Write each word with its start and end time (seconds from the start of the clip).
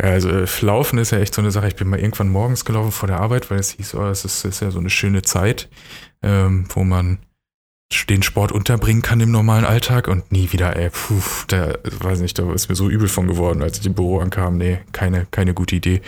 Ja, 0.00 0.10
also 0.10 0.28
äh, 0.30 0.46
Laufen 0.60 0.98
ist 0.98 1.10
ja 1.10 1.18
echt 1.18 1.34
so 1.34 1.42
eine 1.42 1.50
Sache. 1.50 1.68
Ich 1.68 1.76
bin 1.76 1.88
mal 1.88 1.98
irgendwann 1.98 2.28
morgens 2.28 2.64
gelaufen 2.64 2.92
vor 2.92 3.08
der 3.08 3.20
Arbeit, 3.20 3.50
weil 3.50 3.58
es 3.58 3.72
hieß, 3.72 3.94
oh, 3.94 4.06
es 4.06 4.24
ist, 4.24 4.44
ist 4.44 4.60
ja 4.60 4.70
so 4.70 4.78
eine 4.78 4.90
schöne 4.90 5.22
Zeit, 5.22 5.68
ähm, 6.22 6.66
wo 6.74 6.84
man 6.84 7.18
den 8.10 8.22
Sport 8.22 8.52
unterbringen 8.52 9.00
kann 9.00 9.20
im 9.20 9.30
normalen 9.30 9.64
Alltag 9.64 10.08
und 10.08 10.30
nie 10.30 10.52
wieder, 10.52 10.76
ey, 10.76 10.90
puh, 10.90 11.22
da 11.46 11.74
weiß 12.00 12.20
nicht, 12.20 12.38
da 12.38 12.52
ist 12.52 12.68
mir 12.68 12.74
so 12.74 12.88
übel 12.88 13.08
von 13.08 13.26
geworden, 13.26 13.62
als 13.62 13.78
ich 13.78 13.86
im 13.86 13.94
Büro 13.94 14.20
ankam. 14.20 14.58
Nee, 14.58 14.78
keine, 14.92 15.26
keine 15.30 15.54
gute 15.54 15.76
Idee. 15.76 16.02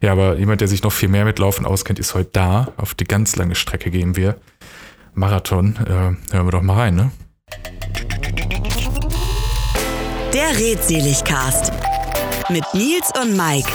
Ja, 0.00 0.12
aber 0.12 0.38
jemand, 0.38 0.62
der 0.62 0.68
sich 0.68 0.82
noch 0.82 0.92
viel 0.92 1.10
mehr 1.10 1.26
mit 1.26 1.38
Laufen 1.38 1.66
auskennt, 1.66 1.98
ist 1.98 2.14
heute 2.14 2.30
da. 2.32 2.72
Auf 2.76 2.94
die 2.94 3.04
ganz 3.04 3.36
lange 3.36 3.54
Strecke 3.54 3.90
gehen 3.90 4.16
wir. 4.16 4.36
Marathon, 5.14 5.76
äh, 5.86 6.34
hören 6.34 6.46
wir 6.46 6.50
doch 6.50 6.62
mal 6.62 6.76
rein, 6.76 6.94
ne? 6.94 7.10
Der 10.32 10.58
Redseligcast 10.58 11.72
mit 12.50 12.64
Nils 12.72 13.10
und 13.22 13.36
Mike. 13.36 13.68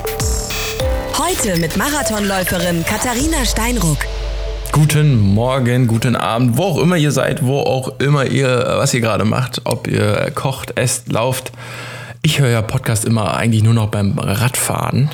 Heute 1.17 1.59
mit 1.59 1.77
Marathonläuferin 1.77 2.83
Katharina 2.83 3.45
Steinruck. 3.45 3.99
Guten 4.71 5.19
Morgen, 5.19 5.85
guten 5.85 6.15
Abend, 6.15 6.57
wo 6.57 6.63
auch 6.63 6.77
immer 6.79 6.97
ihr 6.97 7.11
seid, 7.11 7.45
wo 7.45 7.59
auch 7.59 7.99
immer 7.99 8.25
ihr, 8.25 8.65
was 8.77 8.93
ihr 8.95 9.01
gerade 9.01 9.25
macht, 9.25 9.61
ob 9.65 9.87
ihr 9.87 10.31
kocht, 10.33 10.75
esst, 10.77 11.11
lauft. 11.11 11.51
Ich 12.23 12.39
höre 12.39 12.49
ja 12.49 12.61
Podcast 12.63 13.05
immer 13.05 13.35
eigentlich 13.35 13.61
nur 13.61 13.75
noch 13.75 13.89
beim 13.89 14.17
Radfahren. 14.17 15.11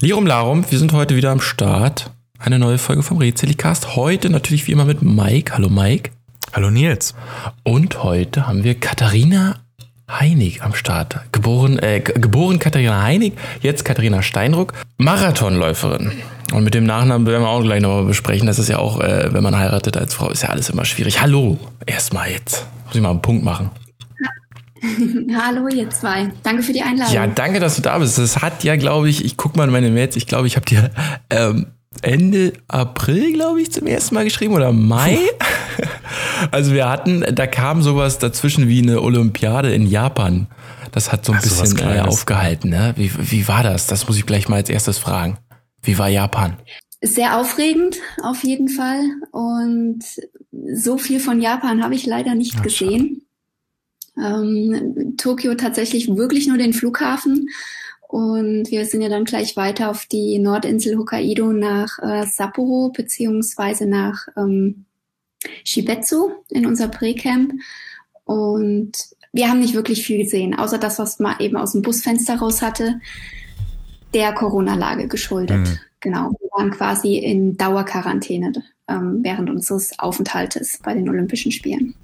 Lirum 0.00 0.26
Larum, 0.26 0.64
wir 0.68 0.78
sind 0.78 0.92
heute 0.92 1.16
wieder 1.16 1.30
am 1.30 1.40
Start. 1.40 2.10
Eine 2.38 2.58
neue 2.58 2.78
Folge 2.78 3.02
vom 3.02 3.16
Rätselicast. 3.16 3.96
Heute 3.96 4.28
natürlich 4.28 4.66
wie 4.66 4.72
immer 4.72 4.84
mit 4.84 5.00
Mike. 5.00 5.54
Hallo 5.54 5.70
Mike. 5.70 6.10
Hallo 6.52 6.70
Nils. 6.70 7.14
Und 7.62 8.02
heute 8.02 8.46
haben 8.46 8.62
wir 8.62 8.78
Katharina 8.78 9.61
Heinig 10.20 10.62
am 10.62 10.74
Start. 10.74 11.20
Geboren, 11.32 11.78
äh, 11.78 12.00
geboren 12.00 12.58
Katharina 12.58 13.02
Heinig, 13.02 13.34
jetzt 13.60 13.84
Katharina 13.84 14.22
Steinruck, 14.22 14.72
Marathonläuferin. 14.98 16.12
Und 16.52 16.64
mit 16.64 16.74
dem 16.74 16.84
Nachnamen 16.84 17.26
werden 17.26 17.42
wir 17.42 17.48
auch 17.48 17.62
gleich 17.62 17.80
nochmal 17.80 18.04
besprechen. 18.04 18.46
Das 18.46 18.58
ist 18.58 18.68
ja 18.68 18.78
auch, 18.78 19.00
äh, 19.00 19.32
wenn 19.32 19.42
man 19.42 19.56
heiratet 19.56 19.96
als 19.96 20.14
Frau, 20.14 20.30
ist 20.30 20.42
ja 20.42 20.50
alles 20.50 20.68
immer 20.68 20.84
schwierig. 20.84 21.22
Hallo, 21.22 21.58
erstmal 21.86 22.30
jetzt. 22.30 22.66
Muss 22.86 22.94
ich 22.94 23.00
mal 23.00 23.10
einen 23.10 23.22
Punkt 23.22 23.44
machen. 23.44 23.70
Hallo, 25.34 25.68
ihr 25.68 25.88
zwei. 25.90 26.30
Danke 26.42 26.62
für 26.62 26.72
die 26.72 26.82
Einladung. 26.82 27.14
Ja, 27.14 27.26
danke, 27.26 27.60
dass 27.60 27.76
du 27.76 27.82
da 27.82 27.98
bist. 27.98 28.18
Das 28.18 28.42
hat 28.42 28.64
ja, 28.64 28.76
glaube 28.76 29.08
ich, 29.08 29.24
ich 29.24 29.36
gucke 29.36 29.56
mal 29.56 29.64
in 29.64 29.70
meine 29.70 29.90
Mails, 29.90 30.16
ich 30.16 30.26
glaube, 30.26 30.46
ich 30.46 30.56
habe 30.56 30.66
dir 30.66 30.90
ähm, 31.30 31.66
Ende 32.00 32.54
April, 32.68 33.32
glaube 33.32 33.60
ich, 33.60 33.70
zum 33.72 33.86
ersten 33.86 34.14
Mal 34.14 34.24
geschrieben 34.24 34.54
oder 34.54 34.72
Mai. 34.72 35.18
also 36.50 36.72
wir 36.72 36.88
hatten, 36.88 37.24
da 37.34 37.46
kam 37.46 37.82
sowas 37.82 38.18
dazwischen 38.18 38.68
wie 38.68 38.82
eine 38.82 39.02
Olympiade 39.02 39.72
in 39.72 39.86
Japan. 39.86 40.46
Das 40.92 41.12
hat 41.12 41.24
so 41.24 41.32
ein 41.32 41.38
Ach, 41.38 41.42
bisschen 41.42 41.78
äh, 41.78 42.00
aufgehalten. 42.00 42.70
Ne? 42.70 42.94
Wie, 42.96 43.10
wie 43.18 43.48
war 43.48 43.62
das? 43.62 43.86
Das 43.86 44.06
muss 44.08 44.18
ich 44.18 44.26
gleich 44.26 44.48
mal 44.48 44.56
als 44.56 44.68
erstes 44.68 44.98
fragen. 44.98 45.38
Wie 45.82 45.98
war 45.98 46.08
Japan? 46.08 46.56
Sehr 47.00 47.38
aufregend, 47.38 47.96
auf 48.22 48.44
jeden 48.44 48.68
Fall. 48.68 49.00
Und 49.32 50.04
so 50.72 50.98
viel 50.98 51.18
von 51.18 51.40
Japan 51.40 51.82
habe 51.82 51.94
ich 51.94 52.06
leider 52.06 52.34
nicht 52.34 52.54
Ach, 52.58 52.62
gesehen. 52.62 53.22
Ähm, 54.16 55.14
Tokio 55.16 55.54
tatsächlich 55.54 56.08
wirklich 56.08 56.46
nur 56.46 56.58
den 56.58 56.72
Flughafen. 56.72 57.48
Und 58.12 58.70
wir 58.70 58.84
sind 58.84 59.00
ja 59.00 59.08
dann 59.08 59.24
gleich 59.24 59.56
weiter 59.56 59.88
auf 59.88 60.04
die 60.04 60.38
Nordinsel 60.38 60.98
Hokkaido 60.98 61.54
nach 61.54 61.98
äh, 62.02 62.26
Sapporo 62.26 62.90
beziehungsweise 62.90 63.86
nach 63.86 64.28
ähm, 64.36 64.84
Shibetsu 65.64 66.32
in 66.50 66.66
unser 66.66 66.88
Präcamp. 66.88 67.54
Und 68.24 68.92
wir 69.32 69.48
haben 69.48 69.60
nicht 69.60 69.72
wirklich 69.72 70.04
viel 70.04 70.18
gesehen, 70.18 70.54
außer 70.54 70.76
das, 70.76 70.98
was 70.98 71.20
man 71.20 71.40
eben 71.40 71.56
aus 71.56 71.72
dem 71.72 71.80
Busfenster 71.80 72.36
raus 72.36 72.60
hatte, 72.60 73.00
der 74.12 74.34
Corona-Lage 74.34 75.08
geschuldet. 75.08 75.60
Mhm. 75.60 75.78
Genau, 76.00 76.32
wir 76.32 76.50
waren 76.54 76.70
quasi 76.70 77.16
in 77.16 77.56
Dauerquarantäne 77.56 78.52
ähm, 78.88 79.20
während 79.22 79.48
unseres 79.48 79.98
Aufenthaltes 79.98 80.80
bei 80.82 80.92
den 80.92 81.08
Olympischen 81.08 81.50
Spielen. 81.50 81.94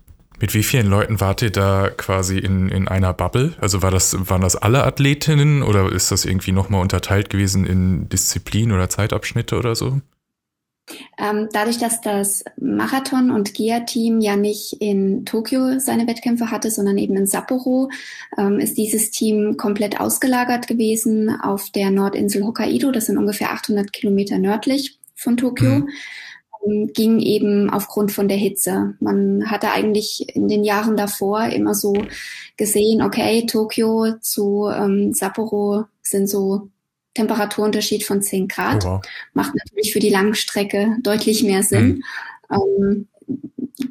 Mit 0.41 0.55
wie 0.55 0.63
vielen 0.63 0.87
Leuten 0.87 1.21
wart 1.21 1.43
ihr 1.43 1.51
da 1.51 1.91
quasi 1.91 2.39
in, 2.39 2.69
in 2.69 2.87
einer 2.87 3.13
Bubble? 3.13 3.55
Also 3.61 3.83
war 3.83 3.91
das, 3.91 4.17
waren 4.29 4.41
das 4.41 4.55
alle 4.55 4.85
Athletinnen 4.85 5.63
oder 5.63 5.91
ist 5.91 6.13
das 6.13 6.25
irgendwie 6.25 6.53
nochmal 6.53 6.81
unterteilt 6.81 7.29
gewesen 7.29 7.67
in 7.67 8.09
Disziplin 8.09 8.71
oder 8.71 8.89
Zeitabschnitte 8.89 9.59
oder 9.59 9.75
so? 9.75 10.01
Ähm, 11.19 11.49
dadurch, 11.53 11.79
dass 11.79 12.01
das 12.01 12.45
Marathon- 12.57 13.31
und 13.31 13.53
GIA-Team 13.53 14.21
ja 14.21 14.37
nicht 14.37 14.75
in 14.81 15.27
Tokio 15.27 15.79
seine 15.81 16.07
Wettkämpfe 16.07 16.51
hatte, 16.51 16.71
sondern 16.71 16.97
eben 16.97 17.17
in 17.17 17.27
Sapporo, 17.27 17.91
ähm, 18.39 18.59
ist 18.59 18.79
dieses 18.79 19.11
Team 19.11 19.57
komplett 19.57 20.01
ausgelagert 20.01 20.67
gewesen 20.67 21.31
auf 21.31 21.71
der 21.71 21.91
Nordinsel 21.91 22.45
Hokkaido. 22.45 22.91
Das 22.91 23.07
sind 23.07 23.19
ungefähr 23.19 23.53
800 23.53 23.93
Kilometer 23.93 24.39
nördlich 24.39 24.99
von 25.15 25.37
Tokio. 25.37 25.81
Mhm 25.81 25.89
ging 26.93 27.21
eben 27.21 27.71
aufgrund 27.71 28.13
von 28.13 28.29
der 28.29 28.37
Hitze. 28.37 28.95
Man 29.01 29.51
hatte 29.51 29.71
eigentlich 29.71 30.35
in 30.35 30.49
den 30.49 30.65
Jahren 30.65 30.97
davor 30.97 31.45
immer 31.47 31.75
so 31.75 31.95
gesehen, 32.57 33.03
okay, 33.03 33.47
Tokio 33.47 34.15
zu 34.21 34.69
ähm, 34.69 35.13
Sapporo 35.13 35.85
sind 36.03 36.29
so 36.29 36.69
Temperaturunterschied 37.15 38.05
von 38.05 38.23
10 38.23 38.49
Grad. 38.49 38.85
Wow. 38.85 39.03
Macht 39.33 39.55
natürlich 39.55 39.93
für 39.93 39.99
die 39.99 40.11
Langstrecke 40.11 40.97
deutlich 41.03 41.43
mehr 41.43 41.63
Sinn. 41.63 42.03
Mhm. 42.49 42.57
Ähm, 42.57 43.09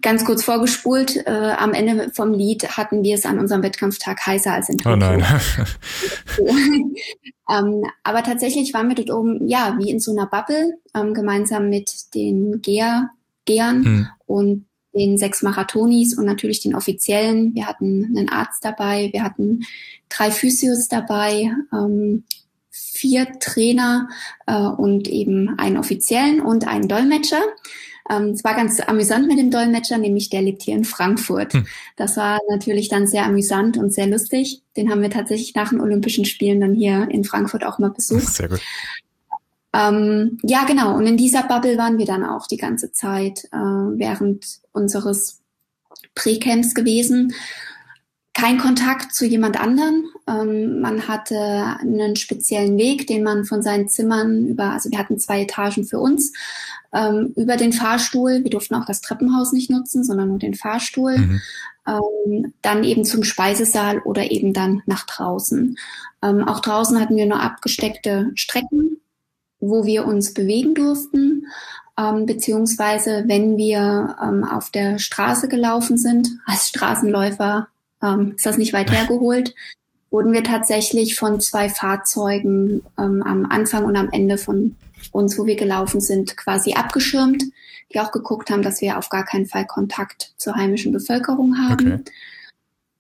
ganz 0.02 0.26
kurz 0.26 0.44
vorgespult, 0.44 1.16
äh, 1.26 1.54
am 1.58 1.74
Ende 1.74 2.12
vom 2.14 2.34
Lied 2.34 2.78
hatten 2.78 3.04
wir 3.04 3.16
es 3.16 3.26
an 3.26 3.40
unserem 3.40 3.64
Wettkampftag 3.64 4.26
heißer 4.26 4.54
als 4.54 4.70
in 4.70 4.78
Tokio. 4.78 4.94
Oh 4.94 4.96
nein. 4.98 5.24
ähm, 7.50 7.84
aber 8.04 8.24
tatsächlich 8.24 8.74
waren 8.74 8.90
wir 8.90 8.96
dort 8.96 9.12
oben, 9.12 9.48
ja, 9.48 9.78
wie 9.80 9.90
in 9.90 10.00
so 10.00 10.12
einer 10.12 10.28
Bubble, 10.28 10.78
ähm, 10.94 11.14
gemeinsam 11.14 11.70
mit 11.70 12.14
den 12.16 12.62
Geher, 12.62 13.12
Gehern 13.46 13.86
hm. 13.86 14.08
und 14.26 14.66
den 14.94 15.18
sechs 15.18 15.42
Marathonis 15.42 16.18
und 16.18 16.26
natürlich 16.26 16.60
den 16.60 16.76
Offiziellen. 16.76 17.56
Wir 17.56 17.68
hatten 17.68 18.06
einen 18.18 18.30
Arzt 18.30 18.66
dabei, 18.66 19.10
wir 19.14 19.24
hatten 19.24 19.66
drei 20.10 20.32
Physios 20.32 20.90
dabei, 20.90 21.52
ähm, 21.72 22.24
vier 22.70 23.40
Trainer 23.40 24.10
äh, 24.48 24.58
und 24.58 25.08
eben 25.08 25.58
einen 25.58 25.78
Offiziellen 25.78 26.42
und 26.42 26.68
einen 26.68 26.88
Dolmetscher. 26.88 27.42
Ähm, 28.10 28.30
es 28.30 28.44
war 28.44 28.56
ganz 28.56 28.80
amüsant 28.80 29.28
mit 29.28 29.38
dem 29.38 29.52
Dolmetscher, 29.52 29.98
nämlich 29.98 30.30
der 30.30 30.42
lebt 30.42 30.64
hier 30.64 30.76
in 30.76 30.86
Frankfurt. 30.86 31.54
Hm. 31.54 31.68
Das 31.96 32.18
war 32.18 32.40
natürlich 32.50 32.90
dann 32.90 33.08
sehr 33.08 33.26
amüsant 33.26 33.78
und 33.78 33.94
sehr 33.94 34.08
lustig. 34.08 34.62
Den 34.76 34.90
haben 34.90 35.02
wir 35.02 35.10
tatsächlich 35.10 35.56
nach 35.56 35.70
den 35.70 35.82
Olympischen 35.82 36.26
Spielen 36.26 36.62
dann 36.62 36.74
hier 36.74 37.08
in 37.10 37.24
Frankfurt 37.24 37.66
auch 37.66 37.80
mal 37.80 37.92
besucht. 37.92 38.28
Sehr 38.28 38.50
gut. 38.50 38.62
Ähm, 39.74 40.38
ja, 40.44 40.64
genau. 40.66 40.96
Und 40.96 41.06
in 41.06 41.18
dieser 41.18 41.44
Bubble 41.44 41.78
waren 41.78 41.98
wir 41.98 42.06
dann 42.06 42.24
auch 42.24 42.48
die 42.48 42.58
ganze 42.58 42.92
Zeit 42.92 43.46
äh, 43.52 43.58
während 43.58 44.60
unseres 44.72 45.42
Präcamps 46.16 46.74
gewesen 46.74 47.34
kein 48.38 48.60
Kontakt 48.60 49.16
zu 49.16 49.26
jemand 49.26 49.60
anderen. 49.60 50.06
Ähm, 50.28 50.80
man 50.80 51.08
hatte 51.08 51.38
einen 51.80 52.16
speziellen 52.16 52.78
Weg, 52.78 53.08
den 53.08 53.24
man 53.24 53.46
von 53.46 53.64
seinen 53.64 53.90
Zimmern 53.90 54.46
über, 54.46 54.74
also 54.74 54.92
wir 54.92 55.00
hatten 55.00 55.18
zwei 55.18 55.42
Etagen 55.42 55.86
für 55.86 56.00
uns, 56.00 56.34
ähm, 56.94 57.34
über 57.36 57.58
den 57.58 57.74
Fahrstuhl. 57.74 58.44
Wir 58.44 58.50
durften 58.50 58.76
auch 58.76 58.86
das 58.86 59.02
Treppenhaus 59.02 59.52
nicht 59.52 59.70
nutzen, 59.70 60.04
sondern 60.04 60.30
nur 60.30 60.40
den 60.40 60.54
Fahrstuhl. 60.54 61.18
Mhm. 61.18 61.42
Ähm, 61.88 62.54
dann 62.62 62.84
eben 62.84 63.06
zum 63.06 63.24
Speisesaal 63.24 64.00
oder 64.00 64.32
eben 64.32 64.54
dann 64.54 64.84
nach 64.86 65.06
draußen. 65.06 65.78
Ähm, 66.22 66.48
auch 66.48 66.60
draußen 66.60 67.00
hatten 67.00 67.16
wir 67.16 67.26
nur 67.26 67.42
abgesteckte 67.42 68.32
Strecken, 68.36 69.00
wo 69.60 69.86
wir 69.86 70.06
uns 70.06 70.34
bewegen 70.34 70.76
durften. 70.76 71.48
Ähm, 71.98 72.26
beziehungsweise 72.26 73.24
wenn 73.28 73.58
wir 73.58 74.18
ähm, 74.22 74.44
auf 74.44 74.70
der 74.70 75.00
Straße 75.00 75.48
gelaufen 75.48 75.98
sind, 75.98 76.30
als 76.46 76.68
Straßenläufer 76.70 77.68
ähm, 78.04 78.34
ist 78.36 78.46
das 78.46 78.58
nicht 78.58 78.74
weit 78.74 78.92
hergeholt, 78.96 79.56
wurden 80.10 80.34
wir 80.34 80.44
tatsächlich 80.44 81.16
von 81.16 81.40
zwei 81.40 81.70
Fahrzeugen 81.70 82.84
ähm, 82.98 83.24
am 83.24 83.46
Anfang 83.46 83.86
und 83.86 83.96
am 83.96 84.10
Ende 84.12 84.38
von 84.38 84.76
uns, 85.12 85.38
wo 85.38 85.46
wir 85.46 85.56
gelaufen 85.56 86.02
sind, 86.02 86.38
quasi 86.38 86.74
abgeschirmt, 86.74 87.44
die 87.94 88.00
auch 88.00 88.12
geguckt 88.12 88.50
haben, 88.50 88.62
dass 88.62 88.82
wir 88.82 88.98
auf 88.98 89.10
gar 89.10 89.26
keinen 89.26 89.46
Fall 89.46 89.66
Kontakt 89.66 90.34
zur 90.38 90.56
heimischen 90.56 90.92
Bevölkerung 90.92 91.58
haben. 91.58 91.94
Okay. 91.94 92.04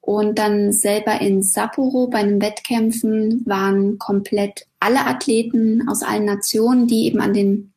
Und 0.01 0.39
dann 0.39 0.71
selber 0.71 1.19
in 1.19 1.43
Sapporo 1.43 2.07
bei 2.07 2.23
den 2.23 2.41
Wettkämpfen 2.41 3.43
waren 3.45 3.97
komplett 3.99 4.65
alle 4.79 5.05
Athleten 5.05 5.89
aus 5.89 6.01
allen 6.01 6.23
Nationen, 6.23 6.87
die 6.87 7.05
eben 7.07 7.19
an 7.19 7.33
den 7.33 7.73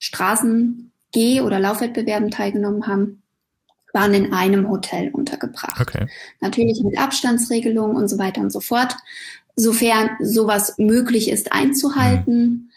Straßen 0.00 0.90
Geh- 1.12 1.40
oder 1.40 1.60
Laufwettbewerben 1.60 2.30
teilgenommen 2.30 2.86
haben, 2.86 3.22
waren 3.98 4.14
in 4.14 4.32
einem 4.32 4.68
Hotel 4.68 5.10
untergebracht. 5.10 5.80
Okay. 5.80 6.06
Natürlich 6.40 6.82
mit 6.84 6.98
Abstandsregelungen 6.98 7.96
und 7.96 8.08
so 8.08 8.18
weiter 8.18 8.40
und 8.40 8.52
so 8.52 8.60
fort, 8.60 8.94
sofern 9.56 10.10
sowas 10.20 10.74
möglich 10.78 11.30
ist 11.30 11.52
einzuhalten. 11.52 12.42
Mhm. 12.42 12.70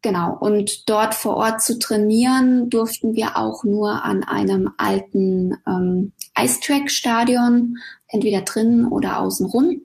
Genau. 0.00 0.36
Und 0.40 0.88
dort 0.88 1.14
vor 1.14 1.36
Ort 1.36 1.62
zu 1.62 1.78
trainieren, 1.78 2.70
durften 2.70 3.14
wir 3.14 3.36
auch 3.36 3.64
nur 3.64 4.04
an 4.04 4.24
einem 4.24 4.72
alten 4.78 5.58
ähm, 5.66 6.12
Ice-Track-Stadion, 6.36 7.76
entweder 8.08 8.40
drinnen 8.40 8.86
oder 8.86 9.20
außenrum, 9.20 9.82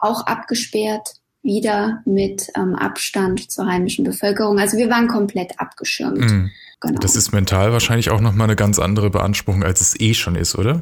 auch 0.00 0.26
abgesperrt. 0.26 1.20
wieder 1.42 2.02
mit 2.04 2.48
ähm, 2.54 2.74
Abstand 2.74 3.50
zur 3.50 3.66
heimischen 3.66 4.04
Bevölkerung. 4.04 4.58
Also 4.58 4.76
wir 4.76 4.90
waren 4.90 5.08
komplett 5.08 5.58
abgeschirmt. 5.58 6.18
Mhm. 6.18 6.50
Genau. 6.80 6.98
Das 6.98 7.14
ist 7.14 7.32
mental 7.32 7.72
wahrscheinlich 7.72 8.08
auch 8.08 8.22
nochmal 8.22 8.46
eine 8.46 8.56
ganz 8.56 8.78
andere 8.78 9.10
Beanspruchung, 9.10 9.62
als 9.62 9.82
es 9.82 10.00
eh 10.00 10.14
schon 10.14 10.34
ist, 10.34 10.56
oder? 10.56 10.80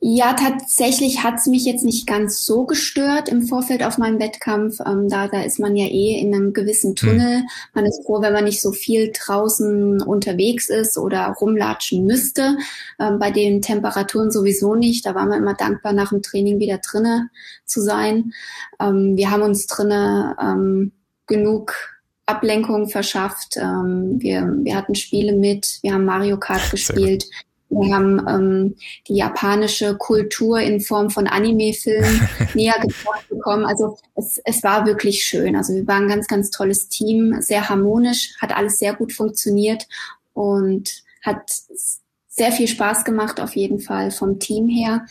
Ja, 0.00 0.34
tatsächlich 0.34 1.24
hat 1.24 1.34
es 1.38 1.46
mich 1.46 1.64
jetzt 1.64 1.84
nicht 1.84 2.06
ganz 2.06 2.44
so 2.44 2.64
gestört 2.64 3.28
im 3.28 3.42
Vorfeld 3.42 3.82
auf 3.82 3.98
meinem 3.98 4.20
Wettkampf. 4.20 4.78
Ähm, 4.86 5.08
da, 5.08 5.26
da 5.26 5.42
ist 5.42 5.58
man 5.58 5.74
ja 5.74 5.86
eh 5.86 6.20
in 6.20 6.32
einem 6.32 6.52
gewissen 6.52 6.94
Tunnel. 6.94 7.38
Hm. 7.38 7.46
Man 7.74 7.86
ist 7.86 8.04
froh, 8.04 8.20
wenn 8.20 8.32
man 8.32 8.44
nicht 8.44 8.60
so 8.60 8.70
viel 8.70 9.12
draußen 9.12 10.00
unterwegs 10.02 10.68
ist 10.68 10.96
oder 10.96 11.26
rumlatschen 11.40 12.04
müsste. 12.04 12.56
Ähm, 13.00 13.18
bei 13.18 13.32
den 13.32 13.62
Temperaturen 13.62 14.30
sowieso 14.30 14.76
nicht. 14.76 15.06
Da 15.06 15.16
waren 15.16 15.28
wir 15.28 15.38
immer 15.38 15.54
dankbar, 15.54 15.92
nach 15.92 16.10
dem 16.10 16.22
Training 16.22 16.60
wieder 16.60 16.78
drinnen 16.78 17.30
zu 17.64 17.80
sein. 17.80 18.32
Ähm, 18.80 19.16
wir 19.16 19.30
haben 19.32 19.42
uns 19.42 19.66
drinnen 19.66 20.34
ähm, 20.40 20.92
genug 21.26 21.91
Ablenkung 22.26 22.88
verschafft. 22.88 23.56
Ähm, 23.56 24.20
wir, 24.20 24.42
wir 24.62 24.76
hatten 24.76 24.94
Spiele 24.94 25.32
mit, 25.32 25.78
wir 25.82 25.94
haben 25.94 26.04
Mario 26.04 26.38
Kart 26.38 26.70
gespielt. 26.70 27.24
Wir 27.68 27.94
haben 27.94 28.26
ähm, 28.28 28.76
die 29.08 29.16
japanische 29.16 29.96
Kultur 29.96 30.60
in 30.60 30.80
Form 30.80 31.08
von 31.08 31.26
Anime-Filmen 31.26 32.28
näher 32.54 32.78
gebracht 32.80 33.28
bekommen. 33.30 33.64
Also 33.64 33.96
es, 34.14 34.38
es 34.44 34.62
war 34.62 34.84
wirklich 34.86 35.24
schön. 35.24 35.56
Also 35.56 35.72
wir 35.74 35.86
waren 35.86 36.02
ein 36.02 36.08
ganz, 36.08 36.26
ganz 36.26 36.50
tolles 36.50 36.88
Team, 36.88 37.40
sehr 37.40 37.70
harmonisch, 37.70 38.34
hat 38.40 38.54
alles 38.54 38.78
sehr 38.78 38.94
gut 38.94 39.12
funktioniert 39.12 39.88
und 40.34 41.02
hat 41.22 41.50
sehr 42.28 42.52
viel 42.52 42.68
Spaß 42.68 43.04
gemacht 43.04 43.40
auf 43.40 43.56
jeden 43.56 43.78
Fall 43.78 44.10
vom 44.10 44.38
Team 44.38 44.68
her. 44.68 45.06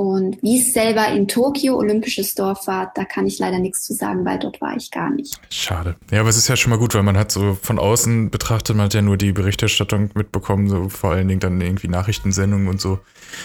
Und 0.00 0.38
wie 0.40 0.58
es 0.58 0.72
selber 0.72 1.08
in 1.08 1.28
Tokio 1.28 1.76
olympisches 1.76 2.34
Dorf 2.34 2.66
war, 2.66 2.90
da 2.94 3.04
kann 3.04 3.26
ich 3.26 3.38
leider 3.38 3.58
nichts 3.58 3.82
zu 3.82 3.92
sagen, 3.92 4.24
weil 4.24 4.38
dort 4.38 4.58
war 4.62 4.74
ich 4.74 4.90
gar 4.90 5.10
nicht. 5.10 5.38
Schade. 5.50 5.94
Ja, 6.10 6.20
aber 6.20 6.30
es 6.30 6.38
ist 6.38 6.48
ja 6.48 6.56
schon 6.56 6.70
mal 6.70 6.78
gut, 6.78 6.94
weil 6.94 7.02
man 7.02 7.18
hat 7.18 7.30
so 7.30 7.58
von 7.60 7.78
außen 7.78 8.30
betrachtet, 8.30 8.74
man 8.76 8.86
hat 8.86 8.94
ja 8.94 9.02
nur 9.02 9.18
die 9.18 9.32
Berichterstattung 9.32 10.08
mitbekommen, 10.14 10.70
so 10.70 10.88
vor 10.88 11.10
allen 11.10 11.28
Dingen 11.28 11.40
dann 11.40 11.60
irgendwie 11.60 11.88
Nachrichtensendungen 11.88 12.68
und 12.68 12.80
so, 12.80 12.98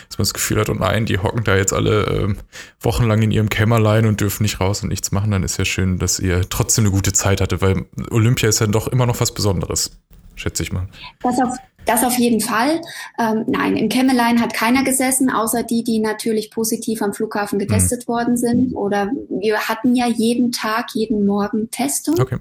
dass 0.08 0.18
man 0.18 0.24
das 0.24 0.34
Gefühl 0.34 0.62
hat, 0.62 0.70
oh 0.70 0.76
nein, 0.76 1.06
die 1.06 1.18
hocken 1.18 1.44
da 1.44 1.58
jetzt 1.58 1.74
alle 1.74 2.06
ähm, 2.06 2.38
wochenlang 2.80 3.22
in 3.22 3.32
ihrem 3.32 3.50
Kämmerlein 3.50 4.06
und 4.06 4.22
dürfen 4.22 4.44
nicht 4.44 4.62
raus 4.62 4.82
und 4.82 4.88
nichts 4.88 5.12
machen. 5.12 5.32
Dann 5.32 5.44
ist 5.44 5.58
ja 5.58 5.66
schön, 5.66 6.00
dass 6.00 6.20
ihr 6.20 6.48
trotzdem 6.50 6.86
eine 6.86 6.92
gute 6.94 7.12
Zeit 7.12 7.42
hatte, 7.42 7.60
weil 7.60 7.86
Olympia 8.12 8.48
ist 8.48 8.62
ja 8.62 8.68
doch 8.68 8.88
immer 8.88 9.06
noch 9.06 9.20
was 9.20 9.34
Besonderes, 9.34 10.00
schätze 10.36 10.64
ich 10.64 10.72
mal. 10.72 10.88
Das 11.22 11.36
auf 11.38 11.58
das 11.86 12.04
auf 12.04 12.18
jeden 12.18 12.42
Fall. 12.42 12.82
Ähm, 13.20 13.46
nein, 13.48 13.78
im 13.78 13.90
Kämmerlein 13.90 14.42
hat 14.42 14.54
keiner 14.54 14.84
gesessen, 14.84 15.30
außer 15.30 15.64
die, 15.64 15.84
die 15.84 16.00
natürlich 16.00 16.52
positiv 16.52 17.02
am 17.02 17.14
Flughafen 17.14 17.60
getestet 17.60 18.08
mhm. 18.08 18.12
worden 18.12 18.38
sind. 18.38 18.74
Oder 18.74 19.12
wir 19.30 19.60
hatten 19.60 19.96
ja 19.96 20.08
jeden 20.08 20.52
Tag, 20.52 20.88
jeden 20.94 21.26
Morgen 21.26 21.70
Testung. 21.72 22.20
Okay. 22.20 22.38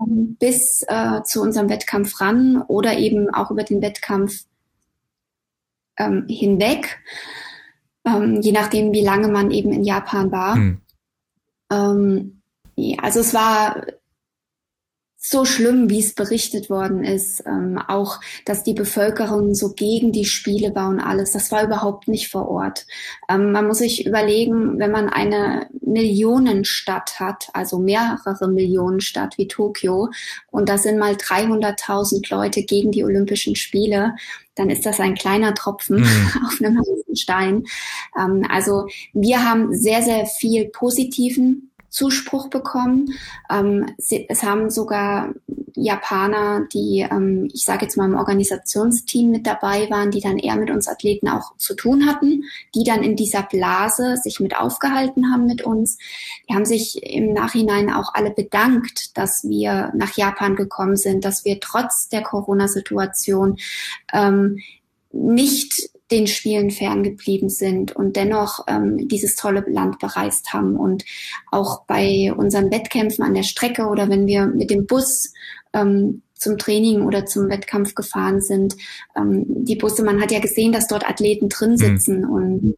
Ähm, 0.00 0.36
bis 0.38 0.84
äh, 0.88 1.22
zu 1.24 1.40
unserem 1.40 1.68
Wettkampf 1.68 2.20
ran 2.20 2.62
oder 2.62 2.98
eben 2.98 3.32
auch 3.32 3.50
über 3.50 3.62
den 3.62 3.80
Wettkampf 3.80 4.44
ähm, 5.96 6.26
hinweg, 6.28 6.98
ähm, 8.04 8.40
je 8.40 8.52
nachdem, 8.52 8.92
wie 8.92 9.04
lange 9.04 9.28
man 9.28 9.50
eben 9.50 9.72
in 9.72 9.84
Japan 9.84 10.32
war. 10.32 10.56
Mhm. 10.56 10.80
Ähm, 11.70 12.42
ja, 12.76 12.98
also 13.02 13.20
es 13.20 13.32
war 13.32 13.86
so 15.26 15.46
schlimm, 15.46 15.88
wie 15.88 16.00
es 16.00 16.12
berichtet 16.12 16.68
worden 16.68 17.02
ist. 17.02 17.42
Ähm, 17.46 17.78
auch, 17.88 18.20
dass 18.44 18.62
die 18.62 18.74
Bevölkerung 18.74 19.54
so 19.54 19.72
gegen 19.72 20.12
die 20.12 20.26
Spiele 20.26 20.74
war 20.74 20.90
und 20.90 21.00
alles. 21.00 21.32
Das 21.32 21.50
war 21.50 21.64
überhaupt 21.64 22.08
nicht 22.08 22.28
vor 22.28 22.46
Ort. 22.46 22.86
Ähm, 23.30 23.50
man 23.50 23.66
muss 23.66 23.78
sich 23.78 24.04
überlegen, 24.04 24.78
wenn 24.78 24.90
man 24.90 25.08
eine 25.08 25.66
Millionenstadt 25.80 27.20
hat, 27.20 27.48
also 27.54 27.78
mehrere 27.78 28.48
Millionen 28.48 29.00
Stadt 29.00 29.38
wie 29.38 29.48
Tokio, 29.48 30.10
und 30.50 30.68
da 30.68 30.76
sind 30.76 30.98
mal 30.98 31.14
300.000 31.14 32.30
Leute 32.30 32.62
gegen 32.62 32.92
die 32.92 33.02
Olympischen 33.02 33.56
Spiele, 33.56 34.16
dann 34.56 34.68
ist 34.68 34.84
das 34.84 35.00
ein 35.00 35.14
kleiner 35.14 35.54
Tropfen 35.54 36.00
mhm. 36.00 36.30
auf 36.46 36.60
einem 36.60 36.84
Stein. 37.14 37.64
Ähm, 38.18 38.46
also 38.50 38.88
wir 39.14 39.42
haben 39.42 39.74
sehr, 39.74 40.02
sehr 40.02 40.26
viel 40.26 40.66
positiven 40.66 41.70
Zuspruch 41.94 42.48
bekommen. 42.48 43.14
Ähm, 43.48 43.86
es 43.96 44.42
haben 44.42 44.68
sogar 44.68 45.32
Japaner, 45.76 46.66
die, 46.72 47.06
ähm, 47.08 47.48
ich 47.52 47.64
sage 47.64 47.84
jetzt 47.84 47.96
mal 47.96 48.06
im 48.06 48.16
Organisationsteam 48.16 49.30
mit 49.30 49.46
dabei 49.46 49.88
waren, 49.90 50.10
die 50.10 50.20
dann 50.20 50.38
eher 50.38 50.56
mit 50.56 50.70
uns 50.70 50.88
Athleten 50.88 51.28
auch 51.28 51.56
zu 51.56 51.74
tun 51.74 52.06
hatten, 52.06 52.44
die 52.74 52.82
dann 52.82 53.04
in 53.04 53.14
dieser 53.14 53.44
Blase 53.44 54.16
sich 54.16 54.40
mit 54.40 54.56
aufgehalten 54.56 55.32
haben 55.32 55.46
mit 55.46 55.62
uns. 55.62 55.98
Die 56.48 56.54
haben 56.54 56.64
sich 56.64 57.00
im 57.04 57.32
Nachhinein 57.32 57.92
auch 57.92 58.12
alle 58.14 58.32
bedankt, 58.32 59.16
dass 59.16 59.44
wir 59.44 59.92
nach 59.94 60.16
Japan 60.16 60.56
gekommen 60.56 60.96
sind, 60.96 61.24
dass 61.24 61.44
wir 61.44 61.60
trotz 61.60 62.08
der 62.08 62.22
Corona-Situation 62.22 63.56
ähm, 64.12 64.58
nicht 65.12 65.93
den 66.10 66.26
Spielen 66.26 66.70
ferngeblieben 66.70 67.48
sind 67.48 67.96
und 67.96 68.16
dennoch 68.16 68.64
ähm, 68.68 69.08
dieses 69.08 69.36
tolle 69.36 69.64
Land 69.66 69.98
bereist 69.98 70.52
haben. 70.52 70.76
Und 70.76 71.04
auch 71.50 71.84
bei 71.86 72.32
unseren 72.36 72.70
Wettkämpfen 72.70 73.24
an 73.24 73.34
der 73.34 73.42
Strecke 73.42 73.86
oder 73.86 74.08
wenn 74.08 74.26
wir 74.26 74.46
mit 74.46 74.70
dem 74.70 74.86
Bus 74.86 75.32
ähm, 75.72 76.22
zum 76.34 76.58
Training 76.58 77.02
oder 77.02 77.24
zum 77.24 77.48
Wettkampf 77.48 77.94
gefahren 77.94 78.42
sind, 78.42 78.76
ähm, 79.16 79.44
die 79.46 79.76
Busse, 79.76 80.04
man 80.04 80.20
hat 80.20 80.30
ja 80.30 80.40
gesehen, 80.40 80.72
dass 80.72 80.88
dort 80.88 81.08
Athleten 81.08 81.48
drin 81.48 81.72
mhm. 81.72 81.76
sitzen 81.76 82.20
mhm. 82.20 82.30
und 82.30 82.76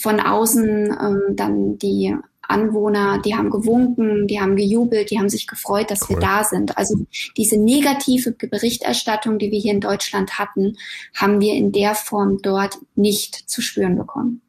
von 0.00 0.20
außen 0.20 0.96
ähm, 1.00 1.22
dann 1.34 1.78
die 1.78 2.14
Anwohner, 2.50 3.20
die 3.22 3.34
haben 3.34 3.50
gewunken, 3.50 4.26
die 4.26 4.40
haben 4.40 4.56
gejubelt, 4.56 5.10
die 5.10 5.18
haben 5.18 5.28
sich 5.28 5.46
gefreut, 5.46 5.90
dass 5.90 6.02
cool. 6.02 6.16
wir 6.16 6.20
da 6.20 6.44
sind. 6.44 6.76
Also 6.76 7.06
diese 7.36 7.56
negative 7.56 8.32
Berichterstattung, 8.32 9.38
die 9.38 9.50
wir 9.50 9.58
hier 9.58 9.72
in 9.72 9.80
Deutschland 9.80 10.38
hatten, 10.38 10.76
haben 11.14 11.40
wir 11.40 11.54
in 11.54 11.72
der 11.72 11.94
Form 11.94 12.38
dort 12.42 12.78
nicht 12.96 13.48
zu 13.48 13.62
spüren 13.62 13.96
bekommen. 13.96 14.42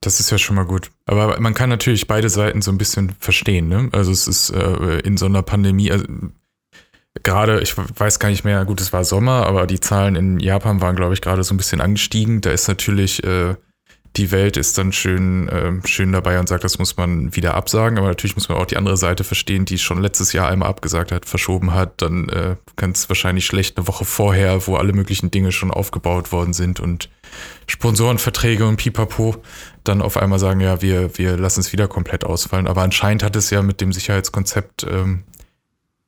Das 0.00 0.20
ist 0.20 0.30
ja 0.30 0.38
schon 0.38 0.56
mal 0.56 0.66
gut. 0.66 0.90
Aber 1.06 1.40
man 1.40 1.54
kann 1.54 1.68
natürlich 1.68 2.06
beide 2.06 2.28
Seiten 2.28 2.62
so 2.62 2.70
ein 2.70 2.78
bisschen 2.78 3.16
verstehen. 3.18 3.68
Ne? 3.68 3.88
Also 3.92 4.12
es 4.12 4.28
ist 4.28 4.50
äh, 4.50 5.00
in 5.00 5.16
so 5.16 5.26
einer 5.26 5.42
Pandemie, 5.42 5.90
also 5.90 6.04
gerade, 7.22 7.60
ich 7.60 7.76
weiß 7.76 8.18
gar 8.18 8.28
nicht 8.28 8.44
mehr, 8.44 8.64
gut, 8.64 8.80
es 8.80 8.92
war 8.92 9.04
Sommer, 9.04 9.46
aber 9.46 9.66
die 9.66 9.80
Zahlen 9.80 10.16
in 10.16 10.40
Japan 10.40 10.80
waren, 10.80 10.96
glaube 10.96 11.14
ich, 11.14 11.22
gerade 11.22 11.42
so 11.44 11.54
ein 11.54 11.56
bisschen 11.56 11.80
angestiegen. 11.80 12.40
Da 12.40 12.50
ist 12.50 12.68
natürlich 12.68 13.24
äh, 13.24 13.56
die 14.16 14.30
Welt 14.30 14.56
ist 14.56 14.78
dann 14.78 14.92
schön, 14.92 15.48
äh, 15.48 15.72
schön 15.86 16.12
dabei 16.12 16.40
und 16.40 16.48
sagt, 16.48 16.64
das 16.64 16.78
muss 16.78 16.96
man 16.96 17.34
wieder 17.36 17.54
absagen. 17.54 17.98
Aber 17.98 18.08
natürlich 18.08 18.34
muss 18.34 18.48
man 18.48 18.58
auch 18.58 18.66
die 18.66 18.76
andere 18.76 18.96
Seite 18.96 19.24
verstehen, 19.24 19.64
die 19.64 19.78
schon 19.78 20.00
letztes 20.00 20.32
Jahr 20.32 20.48
einmal 20.48 20.68
abgesagt 20.68 21.12
hat, 21.12 21.26
verschoben 21.26 21.74
hat. 21.74 22.00
Dann 22.02 22.28
äh, 22.28 22.56
es 22.92 23.08
wahrscheinlich 23.08 23.44
schlecht 23.44 23.76
eine 23.76 23.86
Woche 23.86 24.04
vorher, 24.04 24.66
wo 24.66 24.76
alle 24.76 24.92
möglichen 24.92 25.30
Dinge 25.30 25.52
schon 25.52 25.70
aufgebaut 25.70 26.32
worden 26.32 26.52
sind 26.52 26.80
und 26.80 27.10
Sponsorenverträge 27.66 28.66
und 28.66 28.76
Pipapo 28.76 29.36
dann 29.84 30.00
auf 30.00 30.16
einmal 30.16 30.38
sagen, 30.38 30.60
ja, 30.60 30.80
wir, 30.80 31.18
wir 31.18 31.36
lassen 31.36 31.60
es 31.60 31.72
wieder 31.72 31.88
komplett 31.88 32.24
ausfallen. 32.24 32.66
Aber 32.66 32.82
anscheinend 32.82 33.22
hat 33.22 33.36
es 33.36 33.50
ja 33.50 33.62
mit 33.62 33.80
dem 33.80 33.92
Sicherheitskonzept 33.92 34.86
ähm, 34.88 35.24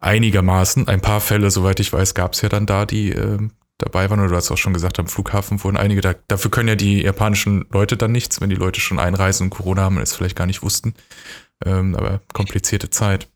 einigermaßen, 0.00 0.88
ein 0.88 1.00
paar 1.00 1.21
Fälle, 1.21 1.50
soweit 1.50 1.81
ich 1.81 1.93
weiß, 1.93 2.15
gab 2.15 2.33
es 2.33 2.41
ja 2.41 2.49
dann 2.49 2.67
da, 2.67 2.87
die 2.87 3.12
äh, 3.12 3.38
dabei 3.79 4.11
waren, 4.11 4.21
oder 4.21 4.29
du 4.31 4.37
hast 4.37 4.51
auch 4.51 4.59
schon 4.59 4.75
gesagt, 4.75 4.99
am 4.99 5.07
Flughafen 5.07 5.63
wurden 5.63 5.77
einige, 5.77 6.01
da, 6.01 6.15
dafür 6.27 6.51
können 6.51 6.69
ja 6.69 6.75
die 6.75 7.03
japanischen 7.03 7.67
Leute 7.71 7.97
dann 7.97 8.13
nichts, 8.13 8.41
wenn 8.41 8.51
die 8.51 8.57
Leute 8.57 8.81
schon 8.81 8.99
einreisen 8.99 9.47
und 9.47 9.51
Corona 9.51 9.83
haben 9.83 9.97
und 9.97 10.03
es 10.03 10.15
vielleicht 10.15 10.37
gar 10.37 10.47
nicht 10.47 10.63
wussten. 10.63 10.95
Ähm, 11.65 11.95
aber 11.95 12.21
komplizierte 12.33 12.91
Zeit. 12.91 13.29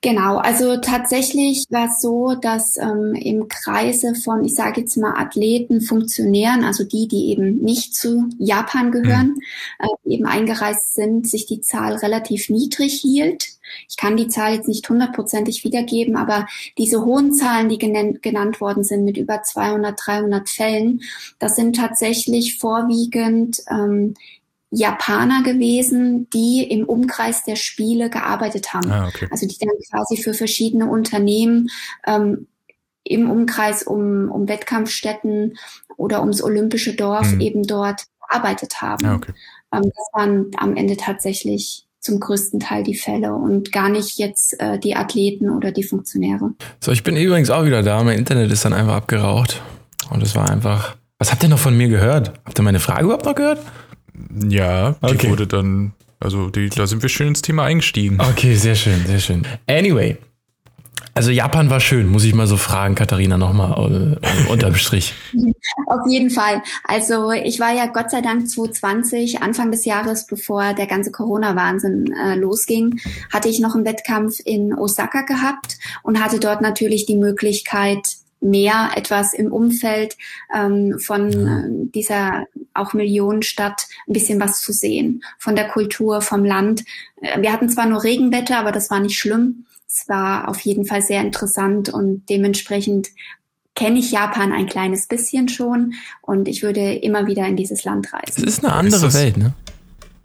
Genau, 0.00 0.36
also 0.36 0.76
tatsächlich 0.76 1.64
war 1.70 1.86
es 1.86 2.00
so, 2.00 2.36
dass 2.40 2.76
ähm, 2.76 3.14
im 3.14 3.48
Kreise 3.48 4.14
von, 4.14 4.44
ich 4.44 4.54
sage 4.54 4.82
jetzt 4.82 4.96
mal, 4.96 5.14
Athleten, 5.16 5.80
Funktionären, 5.80 6.62
also 6.62 6.84
die, 6.84 7.08
die 7.08 7.30
eben 7.30 7.58
nicht 7.62 7.92
zu 7.94 8.28
Japan 8.38 8.92
gehören, 8.92 9.34
mhm. 9.80 9.88
äh, 10.04 10.14
eben 10.14 10.26
eingereist 10.26 10.94
sind, 10.94 11.28
sich 11.28 11.46
die 11.46 11.62
Zahl 11.62 11.96
relativ 11.96 12.48
niedrig 12.48 13.00
hielt. 13.00 13.56
Ich 13.88 13.96
kann 13.96 14.16
die 14.16 14.28
Zahl 14.28 14.54
jetzt 14.54 14.68
nicht 14.68 14.88
hundertprozentig 14.88 15.64
wiedergeben, 15.64 16.16
aber 16.16 16.46
diese 16.78 17.04
hohen 17.04 17.32
Zahlen, 17.32 17.68
die 17.68 17.78
genannt, 17.78 18.22
genannt 18.22 18.60
worden 18.60 18.84
sind 18.84 19.04
mit 19.04 19.16
über 19.16 19.42
200, 19.42 19.98
300 20.00 20.48
Fällen, 20.48 21.02
das 21.40 21.56
sind 21.56 21.74
tatsächlich 21.74 22.58
vorwiegend 22.58 23.62
ähm, 23.68 24.14
Japaner 24.76 25.42
gewesen, 25.42 26.28
die 26.30 26.62
im 26.62 26.84
Umkreis 26.84 27.44
der 27.44 27.56
Spiele 27.56 28.10
gearbeitet 28.10 28.74
haben. 28.74 28.90
Ah, 28.90 29.08
okay. 29.08 29.26
Also 29.30 29.46
die 29.46 29.56
dann 29.58 29.70
quasi 29.90 30.16
für 30.16 30.34
verschiedene 30.34 30.86
Unternehmen 30.86 31.68
ähm, 32.06 32.46
im 33.04 33.30
Umkreis 33.30 33.82
um, 33.82 34.30
um 34.30 34.48
Wettkampfstätten 34.48 35.56
oder 35.96 36.20
ums 36.20 36.42
olympische 36.42 36.94
Dorf 36.94 37.30
hm. 37.30 37.40
eben 37.40 37.62
dort 37.62 38.04
gearbeitet 38.28 38.82
haben. 38.82 39.06
Ah, 39.06 39.14
okay. 39.14 39.32
ähm, 39.72 39.82
das 39.82 40.08
waren 40.12 40.50
am 40.58 40.76
Ende 40.76 40.96
tatsächlich 40.96 41.86
zum 42.00 42.20
größten 42.20 42.60
Teil 42.60 42.84
die 42.84 42.94
Fälle 42.94 43.34
und 43.34 43.72
gar 43.72 43.88
nicht 43.88 44.18
jetzt 44.18 44.60
äh, 44.60 44.78
die 44.78 44.94
Athleten 44.94 45.50
oder 45.50 45.72
die 45.72 45.82
Funktionäre. 45.82 46.52
So, 46.80 46.92
ich 46.92 47.02
bin 47.02 47.16
übrigens 47.16 47.50
auch 47.50 47.64
wieder 47.64 47.82
da. 47.82 48.02
Mein 48.04 48.18
Internet 48.18 48.52
ist 48.52 48.64
dann 48.64 48.72
einfach 48.72 48.94
abgeraucht. 48.94 49.62
Und 50.10 50.22
es 50.22 50.36
war 50.36 50.50
einfach. 50.50 50.96
Was 51.18 51.32
habt 51.32 51.42
ihr 51.42 51.48
noch 51.48 51.58
von 51.58 51.76
mir 51.76 51.88
gehört? 51.88 52.34
Habt 52.44 52.58
ihr 52.58 52.62
meine 52.62 52.78
Frage 52.78 53.04
überhaupt 53.04 53.24
noch 53.24 53.34
gehört? 53.34 53.60
Ja, 54.48 54.92
die 55.02 55.14
okay. 55.14 55.30
wurde 55.30 55.46
dann 55.46 55.92
Also 56.20 56.50
die, 56.50 56.68
da 56.70 56.86
sind 56.86 57.02
wir 57.02 57.08
schön 57.08 57.28
ins 57.28 57.42
Thema 57.42 57.64
eingestiegen. 57.64 58.18
Okay, 58.20 58.54
sehr 58.54 58.74
schön, 58.74 59.06
sehr 59.06 59.20
schön. 59.20 59.46
Anyway, 59.66 60.16
also 61.16 61.30
Japan 61.30 61.70
war 61.70 61.80
schön, 61.80 62.08
muss 62.08 62.24
ich 62.24 62.34
mal 62.34 62.46
so 62.46 62.58
fragen, 62.58 62.94
Katharina, 62.94 63.38
nochmal 63.38 64.18
äh, 64.20 64.50
unterm 64.52 64.74
Strich. 64.76 65.14
Auf 65.86 66.06
jeden 66.06 66.28
Fall. 66.28 66.62
Also 66.84 67.32
ich 67.32 67.58
war 67.58 67.72
ja 67.72 67.86
Gott 67.86 68.10
sei 68.10 68.20
Dank 68.20 68.46
2020, 68.50 69.40
Anfang 69.40 69.70
des 69.70 69.86
Jahres, 69.86 70.26
bevor 70.26 70.74
der 70.74 70.86
ganze 70.86 71.10
Corona-Wahnsinn 71.12 72.12
äh, 72.12 72.34
losging, 72.34 73.00
hatte 73.32 73.48
ich 73.48 73.60
noch 73.60 73.74
einen 73.74 73.86
Wettkampf 73.86 74.40
in 74.44 74.74
Osaka 74.74 75.22
gehabt 75.22 75.78
und 76.02 76.22
hatte 76.22 76.38
dort 76.38 76.60
natürlich 76.60 77.06
die 77.06 77.16
Möglichkeit, 77.16 78.02
mehr 78.40 78.90
etwas 78.94 79.34
im 79.34 79.52
Umfeld 79.52 80.16
ähm, 80.54 80.98
von 80.98 81.30
äh, 81.30 81.90
dieser 81.94 82.46
auch 82.74 82.92
Millionenstadt 82.92 83.86
ein 84.06 84.12
bisschen 84.12 84.40
was 84.40 84.60
zu 84.60 84.72
sehen, 84.72 85.24
von 85.38 85.56
der 85.56 85.68
Kultur, 85.68 86.20
vom 86.20 86.44
Land. 86.44 86.84
Äh, 87.20 87.40
wir 87.40 87.52
hatten 87.52 87.68
zwar 87.68 87.86
nur 87.86 88.04
Regenwetter, 88.04 88.58
aber 88.58 88.72
das 88.72 88.90
war 88.90 89.00
nicht 89.00 89.18
schlimm. 89.18 89.64
Es 89.88 90.08
war 90.08 90.48
auf 90.48 90.60
jeden 90.60 90.84
Fall 90.84 91.02
sehr 91.02 91.22
interessant 91.22 91.88
und 91.88 92.28
dementsprechend 92.28 93.08
kenne 93.74 93.98
ich 93.98 94.10
Japan 94.10 94.52
ein 94.52 94.66
kleines 94.66 95.06
bisschen 95.06 95.48
schon 95.48 95.94
und 96.22 96.48
ich 96.48 96.62
würde 96.62 96.94
immer 96.94 97.26
wieder 97.26 97.46
in 97.46 97.56
dieses 97.56 97.84
Land 97.84 98.12
reisen. 98.12 98.42
Es 98.44 98.56
ist 98.56 98.64
eine 98.64 98.72
andere 98.72 98.96
ist 98.96 99.02
das, 99.02 99.14
Welt, 99.14 99.36
ne? 99.36 99.54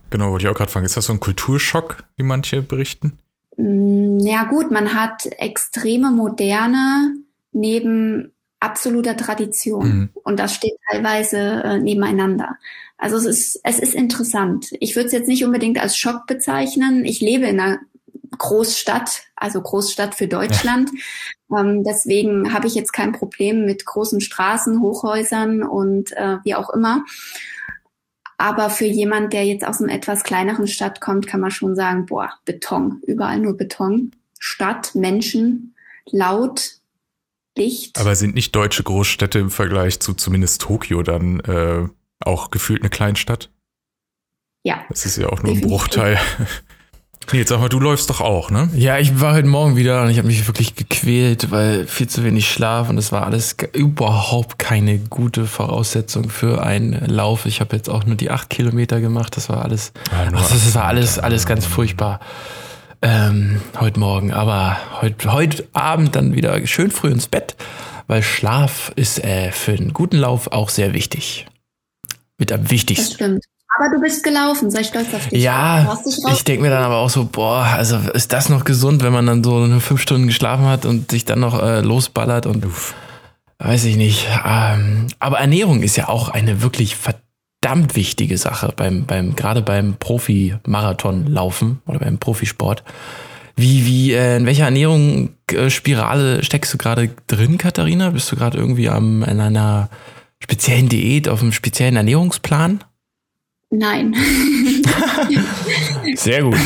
Genau, 0.10 0.32
wollte 0.32 0.46
ich 0.46 0.50
auch 0.50 0.58
gerade 0.58 0.72
fragen. 0.72 0.86
Ist 0.86 0.98
das 0.98 1.06
so 1.06 1.14
ein 1.14 1.20
Kulturschock, 1.20 2.04
wie 2.18 2.24
manche 2.24 2.62
berichten? 2.62 3.18
Mm, 3.58 4.20
ja 4.20 4.46
gut, 4.46 4.72
man 4.72 4.94
hat 4.94 5.26
extreme 5.38 6.12
Moderne 6.12 7.16
neben 7.52 8.32
absoluter 8.60 9.18
Tradition 9.18 9.88
mhm. 9.88 10.10
und 10.14 10.40
das 10.40 10.54
steht 10.54 10.74
teilweise 10.90 11.38
äh, 11.38 11.80
nebeneinander. 11.80 12.58
Also 12.98 13.18
es 13.18 13.26
ist, 13.26 13.62
es 13.64 13.80
ist 13.80 13.96
interessant. 13.96 14.68
Ich 14.80 14.96
würde 14.96 15.08
es 15.08 15.14
jetzt 15.14 15.28
nicht 15.28 15.44
unbedingt 15.44 15.80
als 15.80 15.98
Schock 15.98 16.28
bezeichnen. 16.28 17.04
Ich 17.04 17.20
lebe 17.20 17.48
in 17.48 17.60
einer 17.60 17.80
Großstadt, 18.38 19.24
also 19.36 19.62
Großstadt 19.62 20.14
für 20.14 20.28
Deutschland. 20.28 20.92
Ja. 21.50 21.62
Ähm, 21.62 21.84
deswegen 21.84 22.54
habe 22.54 22.68
ich 22.68 22.76
jetzt 22.76 22.94
kein 22.94 23.12
Problem 23.12 23.66
mit 23.66 23.86
großen 23.86 24.22
Straßen, 24.22 24.82
Hochhäusern 24.82 25.64
und 25.64 26.12
äh, 26.14 26.38
wie 26.44 26.56
auch 26.56 26.70
immer. 26.70 27.04
Aber 28.38 28.70
für 28.70 28.86
jemand, 28.86 29.34
der 29.34 29.46
jetzt 29.46 29.66
aus 29.66 29.82
einer 29.82 29.94
etwas 29.94 30.24
kleineren 30.24 30.68
Stadt 30.68 31.02
kommt, 31.02 31.28
kann 31.28 31.42
man 31.42 31.52
schon 31.52 31.76
sagen, 31.76 32.06
boah, 32.06 32.34
Beton, 32.46 33.02
überall 33.06 33.40
nur 33.40 33.58
Beton. 33.58 34.12
Stadt, 34.40 34.96
Menschen, 34.96 35.76
laut, 36.10 36.81
Licht. 37.58 38.00
Aber 38.00 38.16
sind 38.16 38.36
nicht 38.36 38.56
deutsche 38.56 38.84
Großstädte 38.84 39.40
im 39.40 39.52
Vergleich 39.52 40.00
zu 40.00 40.14
zumindest 40.14 40.62
Tokio 40.62 41.04
dann 41.04 41.40
äh, 41.42 41.88
auch 42.24 42.52
gefühlt 42.52 42.82
eine 42.82 42.90
Kleinstadt? 42.90 43.50
Ja. 44.64 44.86
Das 44.90 45.06
ist 45.06 45.18
ja 45.18 45.28
auch 45.28 45.44
nur 45.44 45.54
definitiv. 45.54 45.64
ein 45.64 45.70
Bruchteil. 45.70 46.20
Jetzt 47.32 47.50
sag 47.50 47.60
mal, 47.60 47.70
du 47.70 47.80
läufst 47.80 48.10
doch 48.10 48.20
auch, 48.20 48.50
ne? 48.50 48.70
Ja, 48.74 48.98
ich 48.98 49.22
war 49.22 49.36
heute 49.36 49.48
Morgen 49.48 49.78
wieder 49.78 50.02
und 50.02 50.10
ich 50.10 50.18
habe 50.18 50.28
mich 50.28 50.48
wirklich 50.48 50.76
gequält, 50.76 51.52
weil 51.52 51.88
viel 51.88 52.08
zu 52.08 52.24
wenig 52.24 52.50
Schlaf 52.50 52.90
und 52.90 52.98
es 52.98 53.12
war 53.12 53.26
alles 53.26 53.56
überhaupt 53.74 54.60
keine 54.60 54.98
gute 54.98 55.46
Voraussetzung 55.46 56.30
für 56.30 56.64
einen 56.64 56.94
Lauf. 57.06 57.46
Ich 57.46 57.62
habe 57.62 57.76
jetzt 57.76 57.90
auch 57.90 58.06
nur 58.06 58.16
die 58.16 58.32
acht 58.32 58.50
Kilometer 58.50 59.00
gemacht. 59.00 59.38
Das 59.38 59.50
war 59.50 59.64
alles, 59.64 59.94
ja, 60.12 60.24
also 60.34 60.56
das 60.56 60.76
war 60.76 60.86
alles, 60.86 61.20
alles 61.20 61.46
ganz 61.46 61.66
furchtbar 61.66 62.20
ähm, 63.02 63.62
heute 63.80 64.00
Morgen. 64.00 64.32
Aber 64.32 64.78
heute, 65.02 65.34
heute 65.34 65.68
Abend 65.74 66.16
dann 66.16 66.36
wieder 66.36 66.66
schön 66.68 66.92
früh 66.92 67.10
ins 67.10 67.28
Bett, 67.28 67.56
weil 68.08 68.24
Schlaf 68.24 68.92
ist 68.96 69.24
äh, 69.24 69.52
für 69.52 69.74
einen 69.74 69.94
guten 69.94 70.18
Lauf 70.18 70.52
auch 70.52 70.70
sehr 70.70 70.94
wichtig. 70.94 71.48
Mit 72.38 72.52
am 72.52 72.70
wichtigsten. 72.70 73.08
Das 73.08 73.14
stimmt. 73.14 73.46
Aber 73.78 73.96
du 73.96 74.02
bist 74.02 74.24
gelaufen, 74.24 74.70
sei 74.70 74.84
stolz 74.84 75.14
auf 75.14 75.30
dich. 75.30 75.42
Ja, 75.42 75.98
ich 76.34 76.44
denke 76.44 76.64
mir 76.64 76.70
dann 76.70 76.84
aber 76.84 76.98
auch 76.98 77.10
so, 77.10 77.26
boah, 77.26 77.64
also 77.64 77.98
ist 78.14 78.34
das 78.34 78.50
noch 78.50 78.66
gesund, 78.66 79.02
wenn 79.02 79.14
man 79.14 79.26
dann 79.26 79.44
so 79.44 79.66
nur 79.66 79.80
fünf 79.80 80.02
Stunden 80.02 80.28
geschlafen 80.28 80.66
hat 80.66 80.86
und 80.86 81.10
sich 81.10 81.24
dann 81.24 81.40
noch 81.40 81.62
äh, 81.62 81.80
losballert 81.80 82.46
und 82.46 82.66
Uff. 82.66 82.94
weiß 83.60 83.86
ich 83.86 83.96
nicht. 83.96 84.28
Ähm, 84.46 85.08
aber 85.20 85.40
Ernährung 85.40 85.84
ist 85.84 85.96
ja 85.96 86.10
auch 86.10 86.30
eine 86.30 86.62
wirklich 86.62 86.98
verdammt 86.98 87.24
wichtige 87.94 88.38
Sache 88.38 88.74
beim, 88.76 89.06
beim 89.06 89.36
gerade 89.36 89.62
beim 89.62 89.96
Profi-Marathon-Laufen 89.98 91.82
oder 91.86 92.00
beim 92.00 92.18
Profisport. 92.18 92.84
Wie, 93.56 93.86
wie, 93.86 94.14
äh, 94.14 94.38
in 94.38 94.46
welcher 94.46 94.66
Ernährungsspirale 94.66 96.40
äh, 96.40 96.44
steckst 96.44 96.74
du 96.74 96.78
gerade 96.78 97.12
drin, 97.28 97.58
Katharina? 97.58 98.10
Bist 98.10 98.32
du 98.32 98.36
gerade 98.36 98.58
irgendwie 98.58 98.90
am, 98.90 99.24
in 99.24 99.40
einer 99.40 99.90
speziellen 100.40 100.90
Diät, 100.90 101.30
auf 101.30 101.42
einem 101.42 101.52
speziellen 101.52 101.96
Ernährungsplan? 101.96 102.84
Nein. 103.70 104.16
Sehr 106.16 106.44
gut. 106.44 106.58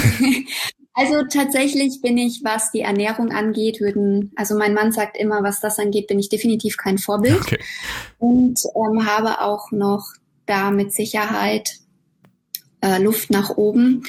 Also 0.94 1.24
tatsächlich 1.30 2.02
bin 2.02 2.18
ich, 2.18 2.40
was 2.44 2.72
die 2.72 2.80
Ernährung 2.80 3.32
angeht, 3.32 3.82
würden, 3.82 4.32
also 4.38 4.58
mein 4.58 4.74
Mann 4.74 4.94
sagt 4.94 5.18
immer, 5.18 5.44
was 5.44 5.60
das 5.60 5.78
angeht, 5.78 6.08
bin 6.08 6.20
ich 6.20 6.30
definitiv 6.30 6.78
kein 6.78 6.98
Vorbild. 6.98 7.42
Okay. 7.42 7.60
Und 8.18 8.62
ähm, 8.76 9.06
habe 9.06 9.42
auch 9.42 9.72
noch 9.72 10.06
da 10.46 10.72
mit 10.72 10.94
Sicherheit 10.94 11.78
äh, 12.82 13.02
Luft 13.02 13.30
nach 13.30 13.52
oben. 13.52 14.04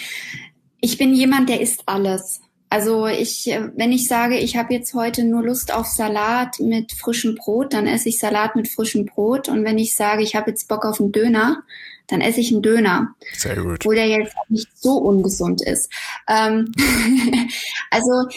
Ich 0.81 0.99
bin 0.99 1.15
jemand, 1.15 1.49
der 1.49 1.61
isst 1.61 1.83
alles. 1.87 2.41
Also 2.69 3.07
ich, 3.07 3.51
äh, 3.51 3.71
wenn 3.77 3.93
ich 3.93 4.09
sage, 4.09 4.39
ich 4.39 4.57
habe 4.57 4.75
jetzt 4.75 4.95
heute 4.95 5.25
nur 5.25 5.43
Lust 5.43 5.73
auf 5.73 5.87
Salat 5.87 6.59
mit 6.61 6.93
frischem 6.93 7.37
Brot, 7.37 7.73
dann 7.73 7.87
esse 7.87 8.09
ich 8.09 8.19
Salat 8.19 8.57
mit 8.57 8.69
frischem 8.69 9.07
Brot. 9.07 9.49
Und 9.49 9.65
wenn 9.65 9.79
ich 9.79 9.97
sage, 9.97 10.23
ich 10.23 10.35
habe 10.35 10.51
jetzt 10.51 10.69
Bock 10.69 10.85
auf 10.85 11.01
einen 11.01 11.13
Döner, 11.13 11.63
dann 12.09 12.21
esse 12.21 12.41
ich 12.41 12.53
einen 12.53 12.63
Döner. 12.63 13.15
Sehr 13.37 13.57
gut. 13.57 13.85
Wo 13.85 13.93
der 13.93 14.07
jetzt 14.07 14.37
auch 14.37 14.49
nicht 14.49 14.69
so 14.77 14.99
ungesund 14.99 15.63
ist. 15.63 15.93
Ähm 16.29 16.73
also 17.91 18.29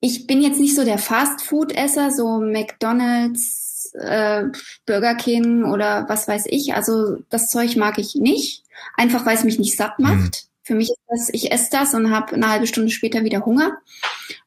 ich 0.00 0.26
bin 0.26 0.42
jetzt 0.42 0.58
nicht 0.58 0.74
so 0.74 0.84
der 0.84 0.98
Fast-Food-Esser, 0.98 2.10
so 2.10 2.40
McDonald's, 2.40 3.61
äh, 3.94 4.44
Burger 4.86 5.14
King 5.14 5.64
oder 5.64 6.08
was 6.08 6.28
weiß 6.28 6.46
ich. 6.46 6.74
Also 6.74 7.18
das 7.30 7.48
Zeug 7.48 7.76
mag 7.76 7.98
ich 7.98 8.14
nicht, 8.14 8.64
einfach 8.96 9.26
weil 9.26 9.36
es 9.36 9.44
mich 9.44 9.58
nicht 9.58 9.76
satt 9.76 9.98
macht. 9.98 10.14
Mhm. 10.14 10.30
Für 10.64 10.74
mich 10.74 10.90
ist 10.90 11.00
das, 11.08 11.28
ich 11.32 11.50
esse 11.50 11.70
das 11.70 11.92
und 11.94 12.10
habe 12.10 12.34
eine 12.34 12.48
halbe 12.48 12.66
Stunde 12.66 12.90
später 12.90 13.24
wieder 13.24 13.44
Hunger. 13.44 13.78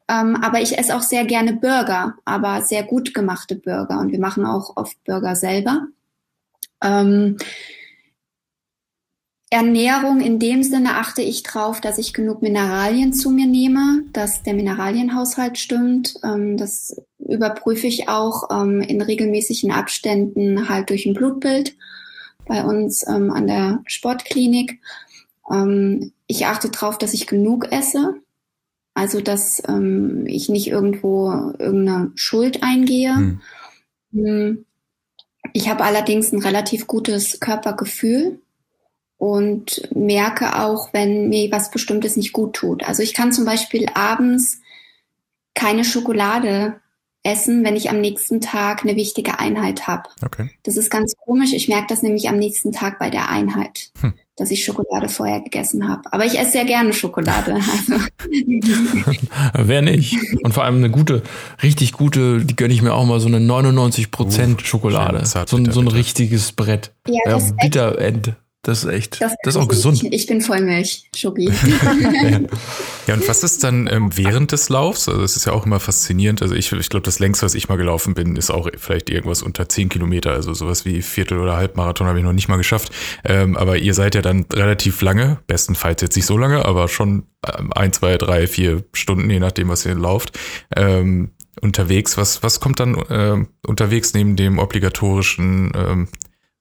Ähm, 0.08 0.38
aber 0.42 0.62
ich 0.62 0.78
esse 0.78 0.96
auch 0.96 1.02
sehr 1.02 1.26
gerne 1.26 1.54
Burger, 1.54 2.16
aber 2.26 2.62
sehr 2.62 2.84
gut 2.84 3.14
gemachte 3.14 3.56
Burger. 3.56 4.00
Und 4.00 4.12
wir 4.12 4.20
machen 4.20 4.46
auch 4.46 4.78
oft 4.78 5.04
Burger 5.04 5.36
selber. 5.36 5.88
Ähm, 6.82 7.38
Ernährung 9.50 10.22
in 10.22 10.40
dem 10.40 10.64
Sinne 10.64 10.96
achte 10.96 11.22
ich 11.22 11.44
drauf, 11.44 11.80
dass 11.80 11.98
ich 11.98 12.14
genug 12.14 12.42
Mineralien 12.42 13.14
zu 13.14 13.30
mir 13.30 13.46
nehme, 13.46 14.04
dass 14.12 14.44
der 14.44 14.54
Mineralienhaushalt 14.54 15.58
stimmt. 15.58 16.16
Ähm, 16.24 16.58
das 16.58 17.02
überprüfe 17.28 17.88
ich 17.88 18.08
auch 18.08 18.50
ähm, 18.52 18.82
in 18.82 19.02
regelmäßigen 19.02 19.72
Abständen 19.72 20.70
halt 20.70 20.90
durch 20.90 21.06
ein 21.06 21.14
Blutbild 21.14 21.76
bei 22.48 22.64
uns 22.64 23.08
ähm, 23.08 23.32
an 23.32 23.48
der 23.48 23.82
Sportklinik. 23.86 24.80
ich 26.28 26.46
achte 26.48 26.70
drauf, 26.70 26.98
dass 26.98 27.14
ich 27.14 27.28
genug 27.28 27.72
esse. 27.72 28.16
Also, 28.96 29.22
dass 29.22 29.62
ich 30.26 30.50
nicht 30.50 30.68
irgendwo 30.68 31.30
irgendeine 31.60 32.12
Schuld 32.16 32.64
eingehe. 32.64 33.40
Hm. 34.12 34.66
Ich 35.54 35.70
habe 35.70 35.84
allerdings 35.84 36.32
ein 36.32 36.42
relativ 36.42 36.88
gutes 36.88 37.40
Körpergefühl 37.40 38.40
und 39.18 39.90
merke 39.96 40.60
auch, 40.62 40.94
wenn 40.94 41.30
mir 41.30 41.52
was 41.52 41.72
Bestimmtes 41.72 42.16
nicht 42.16 42.34
gut 42.34 42.56
tut. 42.56 42.84
Also 42.84 43.02
ich 43.02 43.14
kann 43.14 43.32
zum 43.32 43.46
Beispiel 43.46 43.88
abends 43.94 44.60
keine 45.54 45.84
Schokolade 45.86 46.82
essen, 47.26 47.64
wenn 47.66 47.76
ich 47.76 47.90
am 47.90 48.00
nächsten 48.00 48.40
Tag 48.40 48.84
eine 48.84 48.96
wichtige 48.96 49.40
Einheit 49.40 49.88
habe. 49.88 50.04
Okay. 50.24 50.50
Das 50.64 50.78
ist 50.78 50.90
ganz 50.90 51.16
komisch. 51.18 51.54
Ich 51.54 51.68
merke 51.68 51.88
das 51.90 52.04
nämlich 52.04 52.30
am 52.30 52.38
nächsten 52.38 52.72
Tag 52.72 53.00
bei 53.00 53.10
der 53.10 53.30
Einheit, 53.30 53.90
hm. 54.00 54.14
dass 54.36 54.52
ich 54.52 54.64
Schokolade 54.64 55.10
vorher 55.10 55.42
gegessen 55.42 55.90
habe. 55.90 56.02
Aber 56.12 56.26
ich 56.26 56.40
esse 56.40 56.52
sehr 56.52 56.66
gerne 56.66 56.94
Schokolade. 56.94 57.60
Also. 57.76 58.06
Wer 59.68 59.82
nicht? 59.82 60.18
Und 60.44 60.54
vor 60.54 60.64
allem 60.64 60.78
eine 60.78 60.90
gute, 60.90 61.24
richtig 61.62 61.94
gute, 61.94 62.44
die 62.44 62.56
gönne 62.56 62.74
ich 62.74 62.82
mir 62.82 62.94
auch 62.94 63.06
mal 63.06 63.20
so 63.20 63.28
eine 63.28 63.40
99 63.40 64.12
Prozent 64.12 64.62
uh, 64.62 64.66
Schokolade. 64.66 65.26
So, 65.26 65.46
so, 65.46 65.82
ein 65.82 65.88
richtiges 65.88 66.52
Brett. 66.52 66.92
Ja, 67.08 67.20
das 67.26 67.50
ja, 67.50 67.56
Bitterend. 67.62 68.34
Das 68.66 68.84
ist 68.84 68.90
echt, 68.90 69.22
das, 69.22 69.36
das 69.44 69.56
ist 69.56 69.62
auch 69.62 69.68
gesund. 69.68 70.02
Ich, 70.02 70.12
ich 70.12 70.26
bin 70.26 70.42
Vollmilch, 70.42 71.08
Schoki. 71.16 71.46
ja, 73.08 73.14
und 73.14 73.28
was 73.28 73.44
ist 73.44 73.64
dann 73.64 73.88
ähm, 73.92 74.10
während 74.18 74.52
des 74.52 74.70
Laufs? 74.70 75.08
Also 75.08 75.22
es 75.22 75.36
ist 75.36 75.46
ja 75.46 75.54
auch 75.54 75.68
immer 75.68 75.80
faszinierend. 75.80 76.42
Also 76.42 76.56
ich, 76.56 76.72
ich 76.72 76.90
glaube, 76.90 77.04
das 77.04 77.20
längste, 77.20 77.46
was 77.46 77.54
ich 77.54 77.70
mal 77.70 77.76
gelaufen 77.76 78.16
bin, 78.16 78.36
ist 78.36 78.50
auch 78.50 78.68
vielleicht 78.76 79.12
irgendwas 79.12 79.44
unter 79.44 79.70
10 79.70 79.90
Kilometer. 79.90 80.32
Also 80.32 80.56
sowas 80.56 80.84
wie 80.84 81.04
Viertel- 81.04 81.40
oder 81.40 81.58
Halbmarathon 81.58 82.08
habe 82.08 82.18
ich 82.18 82.26
noch 82.26 82.34
nicht 82.34 82.48
mal 82.48 82.58
geschafft. 82.58 82.92
Ähm, 83.24 83.56
aber 83.56 83.78
ihr 83.78 83.94
seid 83.94 84.16
ja 84.16 84.24
dann 84.24 84.48
relativ 84.52 85.00
lange, 85.04 85.38
bestenfalls 85.46 86.02
jetzt 86.02 86.16
nicht 86.16 86.26
so 86.26 86.36
lange, 86.36 86.66
aber 86.66 86.88
schon 86.88 87.28
ähm, 87.48 87.72
ein, 87.72 87.94
zwei, 87.94 88.18
drei, 88.18 88.48
vier 88.48 88.84
Stunden, 88.94 89.30
je 89.30 89.40
nachdem, 89.40 89.70
was 89.70 89.86
ihr 89.86 89.94
lauft. 89.94 90.40
Ähm, 90.76 91.34
unterwegs. 91.62 92.18
Was, 92.18 92.42
was 92.42 92.60
kommt 92.60 92.80
dann 92.80 92.96
äh, 92.96 93.46
unterwegs 93.68 94.16
neben 94.16 94.36
dem 94.36 94.58
obligatorischen 94.58 95.72
ähm, 95.76 96.08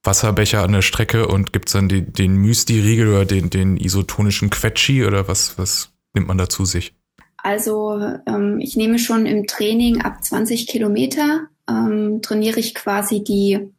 Wasserbecher 0.04 0.62
an 0.62 0.72
der 0.72 0.82
Strecke 0.82 1.26
und 1.26 1.52
gibt's 1.52 1.72
dann 1.72 1.88
die, 1.88 2.02
den 2.02 2.36
Müsli-Riegel 2.36 3.08
oder 3.08 3.24
den, 3.24 3.50
den 3.50 3.76
isotonischen 3.76 4.50
Quetschi 4.50 5.04
oder 5.04 5.28
was, 5.28 5.58
was 5.58 5.90
nimmt 6.12 6.28
man 6.28 6.38
da 6.38 6.48
zu 6.48 6.64
sich? 6.64 6.94
Also 7.36 8.00
ähm, 8.26 8.58
ich 8.60 8.76
nehme 8.76 8.98
schon 8.98 9.26
im 9.26 9.46
Training 9.46 10.02
ab 10.02 10.24
20 10.24 10.66
Kilometer, 10.66 11.48
ähm, 11.68 12.20
trainiere 12.22 12.60
ich 12.60 12.74
quasi 12.74 13.22
die 13.22 13.70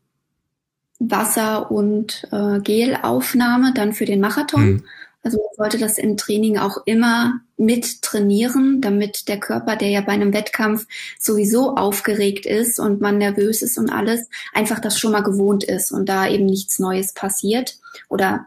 Wasser- 1.00 1.72
und 1.72 2.28
äh, 2.32 2.60
Gelaufnahme 2.60 3.74
dann 3.74 3.94
für 3.94 4.06
den 4.06 4.22
Marathon. 4.22 4.66
Mhm. 4.66 4.84
Also 5.26 5.40
man 5.40 5.56
sollte 5.58 5.80
das 5.80 5.98
im 5.98 6.18
Training 6.18 6.60
auch 6.60 6.78
immer 6.86 7.42
mit 7.58 8.04
trainieren, 8.04 8.80
damit 8.80 9.28
der 9.28 9.40
Körper, 9.40 9.76
der 9.76 9.90
ja 9.90 10.02
bei 10.02 10.12
einem 10.12 10.34
Wettkampf 10.34 10.86
sowieso 11.20 11.76
aufgeregt 11.76 12.46
ist 12.46 12.80
und 12.80 13.02
man 13.02 13.18
nervös 13.18 13.64
ist 13.64 13.80
und 13.80 13.90
alles, 13.90 14.30
einfach 14.54 14.80
das 14.80 15.00
schon 15.00 15.14
mal 15.14 15.24
gewohnt 15.24 15.64
ist 15.64 15.92
und 15.92 16.08
da 16.10 16.28
eben 16.28 16.46
nichts 16.46 16.78
Neues 16.78 17.14
passiert 17.16 17.80
oder 18.08 18.46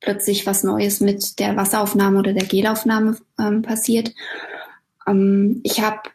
plötzlich 0.00 0.44
was 0.44 0.64
Neues 0.64 1.00
mit 1.00 1.38
der 1.38 1.56
Wasseraufnahme 1.56 2.18
oder 2.18 2.34
der 2.34 2.46
Gelaufnahme 2.46 3.16
ähm, 3.38 3.62
passiert. 3.62 4.12
Ähm, 5.06 5.62
ich 5.64 5.80
habe, 5.80 6.10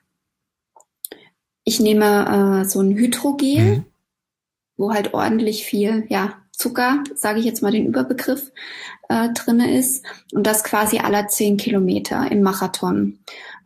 ich 1.63 1.79
nehme 1.79 2.61
äh, 2.61 2.69
so 2.69 2.81
ein 2.81 2.95
Hydrogel, 2.95 3.77
mhm. 3.77 3.85
wo 4.77 4.93
halt 4.93 5.15
ordentlich 5.15 5.65
viel, 5.65 6.05
ja, 6.09 6.42
Zucker, 6.55 7.03
sage 7.15 7.39
ich 7.39 7.45
jetzt 7.45 7.61
mal 7.61 7.71
den 7.71 7.87
Überbegriff, 7.87 8.51
äh, 9.09 9.29
drinne 9.33 9.77
ist 9.77 10.05
und 10.33 10.45
das 10.45 10.63
quasi 10.63 10.99
aller 10.99 11.27
zehn 11.27 11.57
Kilometer 11.57 12.31
im 12.31 12.41
Marathon. 12.41 13.19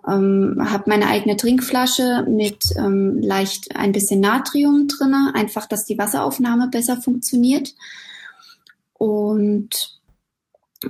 Ähm, 0.08 0.58
habe 0.60 0.86
meine 0.88 1.08
eigene 1.08 1.36
Trinkflasche 1.36 2.26
mit 2.30 2.64
ähm, 2.78 3.20
leicht 3.22 3.76
ein 3.76 3.92
bisschen 3.92 4.22
Natrium 4.22 4.88
drinne, 4.88 5.34
einfach, 5.36 5.66
dass 5.66 5.86
die 5.86 5.98
Wasseraufnahme 5.98 6.70
besser 6.70 6.96
funktioniert. 6.96 7.76
Und 8.94 10.00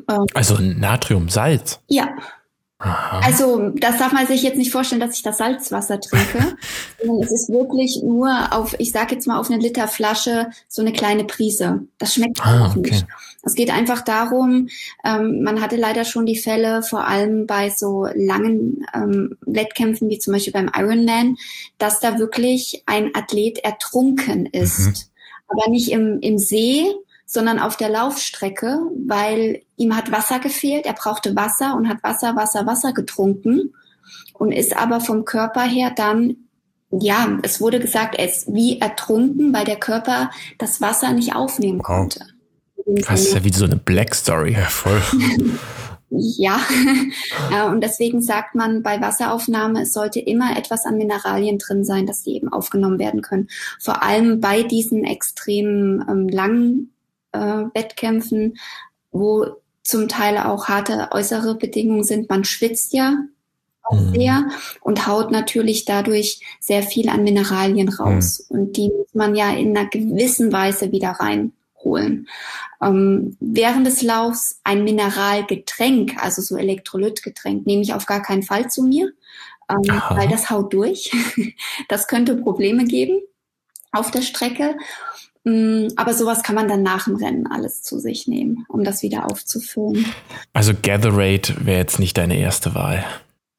ähm, 0.08 0.26
also 0.36 0.58
Natriumsalz. 0.60 1.80
Ja, 1.88 2.10
Aha. 2.80 3.22
Also 3.26 3.70
das 3.70 3.98
darf 3.98 4.12
man 4.12 4.28
sich 4.28 4.44
jetzt 4.44 4.58
nicht 4.58 4.72
vorstellen, 4.72 5.02
dass 5.02 5.16
ich 5.16 5.24
das 5.24 5.40
Salzwasser 5.40 6.00
trinke. 6.00 6.56
es 7.22 7.32
ist 7.32 7.50
wirklich 7.50 8.02
nur 8.04 8.54
auf, 8.54 8.76
ich 8.78 8.92
sage 8.92 9.16
jetzt 9.16 9.26
mal 9.26 9.40
auf 9.40 9.50
eine 9.50 9.60
Liter 9.60 9.88
Flasche 9.88 10.52
so 10.68 10.84
eine 10.84 10.94
kleine 10.94 11.24
Prise. 11.24 11.88
Das 11.98 12.14
schmeckt 12.14 12.40
ah, 12.42 12.68
auch 12.68 12.76
okay. 12.76 12.92
nicht. 12.92 13.08
Es 13.42 13.56
geht 13.56 13.72
einfach 13.72 14.02
darum, 14.02 14.68
ähm, 15.04 15.42
man 15.42 15.62
hatte 15.62 15.76
leider 15.76 16.06
schon 16.06 16.26
die 16.28 16.38
Fälle, 16.38 16.84
vor 16.84 17.08
allem 17.08 17.48
bei 17.48 17.70
so 17.70 18.08
langen 18.14 18.86
ähm, 18.94 19.38
Wettkämpfen 19.42 20.10
wie 20.10 20.20
zum 20.20 20.34
Beispiel 20.34 20.54
beim 20.54 20.70
Ironman, 20.76 21.38
dass 21.80 22.00
da 22.00 22.20
wirklich 22.20 22.84
ein 22.86 23.16
Athlet 23.16 23.60
ertrunken 23.60 24.46
ist. 24.46 24.80
Mhm. 24.80 24.94
Aber 25.48 25.72
nicht 25.72 25.92
im, 25.92 26.20
im 26.20 26.38
See, 26.38 26.86
sondern 27.26 27.60
auf 27.60 27.78
der 27.78 27.90
Laufstrecke, 27.90 28.82
weil 29.08 29.62
ihm 29.78 29.96
hat 29.96 30.12
Wasser 30.12 30.40
gefehlt. 30.40 30.86
Er 30.86 30.94
brauchte 30.94 31.36
Wasser 31.36 31.76
und 31.76 31.88
hat 31.88 32.04
Wasser, 32.04 32.36
Wasser, 32.36 32.66
Wasser 32.66 32.94
getrunken 32.94 33.74
und 34.34 34.52
ist 34.52 34.76
aber 34.76 35.00
vom 35.00 35.26
Körper 35.26 35.62
her 35.62 35.92
dann, 35.96 36.36
ja, 36.92 37.40
es 37.44 37.62
wurde 37.62 37.80
gesagt, 37.80 38.16
er 38.16 38.26
ist 38.26 38.54
wie 38.54 38.80
ertrunken, 38.80 39.54
weil 39.54 39.66
der 39.66 39.78
Körper 39.78 40.32
das 40.58 40.82
Wasser 40.82 41.14
nicht 41.14 41.36
aufnehmen 41.36 41.82
konnte. 41.82 42.26
Das 42.86 43.22
ist 43.22 43.34
ja 43.34 43.44
wie 43.44 43.52
so 43.52 43.66
eine 43.66 43.76
Black 43.76 44.16
Story. 44.16 44.54
Ja, 44.54 44.66
voll. 44.66 45.02
Ja, 46.10 46.62
und 47.70 47.82
deswegen 47.82 48.22
sagt 48.22 48.56
man 48.56 48.82
bei 48.82 49.02
Wasseraufnahme, 49.02 49.82
es 49.82 49.92
sollte 49.92 50.22
immer 50.22 50.58
etwas 50.58 50.86
an 50.86 50.98
Mineralien 50.98 51.58
drin 51.58 51.84
sein, 51.84 52.06
dass 52.06 52.24
die 52.24 52.36
eben 52.36 52.48
aufgenommen 52.48 52.98
werden 52.98 53.22
können. 53.22 53.50
Vor 53.78 54.04
allem 54.04 54.40
bei 54.40 54.64
diesen 54.64 55.04
extrem 55.04 56.04
ähm, 56.08 56.30
langen 56.30 56.94
äh, 57.34 57.66
Wettkämpfen, 57.74 58.58
wo 59.12 59.48
zum 59.88 60.10
Teil 60.10 60.38
auch 60.38 60.68
harte 60.68 61.08
äußere 61.12 61.56
Bedingungen 61.56 62.04
sind. 62.04 62.30
Man 62.30 62.44
schwitzt 62.44 62.92
ja 62.92 63.16
auch 63.84 63.98
mhm. 63.98 64.14
sehr 64.14 64.50
und 64.82 65.08
haut 65.08 65.32
natürlich 65.32 65.86
dadurch 65.86 66.42
sehr 66.60 66.84
viel 66.84 67.08
an 67.08 67.24
Mineralien 67.24 67.88
raus. 67.88 68.46
Mhm. 68.50 68.60
Und 68.60 68.78
die 68.78 68.90
muss 68.90 69.14
man 69.14 69.34
ja 69.34 69.50
in 69.52 69.78
einer 69.78 69.90
gewissen 69.90 70.52
Weise 70.52 70.92
wieder 70.92 71.12
reinholen. 71.12 72.28
Ähm, 72.82 73.38
während 73.40 73.88
des 73.88 74.02
Laufs 74.02 74.60
ein 74.66 74.84
Mineralgetränk, 74.84 76.22
also 76.22 76.42
so 76.42 76.58
Elektrolytgetränk, 76.58 77.66
nehme 77.66 77.82
ich 77.82 77.94
auf 77.94 78.06
gar 78.06 78.22
keinen 78.22 78.44
Fall 78.44 78.70
zu 78.70 78.84
mir, 78.84 79.14
ähm, 79.70 80.02
weil 80.10 80.28
das 80.28 80.50
haut 80.50 80.74
durch. 80.74 81.14
das 81.88 82.10
könnte 82.10 82.36
Probleme 82.36 82.84
geben 82.84 83.22
auf 83.94 84.12
der 84.12 84.22
Strecke. 84.22 84.76
Mm, 85.48 85.88
aber 85.96 86.14
sowas 86.14 86.44
kann 86.44 86.56
man 86.56 86.68
dann 86.68 86.84
nach 86.84 87.06
dem 87.06 87.16
Rennen 87.16 87.48
alles 87.48 87.82
zu 87.82 88.00
sich 88.00 88.28
nehmen, 88.28 88.66
um 88.68 88.84
das 88.84 89.02
wieder 89.02 89.32
aufzufüllen. 89.32 90.06
Also 90.52 90.74
Gatherate 90.74 91.66
wäre 91.66 91.80
jetzt 91.80 92.00
nicht 92.00 92.18
deine 92.18 92.38
erste 92.38 92.76
Wahl. 92.76 93.06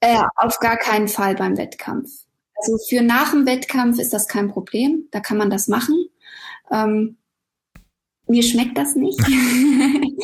Äh, 0.00 0.22
auf 0.36 0.58
gar 0.58 0.76
keinen 0.76 1.08
Fall 1.08 1.34
beim 1.34 1.56
Wettkampf. 1.56 2.10
Also 2.56 2.76
für 2.86 3.00
nach 3.00 3.30
dem 3.30 3.46
Wettkampf 3.46 3.98
ist 3.98 4.12
das 4.12 4.28
kein 4.28 4.50
Problem. 4.50 5.04
Da 5.12 5.20
kann 5.20 5.38
man 5.38 5.48
das 5.48 5.66
machen. 5.66 5.96
Ähm, 6.70 7.16
mir 8.26 8.42
schmeckt 8.42 8.76
das 8.76 8.94
nicht. 8.94 9.18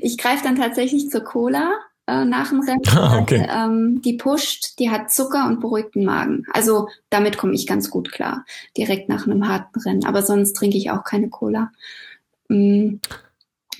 ich 0.00 0.18
greife 0.18 0.42
dann 0.42 0.56
tatsächlich 0.56 1.10
zur 1.10 1.22
Cola 1.22 1.74
äh, 2.08 2.24
nach 2.24 2.48
dem 2.48 2.60
Rennen. 2.60 2.82
Ah, 2.88 3.18
okay. 3.20 3.46
ähm, 3.48 4.00
die 4.02 4.14
pusht, 4.14 4.78
die 4.78 4.90
hat 4.90 5.12
Zucker 5.12 5.46
und 5.46 5.60
beruhigten 5.60 6.04
Magen. 6.04 6.44
Also 6.52 6.88
damit 7.10 7.36
komme 7.36 7.54
ich 7.54 7.66
ganz 7.66 7.90
gut 7.90 8.10
klar, 8.10 8.44
direkt 8.76 9.08
nach 9.08 9.26
einem 9.26 9.46
harten 9.46 9.78
Rennen. 9.80 10.04
Aber 10.04 10.22
sonst 10.22 10.54
trinke 10.54 10.78
ich 10.78 10.90
auch 10.90 11.04
keine 11.04 11.28
Cola. 11.28 11.70
Mhm. 12.48 13.00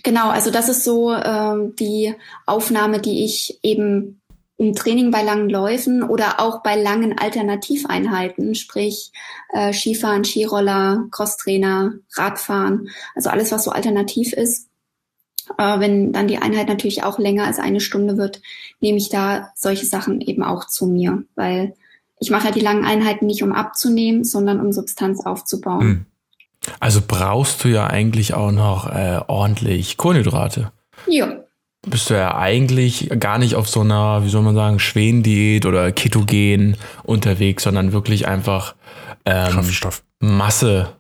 Genau, 0.05 0.29
also 0.29 0.51
das 0.51 0.69
ist 0.69 0.85
so 0.85 1.13
äh, 1.13 1.73
die 1.79 2.15
Aufnahme, 2.47 3.01
die 3.01 3.25
ich 3.25 3.59
eben 3.63 4.21
im 4.59 4.75
Training 4.75 5.11
bei 5.11 5.23
langen 5.23 5.49
Läufen 5.49 6.03
oder 6.03 6.41
auch 6.41 6.63
bei 6.63 6.81
langen 6.81 7.19
Alternativeinheiten, 7.19 8.55
sprich 8.55 9.13
äh, 9.53 9.73
Skifahren, 9.73 10.25
Skiroller, 10.25 11.07
Crosstrainer, 11.11 11.95
Radfahren, 12.15 12.91
also 13.15 13.31
alles, 13.31 13.53
was 13.53 13.65
so 13.65 13.71
alternativ 13.71 14.33
ist, 14.33 14.68
äh, 15.57 15.81
wenn 15.81 16.13
dann 16.13 16.29
die 16.29 16.39
Einheit 16.39 16.69
natürlich 16.69 17.03
auch 17.05 17.19
länger 17.19 17.45
als 17.45 17.59
eine 17.59 17.81
Stunde 17.81 18.17
wird, 18.17 18.43
nehme 18.81 18.99
ich 18.99 19.09
da 19.09 19.51
solche 19.55 19.87
Sachen 19.87 20.21
eben 20.21 20.43
auch 20.43 20.67
zu 20.67 20.87
mir, 20.87 21.23
weil 21.35 21.75
ich 22.21 22.31
mache 22.31 22.47
ja 22.47 22.51
die 22.53 22.61
langen 22.61 22.85
Einheiten 22.85 23.27
nicht, 23.27 23.43
um 23.43 23.53
abzunehmen, 23.53 24.25
sondern 24.25 24.61
um 24.61 24.73
Substanz 24.73 25.25
aufzubauen. 25.25 25.81
Hm. 25.81 26.07
Also 26.81 27.01
brauchst 27.07 27.65
du 27.65 27.69
ja 27.69 27.87
eigentlich 27.87 28.35
auch 28.35 28.53
noch 28.53 28.93
äh, 28.93 29.21
ordentlich 29.27 29.97
Kohlenhydrate. 29.97 30.73
Ja. 31.07 31.45
Bist 31.87 32.11
du 32.11 32.15
ja 32.15 32.37
eigentlich 32.37 33.09
gar 33.21 33.39
nicht 33.39 33.55
auf 33.55 33.69
so 33.69 33.81
einer, 33.81 34.25
wie 34.25 34.29
soll 34.29 34.43
man 34.43 34.57
sagen, 34.57 34.81
Schwendiät 34.81 35.65
oder 35.65 35.93
Ketogen 35.93 36.77
unterwegs, 37.05 37.63
sondern 37.63 37.93
wirklich 37.93 38.27
einfach 38.27 38.75
ähm, 39.25 39.71
Masse 40.19 40.98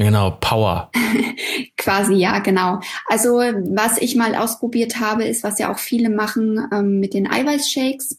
Genau, 0.00 0.30
Power. 0.40 0.90
Quasi, 1.76 2.14
ja, 2.14 2.38
genau. 2.38 2.80
Also 3.06 3.36
was 3.36 3.98
ich 3.98 4.16
mal 4.16 4.34
ausprobiert 4.34 4.98
habe, 4.98 5.24
ist, 5.24 5.44
was 5.44 5.58
ja 5.58 5.70
auch 5.70 5.78
viele 5.78 6.08
machen 6.08 6.58
ähm, 6.72 7.00
mit 7.00 7.12
den 7.12 7.30
Eiweißshakes. 7.30 8.18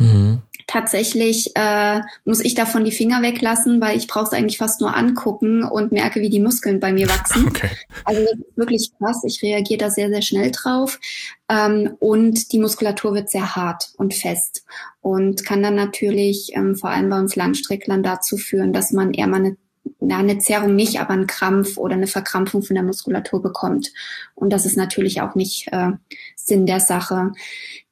Mhm. 0.00 0.42
Tatsächlich 0.66 1.52
äh, 1.54 2.00
muss 2.24 2.40
ich 2.40 2.54
davon 2.54 2.84
die 2.84 2.90
Finger 2.90 3.22
weglassen, 3.22 3.80
weil 3.80 3.96
ich 3.96 4.08
brauche 4.08 4.24
es 4.24 4.32
eigentlich 4.32 4.58
fast 4.58 4.80
nur 4.80 4.96
angucken 4.96 5.62
und 5.62 5.92
merke, 5.92 6.20
wie 6.20 6.30
die 6.30 6.40
Muskeln 6.40 6.80
bei 6.80 6.92
mir 6.92 7.08
wachsen. 7.08 7.46
Okay. 7.50 7.70
Also 8.04 8.26
wirklich 8.56 8.90
krass. 8.98 9.22
Ich 9.24 9.40
reagiere 9.40 9.78
da 9.78 9.90
sehr, 9.90 10.08
sehr 10.08 10.22
schnell 10.22 10.50
drauf. 10.50 10.98
Ähm, 11.48 11.96
und 12.00 12.50
die 12.50 12.58
Muskulatur 12.58 13.14
wird 13.14 13.30
sehr 13.30 13.54
hart 13.54 13.92
und 13.98 14.14
fest 14.14 14.64
und 15.00 15.44
kann 15.44 15.62
dann 15.62 15.76
natürlich 15.76 16.50
ähm, 16.54 16.74
vor 16.74 16.90
allem 16.90 17.08
bei 17.08 17.20
uns 17.20 17.36
Langstrecklern 17.36 18.02
dazu 18.02 18.36
führen, 18.36 18.72
dass 18.72 18.90
man 18.90 19.14
eher 19.14 19.28
mal 19.28 19.36
eine 19.36 19.56
ja, 20.00 20.18
eine 20.18 20.38
Zerrung 20.38 20.74
nicht, 20.74 21.00
aber 21.00 21.10
einen 21.10 21.26
Krampf 21.26 21.76
oder 21.76 21.94
eine 21.94 22.06
Verkrampfung 22.06 22.62
von 22.62 22.74
der 22.74 22.84
Muskulatur 22.84 23.42
bekommt. 23.42 23.92
Und 24.34 24.50
das 24.50 24.66
ist 24.66 24.76
natürlich 24.76 25.20
auch 25.20 25.34
nicht 25.34 25.68
äh, 25.72 25.92
Sinn 26.36 26.66
der 26.66 26.80
Sache. 26.80 27.32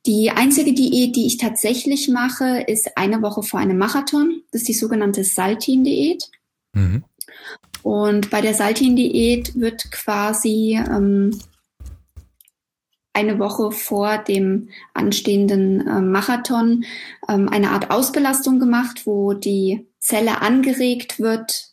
Die 0.07 0.31
einzige 0.31 0.73
Diät, 0.73 1.16
die 1.16 1.27
ich 1.27 1.37
tatsächlich 1.37 2.09
mache, 2.09 2.64
ist 2.66 2.97
eine 2.97 3.21
Woche 3.21 3.42
vor 3.42 3.61
einem 3.61 3.79
Marathon. 3.79 4.42
Das 4.53 4.62
ist 4.62 4.68
die 4.68 4.75
sogenannte 4.75 5.23
Saltin-Diät. 5.23 6.31
Mhm. 6.73 7.05
Und 7.83 8.31
bei 8.31 8.40
der 8.40 8.55
Saltin-Diät 8.55 9.55
wird 9.55 9.90
quasi 9.92 10.81
ähm, 10.90 11.38
eine 13.12 13.38
Woche 13.38 13.73
vor 13.73 14.18
dem 14.18 14.68
anstehenden 14.94 15.87
äh, 15.87 16.01
Marathon 16.01 16.85
ähm, 17.29 17.49
eine 17.49 17.71
Art 17.71 17.90
Ausbelastung 17.90 18.61
gemacht, 18.61 19.03
wo 19.07 19.35
die 19.35 19.87
Zelle 19.99 20.40
angeregt 20.40 21.18
wird, 21.18 21.68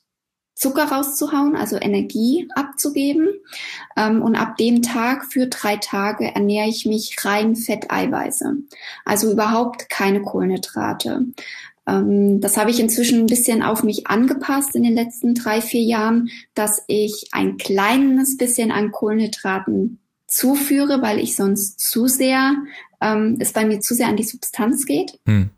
Zucker 0.56 0.86
rauszuhauen, 0.86 1.56
also 1.56 1.76
Energie 1.76 2.48
abzugeben. 2.56 3.28
Ähm, 3.98 4.22
und 4.22 4.36
ab 4.36 4.58
dem 4.58 4.82
Tag 4.82 5.26
für 5.26 5.48
drei 5.48 5.76
Tage 5.78 6.34
ernähre 6.34 6.70
ich 6.70 6.86
mich 6.86 7.18
rein 7.24 7.56
Fetteiweiße. 7.56 8.56
Also 9.04 9.32
überhaupt 9.32 9.90
keine 9.90 10.22
Kohlenhydrate. 10.22 11.26
Ähm, 11.86 12.40
das 12.40 12.56
habe 12.56 12.72
ich 12.72 12.80
inzwischen 12.80 13.20
ein 13.20 13.28
bisschen 13.28 13.64
auf 13.64 13.84
mich 13.84 14.08
angepasst 14.08 14.76
in 14.76 14.84
den 14.84 14.96
letzten 14.96 15.36
drei, 15.36 15.62
vier 15.62 15.84
Jahren, 15.84 16.30
dass 16.54 16.84
ich 16.88 17.28
ein 17.34 17.58
kleines 17.58 18.38
bisschen 18.38 18.72
an 18.72 18.92
Kohlenhydraten 18.92 20.00
zuführe, 20.26 21.02
weil 21.02 21.20
ich 21.20 21.36
sonst 21.36 21.80
zu 21.80 22.08
sehr, 22.08 22.56
ähm, 23.02 23.38
es 23.40 23.52
bei 23.52 23.66
mir 23.66 23.82
zu 23.82 23.94
sehr 23.94 24.08
an 24.08 24.18
die 24.18 24.24
Substanz 24.24 24.86
geht. 24.86 25.20
Hm. 25.26 25.50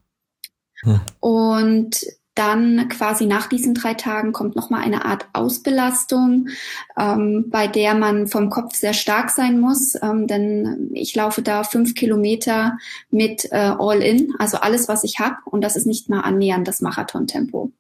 Hm. 0.82 1.02
Und 1.20 2.06
dann 2.38 2.88
quasi 2.90 3.26
nach 3.26 3.48
diesen 3.48 3.74
drei 3.74 3.94
Tagen 3.94 4.32
kommt 4.32 4.56
nochmal 4.56 4.84
eine 4.84 5.06
Art 5.06 5.28
Ausbelastung, 5.34 6.50
ähm, 6.98 7.46
bei 7.50 7.68
der 7.68 7.96
man 7.96 8.28
vom 8.28 8.50
Kopf 8.50 8.76
sehr 8.76 8.94
stark 8.94 9.30
sein 9.30 9.60
muss, 9.60 9.96
ähm, 10.02 10.28
denn 10.28 10.90
ich 10.94 11.16
laufe 11.16 11.42
da 11.42 11.64
fünf 11.64 11.96
Kilometer 11.96 12.78
mit 13.10 13.52
äh, 13.52 13.74
All-In, 13.78 14.34
also 14.40 14.58
alles, 14.58 14.88
was 14.88 15.04
ich 15.04 15.20
habe, 15.20 15.38
und 15.46 15.62
das 15.62 15.76
ist 15.76 15.88
nicht 15.88 16.10
mal 16.10 16.22
annähernd 16.22 16.68
das 16.68 16.82
Marathontempo 16.82 17.72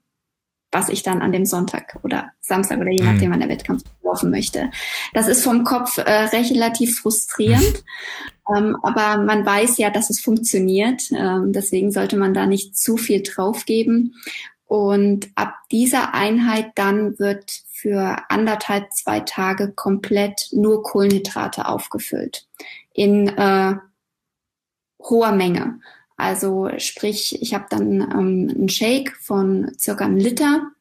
was 0.77 0.89
ich 0.89 1.01
dann 1.01 1.23
an 1.23 1.31
dem 1.31 1.45
Sonntag 1.45 1.97
oder 2.03 2.31
Samstag 2.39 2.79
oder 2.79 2.91
je 2.91 3.03
mhm. 3.03 3.11
nachdem, 3.11 3.31
wann 3.31 3.39
der 3.39 3.49
Wettkampf 3.49 3.83
laufen 4.03 4.29
möchte. 4.29 4.69
Das 5.13 5.27
ist 5.27 5.43
vom 5.43 5.63
Kopf 5.63 5.97
äh, 5.97 6.01
relativ 6.03 6.99
frustrierend, 6.99 7.83
ähm, 8.55 8.77
aber 8.83 9.17
man 9.23 9.43
weiß 9.43 9.79
ja, 9.79 9.89
dass 9.89 10.11
es 10.11 10.19
funktioniert. 10.19 11.01
Ähm, 11.11 11.51
deswegen 11.51 11.91
sollte 11.91 12.15
man 12.15 12.35
da 12.35 12.45
nicht 12.45 12.77
zu 12.77 12.95
viel 12.95 13.23
draufgeben. 13.23 14.15
Und 14.67 15.29
ab 15.33 15.55
dieser 15.71 16.13
Einheit 16.13 16.67
dann 16.75 17.17
wird 17.17 17.51
für 17.71 18.17
anderthalb, 18.29 18.93
zwei 18.93 19.21
Tage 19.21 19.71
komplett 19.71 20.49
nur 20.51 20.83
Kohlenhydrate 20.83 21.67
aufgefüllt 21.67 22.45
in 22.93 23.29
äh, 23.29 23.75
hoher 24.99 25.31
Menge. 25.31 25.79
Also 26.17 26.69
sprich, 26.79 27.39
ich 27.41 27.53
habe 27.53 27.65
dann 27.69 28.01
ähm, 28.01 28.51
einen 28.53 28.69
Shake 28.69 29.15
von 29.17 29.71
circa 29.77 30.05
einem 30.05 30.17
Liter 30.17 30.71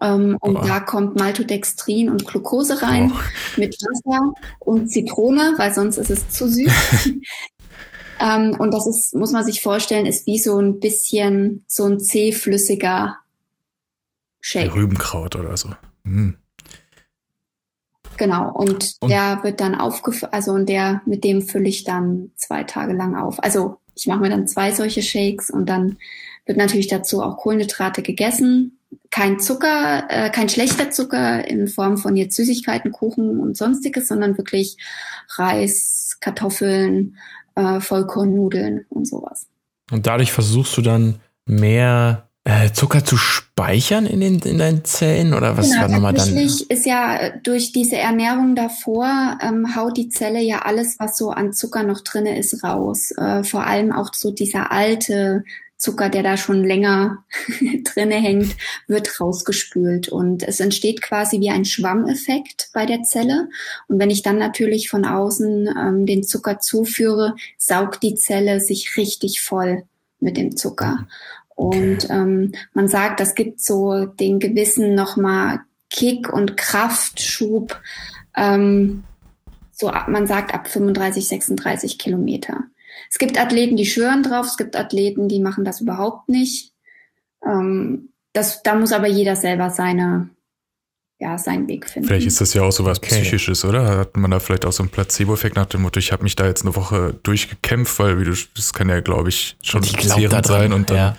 ähm, 0.00 0.36
und 0.40 0.56
oh. 0.56 0.64
da 0.64 0.80
kommt 0.80 1.18
Maltodextrin 1.18 2.10
und 2.10 2.26
Glucose 2.26 2.82
rein 2.82 3.10
oh. 3.14 3.18
mit 3.56 3.74
Wasser 3.80 4.34
und 4.58 4.88
Zitrone, 4.88 5.54
weil 5.56 5.72
sonst 5.74 5.96
ist 5.96 6.10
es 6.10 6.28
zu 6.28 6.48
süß. 6.48 6.70
ähm, 8.20 8.54
und 8.58 8.72
das 8.72 8.86
ist, 8.86 9.14
muss 9.14 9.32
man 9.32 9.44
sich 9.44 9.62
vorstellen, 9.62 10.04
ist 10.06 10.26
wie 10.26 10.38
so 10.38 10.58
ein 10.58 10.78
bisschen 10.78 11.64
so 11.66 11.86
ein 11.86 11.98
zähflüssiger 11.98 13.16
Shake. 14.40 14.74
Rübenkraut 14.74 15.36
oder 15.36 15.56
so. 15.56 15.70
Mm. 16.04 16.34
Genau, 18.16 18.52
und, 18.52 18.96
und, 19.00 19.10
der 19.10 19.42
wird 19.42 19.60
dann 19.62 19.74
aufgefüllt, 19.74 20.34
also 20.34 20.52
und 20.52 20.68
der, 20.68 21.00
mit 21.06 21.24
dem 21.24 21.40
fülle 21.40 21.68
ich 21.68 21.84
dann 21.84 22.32
zwei 22.36 22.64
Tage 22.64 22.92
lang 22.92 23.16
auf. 23.16 23.42
Also 23.42 23.79
ich 24.00 24.06
mache 24.06 24.20
mir 24.20 24.30
dann 24.30 24.46
zwei 24.46 24.72
solche 24.72 25.02
Shakes 25.02 25.50
und 25.50 25.66
dann 25.66 25.98
wird 26.46 26.56
natürlich 26.56 26.88
dazu 26.88 27.22
auch 27.22 27.36
Kohlenhydrate 27.36 28.02
gegessen. 28.02 28.78
Kein 29.10 29.38
Zucker, 29.38 30.04
äh, 30.08 30.30
kein 30.30 30.48
schlechter 30.48 30.90
Zucker 30.90 31.46
in 31.46 31.68
Form 31.68 31.98
von 31.98 32.16
jetzt 32.16 32.34
Süßigkeiten, 32.34 32.92
Kuchen 32.92 33.38
und 33.38 33.56
sonstiges, 33.56 34.08
sondern 34.08 34.38
wirklich 34.38 34.78
Reis, 35.36 36.16
Kartoffeln, 36.20 37.18
äh, 37.56 37.80
Vollkornnudeln 37.80 38.86
und 38.88 39.06
sowas. 39.06 39.46
Und 39.90 40.06
dadurch 40.06 40.32
versuchst 40.32 40.76
du 40.78 40.82
dann 40.82 41.20
mehr 41.44 42.29
äh, 42.44 42.72
Zucker 42.72 43.04
zu 43.04 43.16
speichern 43.16 44.06
in, 44.06 44.20
den, 44.20 44.38
in 44.40 44.58
deinen 44.58 44.84
Zellen 44.84 45.34
oder 45.34 45.56
was 45.58 45.68
genau, 45.68 45.82
war 45.82 45.88
nochmal 45.88 46.14
dann? 46.14 46.36
ist 46.36 46.86
ja 46.86 47.38
durch 47.42 47.72
diese 47.72 47.96
Ernährung 47.96 48.54
davor, 48.54 49.38
ähm, 49.42 49.76
haut 49.76 49.96
die 49.96 50.08
Zelle 50.08 50.40
ja 50.40 50.60
alles, 50.62 50.98
was 50.98 51.18
so 51.18 51.30
an 51.30 51.52
Zucker 51.52 51.82
noch 51.82 52.00
drinne 52.00 52.38
ist, 52.38 52.64
raus. 52.64 53.10
Äh, 53.12 53.44
vor 53.44 53.66
allem 53.66 53.92
auch 53.92 54.14
so 54.14 54.30
dieser 54.30 54.72
alte 54.72 55.44
Zucker, 55.76 56.08
der 56.10 56.22
da 56.22 56.36
schon 56.36 56.64
länger 56.64 57.24
drinne 57.84 58.16
hängt, 58.16 58.54
wird 58.86 59.20
rausgespült 59.20 60.08
und 60.08 60.42
es 60.42 60.60
entsteht 60.60 61.02
quasi 61.02 61.40
wie 61.40 61.50
ein 61.50 61.64
Schwammeffekt 61.64 62.70
bei 62.72 62.86
der 62.86 63.02
Zelle. 63.02 63.48
Und 63.88 63.98
wenn 63.98 64.10
ich 64.10 64.22
dann 64.22 64.38
natürlich 64.38 64.88
von 64.88 65.04
außen 65.04 65.68
ähm, 65.68 66.06
den 66.06 66.22
Zucker 66.22 66.58
zuführe, 66.58 67.34
saugt 67.58 68.02
die 68.02 68.14
Zelle 68.14 68.60
sich 68.60 68.96
richtig 68.96 69.40
voll 69.40 69.84
mit 70.20 70.36
dem 70.36 70.56
Zucker. 70.56 71.06
Und 71.60 72.08
ähm, 72.08 72.52
man 72.72 72.88
sagt, 72.88 73.20
das 73.20 73.34
gibt 73.34 73.60
so 73.60 74.06
den 74.06 74.38
gewissen 74.38 74.94
nochmal 74.94 75.60
Kick 75.90 76.32
und 76.32 76.56
Kraftschub. 76.56 77.78
Ähm, 78.34 79.04
so, 79.70 79.92
man 80.06 80.26
sagt 80.26 80.54
ab 80.54 80.68
35, 80.68 81.28
36 81.28 81.98
Kilometer. 81.98 82.64
Es 83.10 83.18
gibt 83.18 83.38
Athleten, 83.38 83.76
die 83.76 83.84
schwören 83.84 84.22
drauf, 84.22 84.46
es 84.46 84.56
gibt 84.56 84.74
Athleten, 84.74 85.28
die 85.28 85.38
machen 85.38 85.66
das 85.66 85.82
überhaupt 85.82 86.30
nicht. 86.30 86.72
Ähm, 87.44 88.08
das, 88.32 88.62
da 88.62 88.74
muss 88.74 88.94
aber 88.94 89.08
jeder 89.08 89.36
selber 89.36 89.68
seine, 89.68 90.30
ja, 91.20 91.36
seinen 91.36 91.68
Weg 91.68 91.88
finden. 91.88 92.08
Vielleicht 92.08 92.26
ist 92.26 92.40
das 92.40 92.54
ja 92.54 92.62
auch 92.62 92.72
so 92.72 92.86
was 92.86 92.98
okay. 92.98 93.20
Psychisches, 93.20 93.64
oder? 93.66 93.98
Hat 93.98 94.16
man 94.16 94.30
da 94.30 94.40
vielleicht 94.40 94.64
auch 94.64 94.72
so 94.72 94.82
einen 94.82 94.90
Placebo-Effekt 94.90 95.54
nach 95.54 95.66
dem 95.66 95.82
Motto, 95.82 95.98
ich 95.98 96.12
habe 96.12 96.22
mich 96.22 96.34
da 96.34 96.46
jetzt 96.46 96.62
eine 96.62 96.74
Woche 96.74 97.14
durchgekämpft, 97.22 97.98
weil 97.98 98.18
wie 98.18 98.24
du, 98.24 98.32
das 98.56 98.72
kann 98.72 98.88
ja, 98.88 99.00
glaube 99.00 99.28
ich, 99.28 99.56
schon 99.62 99.82
zehrend 99.82 100.46
sein. 100.46 100.72
Und 100.72 100.88
dann, 100.88 100.96
ja. 100.96 101.16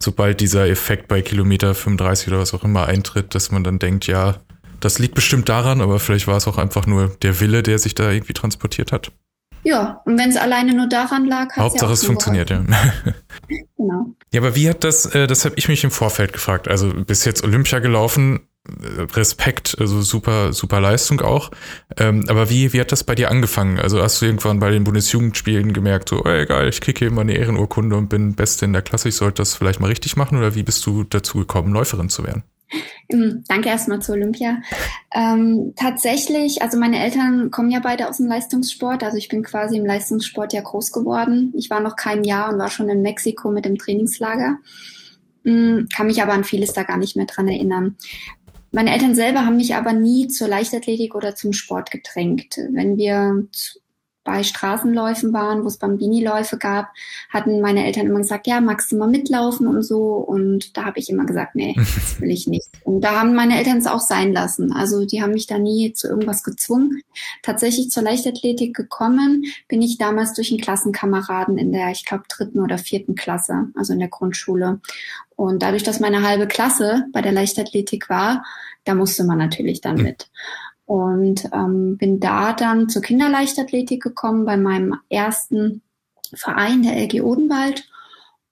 sobald 0.00 0.40
dieser 0.40 0.68
Effekt 0.68 1.06
bei 1.06 1.22
Kilometer 1.22 1.74
35 1.74 2.28
oder 2.28 2.40
was 2.40 2.52
auch 2.52 2.64
immer 2.64 2.86
eintritt, 2.86 3.36
dass 3.36 3.52
man 3.52 3.62
dann 3.62 3.78
denkt, 3.78 4.08
ja, 4.08 4.40
das 4.80 4.98
liegt 4.98 5.14
bestimmt 5.14 5.48
daran, 5.48 5.80
aber 5.80 6.00
vielleicht 6.00 6.26
war 6.26 6.36
es 6.36 6.48
auch 6.48 6.58
einfach 6.58 6.86
nur 6.86 7.16
der 7.22 7.38
Wille, 7.38 7.62
der 7.62 7.78
sich 7.78 7.94
da 7.94 8.10
irgendwie 8.10 8.32
transportiert 8.32 8.90
hat. 8.90 9.12
Ja, 9.62 10.02
und 10.04 10.18
wenn 10.18 10.30
es 10.30 10.36
alleine 10.36 10.74
nur 10.74 10.88
daran 10.88 11.26
lag, 11.26 11.50
hat 11.50 11.56
Hauptsache 11.56 11.90
ja 11.90 11.94
es 11.94 12.04
funktioniert, 12.04 12.50
ja. 12.50 12.58
genau. 13.78 14.14
Ja, 14.32 14.40
aber 14.40 14.56
wie 14.56 14.68
hat 14.68 14.82
das, 14.84 15.06
äh, 15.14 15.26
das 15.26 15.44
habe 15.44 15.54
ich 15.56 15.68
mich 15.68 15.84
im 15.84 15.92
Vorfeld 15.92 16.32
gefragt. 16.32 16.66
Also 16.68 16.92
bis 16.92 17.24
jetzt 17.24 17.44
Olympia 17.44 17.78
gelaufen, 17.78 18.40
Respekt, 18.66 19.76
also 19.78 20.00
super, 20.00 20.54
super 20.54 20.80
Leistung 20.80 21.20
auch. 21.20 21.50
Ähm, 21.98 22.24
aber 22.28 22.48
wie, 22.48 22.72
wie 22.72 22.80
hat 22.80 22.92
das 22.92 23.04
bei 23.04 23.14
dir 23.14 23.30
angefangen? 23.30 23.78
Also 23.78 24.00
hast 24.02 24.22
du 24.22 24.26
irgendwann 24.26 24.58
bei 24.58 24.70
den 24.70 24.84
Bundesjugendspielen 24.84 25.74
gemerkt, 25.74 26.08
so, 26.08 26.24
ey, 26.24 26.46
geil, 26.46 26.68
ich 26.68 26.80
kriege 26.80 26.98
hier 26.98 27.08
immer 27.08 27.20
eine 27.20 27.36
Ehrenurkunde 27.36 27.94
und 27.96 28.08
bin 28.08 28.34
Beste 28.34 28.64
in 28.64 28.72
der 28.72 28.82
Klasse, 28.82 29.10
ich 29.10 29.16
sollte 29.16 29.42
das 29.42 29.54
vielleicht 29.54 29.80
mal 29.80 29.88
richtig 29.88 30.16
machen? 30.16 30.38
Oder 30.38 30.54
wie 30.54 30.62
bist 30.62 30.84
du 30.86 31.04
dazu 31.04 31.38
gekommen, 31.38 31.74
Läuferin 31.74 32.08
zu 32.08 32.24
werden? 32.24 32.42
Ähm, 33.10 33.44
danke 33.48 33.68
erstmal 33.68 34.00
zu 34.00 34.12
Olympia. 34.12 34.62
Ähm, 35.14 35.74
tatsächlich, 35.76 36.62
also 36.62 36.78
meine 36.78 37.02
Eltern 37.04 37.50
kommen 37.50 37.70
ja 37.70 37.80
beide 37.80 38.08
aus 38.08 38.16
dem 38.16 38.26
Leistungssport. 38.26 39.02
Also 39.04 39.18
ich 39.18 39.28
bin 39.28 39.42
quasi 39.42 39.76
im 39.76 39.84
Leistungssport 39.84 40.54
ja 40.54 40.62
groß 40.62 40.90
geworden. 40.90 41.52
Ich 41.54 41.68
war 41.68 41.80
noch 41.80 41.96
kein 41.96 42.24
Jahr 42.24 42.50
und 42.50 42.58
war 42.58 42.70
schon 42.70 42.88
in 42.88 43.02
Mexiko 43.02 43.50
mit 43.50 43.66
dem 43.66 43.76
Trainingslager. 43.76 44.56
Hm, 45.44 45.86
kann 45.94 46.06
mich 46.06 46.22
aber 46.22 46.32
an 46.32 46.44
vieles 46.44 46.72
da 46.72 46.82
gar 46.82 46.96
nicht 46.96 47.16
mehr 47.16 47.26
dran 47.26 47.48
erinnern. 47.48 47.96
Meine 48.74 48.92
Eltern 48.92 49.14
selber 49.14 49.46
haben 49.46 49.56
mich 49.56 49.76
aber 49.76 49.92
nie 49.92 50.26
zur 50.26 50.48
Leichtathletik 50.48 51.14
oder 51.14 51.36
zum 51.36 51.52
Sport 51.52 51.92
gedrängt. 51.92 52.56
Wenn 52.72 52.96
wir 52.96 53.46
bei 54.24 54.42
Straßenläufen 54.42 55.32
waren, 55.32 55.62
wo 55.62 55.68
es 55.68 55.76
Bambini-Läufe 55.76 56.56
gab, 56.56 56.88
hatten 57.28 57.60
meine 57.60 57.86
Eltern 57.86 58.06
immer 58.06 58.18
gesagt, 58.18 58.46
ja, 58.46 58.60
magst 58.60 58.90
du 58.90 58.96
mal 58.96 59.06
mitlaufen 59.06 59.66
und 59.66 59.82
so. 59.82 60.14
Und 60.14 60.76
da 60.76 60.86
habe 60.86 60.98
ich 60.98 61.10
immer 61.10 61.26
gesagt, 61.26 61.54
nee, 61.54 61.74
das 61.76 62.20
will 62.20 62.30
ich 62.30 62.46
nicht. 62.46 62.68
Und 62.84 63.02
da 63.02 63.20
haben 63.20 63.34
meine 63.34 63.58
Eltern 63.58 63.78
es 63.78 63.86
auch 63.86 64.00
sein 64.00 64.32
lassen. 64.32 64.72
Also 64.72 65.04
die 65.04 65.22
haben 65.22 65.32
mich 65.32 65.46
da 65.46 65.58
nie 65.58 65.92
zu 65.92 66.08
irgendwas 66.08 66.42
gezwungen. 66.42 67.02
Tatsächlich 67.42 67.90
zur 67.90 68.02
Leichtathletik 68.02 68.74
gekommen 68.74 69.44
bin 69.68 69.82
ich 69.82 69.98
damals 69.98 70.32
durch 70.32 70.50
einen 70.50 70.60
Klassenkameraden 70.60 71.58
in 71.58 71.72
der, 71.72 71.90
ich 71.90 72.04
glaube, 72.04 72.24
dritten 72.28 72.60
oder 72.60 72.78
vierten 72.78 73.14
Klasse, 73.14 73.68
also 73.74 73.92
in 73.92 73.98
der 73.98 74.08
Grundschule. 74.08 74.80
Und 75.36 75.62
dadurch, 75.62 75.82
dass 75.82 76.00
meine 76.00 76.26
halbe 76.26 76.46
Klasse 76.46 77.06
bei 77.12 77.20
der 77.20 77.32
Leichtathletik 77.32 78.08
war, 78.08 78.44
da 78.84 78.94
musste 78.94 79.24
man 79.24 79.38
natürlich 79.38 79.80
dann 79.80 79.96
mit. 79.96 80.28
Und 80.86 81.48
ähm, 81.52 81.96
bin 81.96 82.20
da 82.20 82.52
dann 82.52 82.88
zur 82.88 83.02
Kinderleichtathletik 83.02 84.02
gekommen 84.02 84.44
bei 84.44 84.56
meinem 84.56 84.96
ersten 85.08 85.82
Verein, 86.34 86.82
der 86.82 86.96
LG 86.96 87.22
Odenwald. 87.22 87.88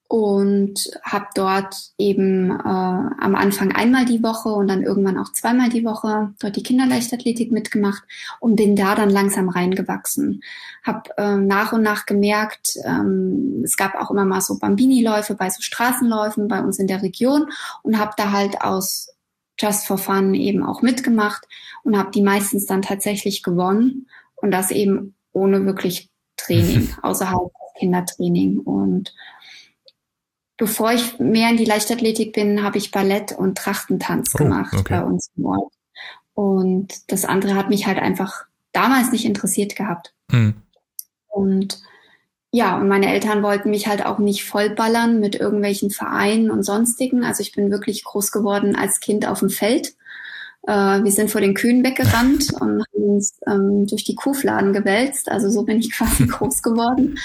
Und 0.09 0.90
habe 1.03 1.29
dort 1.35 1.75
eben 1.97 2.51
äh, 2.51 2.55
am 2.62 3.35
Anfang 3.35 3.73
einmal 3.73 4.05
die 4.05 4.23
Woche 4.23 4.51
und 4.51 4.68
dann 4.68 4.83
irgendwann 4.83 5.16
auch 5.16 5.33
zweimal 5.33 5.71
die 5.71 5.87
Woche 5.87 6.35
dort 6.38 6.55
die 6.55 6.62
Kinderleichtathletik 6.62 7.51
mitgemacht 7.51 8.03
und 8.38 8.57
bin 8.57 8.77
da 8.77 8.95
dann 8.95 9.09
langsam 9.09 9.49
reingewachsen. 9.49 10.42
Habe 10.83 11.09
äh, 11.16 11.37
nach 11.37 11.73
und 11.73 11.81
nach 11.81 12.05
gemerkt, 12.05 12.77
ähm, 12.85 13.62
es 13.64 13.79
gab 13.79 13.95
auch 13.95 14.11
immer 14.11 14.27
mal 14.27 14.42
so 14.42 14.59
Bambini-Läufe 14.59 15.35
bei 15.35 15.49
so 15.49 15.62
Straßenläufen 15.62 16.47
bei 16.47 16.61
uns 16.61 16.79
in 16.79 16.88
der 16.88 17.01
Region 17.01 17.47
und 17.83 17.99
habe 17.99 18.12
da 18.18 18.33
halt 18.33 18.61
aus 18.61 19.12
Just 19.62 19.87
for 19.87 19.98
Fun 19.98 20.35
eben 20.35 20.64
auch 20.64 20.83
mitgemacht 20.83 21.46
und 21.85 21.96
habe 21.96 22.11
die 22.11 22.22
meistens 22.22 22.66
dann 22.66 22.83
tatsächlich 22.83 23.42
gewonnen 23.42 24.09
und 24.35 24.51
das 24.51 24.70
eben 24.70 25.14
ohne 25.33 25.64
wirklich 25.64 26.11
Training, 26.37 26.92
außerhalb 27.03 27.51
Kindertraining. 27.79 28.59
Und 28.59 29.14
bevor 30.57 30.92
ich 30.92 31.18
mehr 31.18 31.51
in 31.51 31.57
die 31.57 31.64
Leichtathletik 31.64 32.33
bin, 32.33 32.62
habe 32.62 32.79
ich 32.79 32.90
Ballett 32.90 33.33
und 33.33 33.57
Trachtentanz 33.57 34.33
oh, 34.35 34.38
gemacht 34.38 34.75
okay. 34.75 34.94
bei 34.94 35.05
uns 35.05 35.31
im 35.37 35.46
Ort. 35.46 35.72
Und 36.35 37.12
das 37.12 37.25
andere 37.25 37.55
hat 37.55 37.68
mich 37.68 37.87
halt 37.87 37.98
einfach 37.98 38.46
damals 38.72 39.12
nicht 39.12 39.25
interessiert 39.25 39.77
gehabt. 39.77 40.14
Hm. 40.31 40.55
Und 41.29 41.83
ja, 42.55 42.79
und 42.79 42.87
meine 42.87 43.11
Eltern 43.11 43.43
wollten 43.43 43.71
mich 43.71 43.87
halt 43.87 44.05
auch 44.05 44.19
nicht 44.19 44.45
vollballern 44.45 45.21
mit 45.21 45.35
irgendwelchen 45.35 45.91
Vereinen 45.91 46.51
und 46.51 46.65
sonstigen. 46.65 47.25
Also 47.25 47.41
ich 47.41 47.53
bin 47.53 47.71
wirklich 47.71 48.05
groß 48.05 48.31
geworden 48.31 48.77
als 48.77 49.01
Kind 49.01 49.27
auf 49.27 49.38
dem 49.38 49.49
Feld. 49.49 49.95
Äh, 50.67 51.03
wir 51.03 51.11
sind 51.12 51.31
vor 51.31 51.41
den 51.41 51.55
Kühen 51.55 51.83
weggerannt 51.83 52.53
und 52.61 52.85
haben 52.85 53.05
uns 53.15 53.41
ähm, 53.47 53.87
durch 53.87 54.05
die 54.05 54.15
Kuhfladen 54.15 54.75
gewälzt. 54.75 55.31
Also 55.31 55.49
so 55.49 55.62
bin 55.62 55.79
ich 55.79 55.93
quasi 55.97 56.27
groß 56.27 56.62
geworden. 56.62 57.19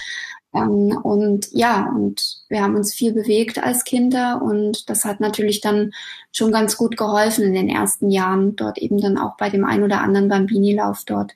Ähm, 0.53 0.97
und 1.03 1.51
ja, 1.51 1.91
und 1.93 2.45
wir 2.47 2.61
haben 2.61 2.75
uns 2.75 2.93
viel 2.93 3.11
bewegt 3.11 3.61
als 3.61 3.83
Kinder 3.83 4.41
und 4.41 4.89
das 4.89 5.03
hat 5.03 5.19
natürlich 5.19 5.59
dann 5.59 5.91
schon 6.31 6.53
ganz 6.53 6.77
gut 6.77 6.95
geholfen 6.95 7.43
in 7.43 7.53
den 7.53 7.67
ersten 7.67 8.09
Jahren, 8.09 8.55
dort 8.55 8.77
eben 8.77 9.01
dann 9.01 9.17
auch 9.17 9.35
bei 9.35 9.49
dem 9.49 9.65
ein 9.65 9.83
oder 9.83 9.99
anderen 9.99 10.29
Bambini-Lauf 10.29 11.03
dort 11.05 11.33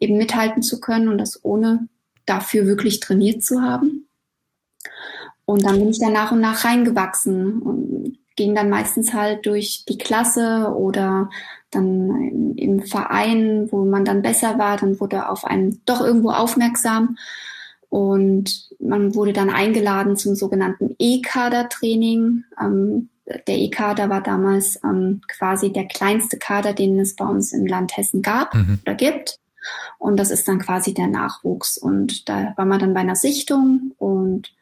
eben 0.00 0.16
mithalten 0.16 0.62
zu 0.62 0.80
können 0.80 1.08
und 1.08 1.18
das 1.18 1.44
ohne 1.44 1.88
dafür 2.26 2.66
wirklich 2.66 3.00
trainiert 3.00 3.42
zu 3.42 3.62
haben. 3.62 4.08
Und 5.44 5.64
dann 5.64 5.78
bin 5.78 5.90
ich 5.90 5.98
da 5.98 6.08
nach 6.08 6.32
und 6.32 6.40
nach 6.40 6.64
reingewachsen 6.64 7.60
und 7.60 8.18
ging 8.36 8.54
dann 8.54 8.70
meistens 8.70 9.12
halt 9.12 9.46
durch 9.46 9.84
die 9.88 9.98
Klasse 9.98 10.72
oder 10.74 11.30
dann 11.70 12.54
im 12.56 12.82
Verein, 12.82 13.68
wo 13.70 13.84
man 13.84 14.04
dann 14.04 14.22
besser 14.22 14.58
war, 14.58 14.76
dann 14.76 14.98
wurde 15.00 15.28
auf 15.28 15.44
einen 15.44 15.82
doch 15.84 16.00
irgendwo 16.00 16.30
aufmerksam 16.30 17.16
und 17.88 18.70
man 18.80 19.14
wurde 19.14 19.32
dann 19.32 19.50
eingeladen 19.50 20.16
zum 20.16 20.34
sogenannten 20.34 20.96
E-Kader-Training. 20.98 22.44
Ähm, 22.60 23.08
der 23.46 23.56
E-Kader 23.56 24.10
war 24.10 24.20
damals 24.20 24.80
ähm, 24.84 25.20
quasi 25.28 25.72
der 25.72 25.86
kleinste 25.86 26.36
Kader, 26.36 26.72
den 26.72 26.98
es 26.98 27.14
bei 27.14 27.24
uns 27.24 27.52
im 27.52 27.66
Land 27.66 27.96
Hessen 27.96 28.20
gab 28.20 28.54
mhm. 28.54 28.80
oder 28.82 28.94
gibt. 28.94 29.38
Und 29.98 30.18
das 30.18 30.30
ist 30.30 30.48
dann 30.48 30.58
quasi 30.58 30.94
der 30.94 31.08
Nachwuchs. 31.08 31.78
Und 31.78 32.28
da 32.28 32.52
war 32.56 32.64
man 32.64 32.80
dann 32.80 32.94
bei 32.94 33.00
einer 33.00 33.16
Sichtung 33.16 33.92
und 33.98 34.52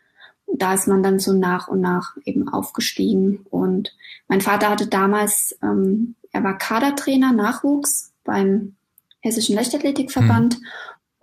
da 0.54 0.74
ist 0.74 0.86
man 0.86 1.02
dann 1.02 1.18
so 1.18 1.32
nach 1.32 1.68
und 1.68 1.80
nach 1.80 2.16
eben 2.24 2.48
aufgestiegen. 2.48 3.46
Und 3.50 3.96
mein 4.28 4.40
Vater 4.40 4.70
hatte 4.70 4.86
damals, 4.86 5.56
ähm, 5.62 6.14
er 6.30 6.44
war 6.44 6.58
Kadertrainer, 6.58 7.32
Nachwuchs 7.32 8.12
beim 8.24 8.76
Hessischen 9.20 9.54
Leichtathletikverband. 9.54 10.58
Mhm. 10.58 10.66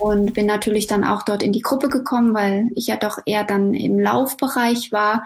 Und 0.02 0.34
bin 0.34 0.46
natürlich 0.46 0.88
dann 0.88 1.04
auch 1.04 1.24
dort 1.24 1.44
in 1.44 1.52
die 1.52 1.62
Gruppe 1.62 1.90
gekommen, 1.90 2.34
weil 2.34 2.70
ich 2.74 2.88
ja 2.88 2.96
doch 2.96 3.20
eher 3.26 3.44
dann 3.44 3.74
im 3.74 4.00
Laufbereich 4.00 4.94
war, 4.94 5.26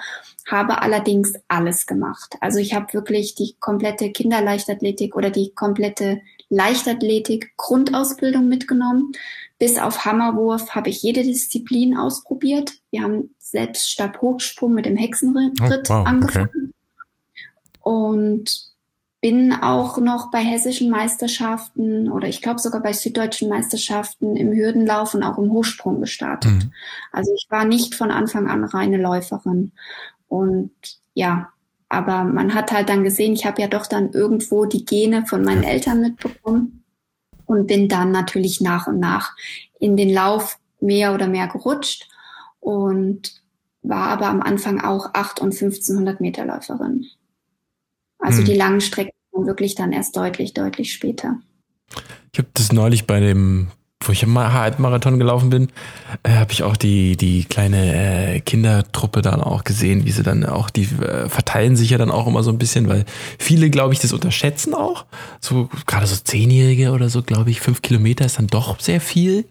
habe 0.49 0.81
allerdings 0.81 1.33
alles 1.47 1.85
gemacht. 1.85 2.37
Also 2.41 2.57
ich 2.57 2.73
habe 2.73 2.91
wirklich 2.93 3.35
die 3.35 3.55
komplette 3.59 4.11
Kinderleichtathletik 4.11 5.15
oder 5.15 5.29
die 5.29 5.53
komplette 5.53 6.21
Leichtathletik 6.55 7.53
Grundausbildung 7.57 8.47
mitgenommen. 8.47 9.13
Bis 9.59 9.77
auf 9.77 10.05
Hammerwurf 10.05 10.71
habe 10.71 10.89
ich 10.89 11.01
jede 11.01 11.23
Disziplin 11.23 11.97
ausprobiert. 11.97 12.73
Wir 12.91 13.03
haben 13.03 13.35
selbst 13.37 13.89
Stabhochsprung 13.91 14.73
mit 14.73 14.85
dem 14.85 14.97
Hexenritt 14.97 15.89
oh, 15.89 15.93
wow, 15.93 16.05
angefangen. 16.05 16.73
Okay. 17.79 17.89
Und 17.89 18.73
bin 19.21 19.53
auch 19.53 19.99
noch 19.99 20.31
bei 20.31 20.39
hessischen 20.39 20.89
Meisterschaften 20.89 22.11
oder 22.11 22.27
ich 22.27 22.41
glaube 22.41 22.59
sogar 22.59 22.81
bei 22.81 22.91
süddeutschen 22.91 23.47
Meisterschaften 23.47 24.35
im 24.35 24.51
Hürdenlauf 24.51 25.13
und 25.13 25.23
auch 25.23 25.37
im 25.37 25.49
Hochsprung 25.49 26.01
gestartet. 26.01 26.51
Mhm. 26.51 26.73
Also 27.13 27.33
ich 27.33 27.47
war 27.49 27.63
nicht 27.63 27.95
von 27.95 28.11
Anfang 28.11 28.49
an 28.49 28.65
reine 28.65 28.97
Läuferin. 28.97 29.71
Und 30.27 30.71
ja, 31.13 31.53
aber 31.93 32.23
man 32.23 32.53
hat 32.53 32.71
halt 32.71 32.89
dann 32.89 33.03
gesehen, 33.03 33.33
ich 33.33 33.45
habe 33.45 33.61
ja 33.61 33.67
doch 33.67 33.85
dann 33.85 34.11
irgendwo 34.11 34.65
die 34.65 34.83
Gene 34.83 35.25
von 35.27 35.43
meinen 35.43 35.63
Eltern 35.63 36.01
mitbekommen 36.01 36.83
und 37.45 37.67
bin 37.67 37.87
dann 37.87 38.11
natürlich 38.11 38.61
nach 38.61 38.87
und 38.87 38.99
nach 38.99 39.35
in 39.79 39.95
den 39.95 40.11
Lauf 40.11 40.57
mehr 40.81 41.13
oder 41.13 41.27
mehr 41.27 41.47
gerutscht 41.47 42.09
und 42.59 43.41
war 43.83 44.07
aber 44.07 44.27
am 44.27 44.41
Anfang 44.41 44.81
auch 44.81 45.13
8 45.13 45.39
und 45.41 45.53
1500 45.53 46.19
Meter 46.19 46.45
Läuferin. 46.45 47.05
Also 48.17 48.39
hm. 48.39 48.45
die 48.45 48.55
langen 48.55 48.81
Strecken 48.81 49.11
wirklich 49.33 49.75
dann 49.75 49.91
erst 49.91 50.15
deutlich, 50.15 50.53
deutlich 50.53 50.93
später. 50.93 51.39
Ich 52.31 52.39
habe 52.39 52.49
das 52.53 52.71
neulich 52.71 53.05
bei 53.05 53.19
dem, 53.19 53.67
wo 54.07 54.11
ich 54.11 54.23
im 54.23 54.37
Halbmarathon 54.37 55.19
gelaufen 55.19 55.49
bin, 55.49 55.69
äh, 56.23 56.31
habe 56.31 56.51
ich 56.51 56.63
auch 56.63 56.77
die, 56.77 57.17
die 57.17 57.45
kleine 57.45 58.35
äh, 58.35 58.39
Kindertruppe 58.39 59.21
dann 59.21 59.41
auch 59.41 59.63
gesehen, 59.63 60.05
wie 60.05 60.11
sie 60.11 60.23
dann 60.23 60.45
auch, 60.45 60.69
die 60.69 60.83
äh, 60.83 61.29
verteilen 61.29 61.75
sich 61.75 61.89
ja 61.89 61.97
dann 61.97 62.11
auch 62.11 62.27
immer 62.27 62.43
so 62.43 62.51
ein 62.51 62.57
bisschen, 62.57 62.87
weil 62.87 63.05
viele, 63.37 63.69
glaube 63.69 63.93
ich, 63.93 63.99
das 63.99 64.13
unterschätzen 64.13 64.73
auch. 64.73 65.05
So, 65.39 65.69
gerade 65.85 66.07
so 66.07 66.15
Zehnjährige 66.15 66.91
oder 66.91 67.09
so, 67.09 67.21
glaube 67.21 67.49
ich, 67.49 67.61
fünf 67.61 67.81
Kilometer 67.81 68.25
ist 68.25 68.37
dann 68.37 68.47
doch 68.47 68.79
sehr 68.79 69.01
viel. 69.01 69.45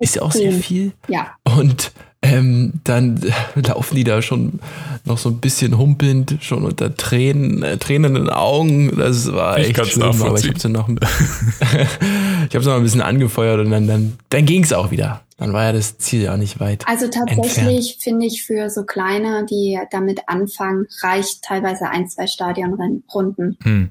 Ist 0.00 0.16
ja 0.16 0.22
auch 0.22 0.32
sehr 0.32 0.52
viel. 0.52 0.92
Ja. 1.08 1.32
Und 1.42 1.92
ähm, 2.20 2.74
dann 2.84 3.20
laufen 3.54 3.94
die 3.94 4.04
da 4.04 4.22
schon 4.22 4.60
noch 5.04 5.18
so 5.18 5.28
ein 5.28 5.38
bisschen 5.38 5.78
humpelnd, 5.78 6.38
schon 6.40 6.64
unter 6.64 6.94
Tränen, 6.94 7.62
äh, 7.62 7.78
tränenden 7.78 8.28
Augen. 8.28 8.96
Das 8.96 9.32
war 9.32 9.58
ich 9.58 9.68
echt 9.68 9.92
schlimm, 9.92 10.20
aber 10.22 10.38
ich 10.38 10.48
habe 10.48 10.58
sie 10.58 10.68
noch, 10.68 10.88
ich 12.48 12.54
habe 12.54 12.64
noch 12.64 12.76
ein 12.76 12.82
bisschen 12.82 13.02
angefeuert 13.02 13.60
und 13.60 13.70
dann, 13.70 13.86
dann, 13.86 14.18
dann 14.30 14.46
ging 14.46 14.64
es 14.64 14.72
auch 14.72 14.90
wieder. 14.90 15.22
Dann 15.36 15.52
war 15.52 15.66
ja 15.66 15.72
das 15.72 15.98
Ziel 15.98 16.22
ja 16.22 16.36
nicht 16.36 16.58
weit. 16.58 16.84
Also 16.88 17.06
tatsächlich 17.06 17.98
finde 18.00 18.26
ich 18.26 18.42
für 18.42 18.70
so 18.70 18.82
kleine, 18.82 19.46
die 19.48 19.78
damit 19.92 20.22
anfangen, 20.26 20.86
reicht 21.00 21.42
teilweise 21.42 21.88
ein, 21.88 22.08
zwei 22.08 22.26
Stadionrunden. 22.26 23.56
Hm 23.62 23.90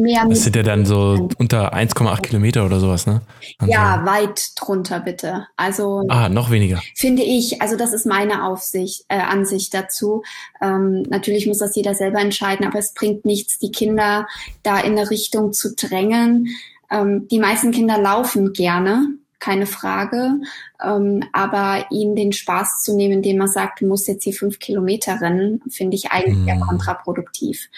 mehr 0.00 0.26
Das 0.28 0.42
sind 0.42 0.56
ja 0.56 0.62
dann 0.62 0.86
so 0.86 1.28
unter 1.38 1.74
1,8 1.74 2.22
Kilometer 2.22 2.66
oder 2.66 2.80
sowas, 2.80 3.06
ne? 3.06 3.22
Also 3.58 3.72
ja, 3.72 4.04
weit 4.04 4.52
drunter 4.56 5.00
bitte. 5.00 5.46
Also 5.56 6.04
ah, 6.08 6.28
noch 6.28 6.50
weniger. 6.50 6.80
Finde 6.94 7.22
ich, 7.22 7.62
also 7.62 7.76
das 7.76 7.92
ist 7.92 8.06
meine 8.06 8.44
Aufsicht, 8.44 9.04
äh, 9.08 9.18
Ansicht 9.18 9.74
dazu. 9.74 10.22
Ähm, 10.60 11.02
natürlich 11.08 11.46
muss 11.46 11.58
das 11.58 11.76
jeder 11.76 11.94
selber 11.94 12.20
entscheiden, 12.20 12.66
aber 12.66 12.78
es 12.78 12.94
bringt 12.94 13.24
nichts, 13.24 13.58
die 13.58 13.70
Kinder 13.70 14.26
da 14.62 14.78
in 14.78 14.98
eine 14.98 15.10
Richtung 15.10 15.52
zu 15.52 15.74
drängen. 15.74 16.48
Ähm, 16.90 17.28
die 17.28 17.38
meisten 17.38 17.70
Kinder 17.70 17.98
laufen 17.98 18.52
gerne, 18.52 19.08
keine 19.40 19.66
Frage. 19.66 20.40
Ähm, 20.84 21.24
aber 21.32 21.86
ihnen 21.90 22.14
den 22.14 22.32
Spaß 22.32 22.82
zu 22.82 22.94
nehmen, 22.94 23.14
indem 23.14 23.38
man 23.38 23.48
sagt, 23.48 23.80
du 23.80 23.86
musst 23.86 24.06
jetzt 24.06 24.24
hier 24.24 24.34
fünf 24.34 24.58
Kilometer 24.58 25.20
rennen, 25.20 25.62
finde 25.68 25.96
ich 25.96 26.12
eigentlich 26.12 26.38
mm. 26.38 26.48
eher 26.48 26.60
kontraproduktiv. 26.60 27.68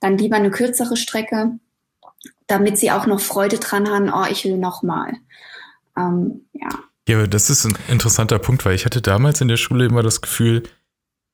Dann 0.00 0.18
lieber 0.18 0.36
eine 0.36 0.50
kürzere 0.50 0.96
Strecke, 0.96 1.52
damit 2.46 2.78
sie 2.78 2.90
auch 2.90 3.06
noch 3.06 3.20
Freude 3.20 3.58
dran 3.58 3.88
haben, 3.88 4.12
oh, 4.12 4.26
ich 4.30 4.44
will 4.44 4.58
noch 4.58 4.82
mal. 4.82 5.14
Ähm, 5.96 6.46
ja. 6.52 6.68
Ja, 7.08 7.18
aber 7.18 7.28
das 7.28 7.50
ist 7.50 7.64
ein 7.64 7.76
interessanter 7.88 8.38
Punkt, 8.38 8.64
weil 8.64 8.74
ich 8.74 8.84
hatte 8.84 9.02
damals 9.02 9.40
in 9.40 9.48
der 9.48 9.56
Schule 9.56 9.86
immer 9.86 10.02
das 10.02 10.20
Gefühl, 10.20 10.62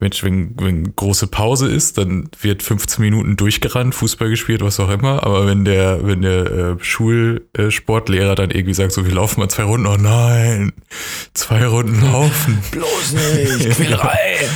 Mensch, 0.00 0.22
wenn, 0.22 0.54
wenn 0.60 0.94
große 0.94 1.26
Pause 1.26 1.68
ist, 1.68 1.98
dann 1.98 2.30
wird 2.40 2.62
15 2.62 3.02
Minuten 3.02 3.36
durchgerannt, 3.36 3.96
Fußball 3.96 4.30
gespielt, 4.30 4.62
was 4.62 4.78
auch 4.78 4.90
immer. 4.90 5.24
Aber 5.24 5.46
wenn 5.46 5.64
der, 5.64 6.06
wenn 6.06 6.22
der 6.22 6.46
äh, 6.46 6.76
Schulsportlehrer 6.78 8.36
dann 8.36 8.52
irgendwie 8.52 8.74
sagt, 8.74 8.92
so 8.92 9.04
wir 9.04 9.12
laufen 9.12 9.40
mal 9.40 9.48
zwei 9.48 9.64
Runden, 9.64 9.88
oh 9.88 9.96
nein, 9.96 10.72
zwei 11.34 11.66
Runden 11.66 12.00
laufen. 12.00 12.62
Bloß 12.70 13.12
nicht, 13.12 13.70
Quälerei. 13.76 14.48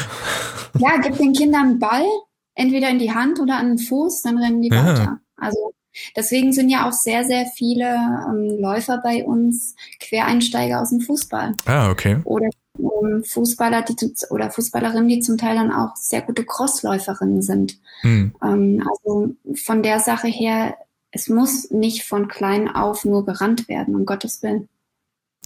ja, 0.78 0.96
gib 1.02 1.18
den 1.18 1.32
Kindern 1.32 1.62
einen 1.62 1.78
Ball, 1.80 2.06
entweder 2.54 2.90
in 2.90 3.00
die 3.00 3.10
Hand 3.10 3.40
oder 3.40 3.56
an 3.56 3.76
den 3.76 3.78
Fuß, 3.78 4.22
dann 4.22 4.38
rennen 4.38 4.62
die 4.62 4.68
ja. 4.68 4.86
weiter. 4.86 5.18
Also 5.36 5.74
Deswegen 6.16 6.52
sind 6.52 6.68
ja 6.68 6.88
auch 6.88 6.92
sehr, 6.92 7.24
sehr 7.24 7.46
viele 7.46 7.94
ähm, 8.28 8.58
Läufer 8.60 8.98
bei 8.98 9.24
uns 9.24 9.74
Quereinsteiger 10.00 10.80
aus 10.80 10.90
dem 10.90 11.00
Fußball. 11.00 11.54
Ah, 11.66 11.90
okay. 11.90 12.18
Oder 12.24 12.48
ähm, 12.78 13.24
Fußballer, 13.24 13.82
die 13.82 13.96
oder 14.30 14.50
Fußballerinnen, 14.50 15.08
die 15.08 15.20
zum 15.20 15.38
Teil 15.38 15.56
dann 15.56 15.72
auch 15.72 15.94
sehr 15.96 16.22
gute 16.22 16.44
Crossläuferinnen 16.44 17.42
sind. 17.42 17.78
Hm. 18.00 18.34
Ähm, 18.42 18.88
also 18.88 19.34
von 19.54 19.82
der 19.82 20.00
Sache 20.00 20.28
her, 20.28 20.76
es 21.10 21.28
muss 21.28 21.70
nicht 21.70 22.04
von 22.04 22.28
klein 22.28 22.68
auf 22.68 23.04
nur 23.04 23.26
gerannt 23.26 23.68
werden, 23.68 23.94
um 23.94 24.06
Gottes 24.06 24.42
Willen. 24.42 24.68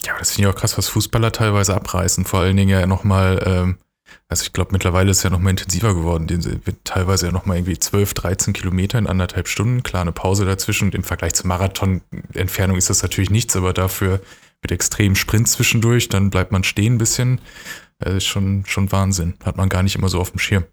Ja, 0.05 0.17
das 0.19 0.33
finde 0.33 0.49
ich 0.49 0.55
auch 0.55 0.59
krass, 0.59 0.79
was 0.79 0.89
Fußballer 0.89 1.33
teilweise 1.33 1.75
abreißen. 1.75 2.25
Vor 2.25 2.41
allen 2.41 2.57
Dingen 2.57 2.69
ja 2.69 2.87
nochmal 2.87 3.43
ähm, 3.45 3.79
also 4.29 4.43
ich 4.43 4.53
glaube, 4.53 4.71
mittlerweile 4.73 5.11
ist 5.11 5.19
es 5.19 5.23
ja 5.23 5.31
noch 5.31 5.39
mal 5.39 5.51
intensiver 5.51 5.95
geworden. 5.95 6.27
Den 6.27 6.45
wird 6.45 6.85
teilweise 6.85 7.27
ja 7.27 7.33
noch 7.33 7.47
mal 7.47 7.57
irgendwie 7.57 7.79
12, 7.79 8.15
13 8.15 8.53
Kilometer 8.55 8.99
in 8.99 9.07
anderthalb 9.07 9.47
Stunden. 9.47 9.85
Klar, 9.85 10.03
eine 10.03 10.13
Pause 10.13 10.45
dazwischen. 10.45 10.89
Und 10.89 10.95
im 10.97 11.05
Vergleich 11.05 11.35
zur 11.35 11.47
Marathon-Entfernung 11.47 12.77
ist 12.77 12.91
das 12.91 13.03
natürlich 13.03 13.31
nichts, 13.31 13.55
aber 13.55 13.73
dafür 13.73 14.21
mit 14.63 14.73
extremen 14.73 15.15
Sprint 15.15 15.49
zwischendurch, 15.49 16.09
dann 16.09 16.31
bleibt 16.31 16.51
man 16.51 16.65
stehen 16.65 16.95
ein 16.95 16.99
bisschen. 16.99 17.41
Das 17.99 18.15
ist 18.15 18.25
schon, 18.25 18.65
schon 18.67 18.91
Wahnsinn. 18.91 19.35
Hat 19.45 19.57
man 19.57 19.69
gar 19.69 19.85
nicht 19.85 19.95
immer 19.95 20.09
so 20.09 20.21
auf 20.21 20.31
dem 20.31 20.41
Schirm. 20.41 20.65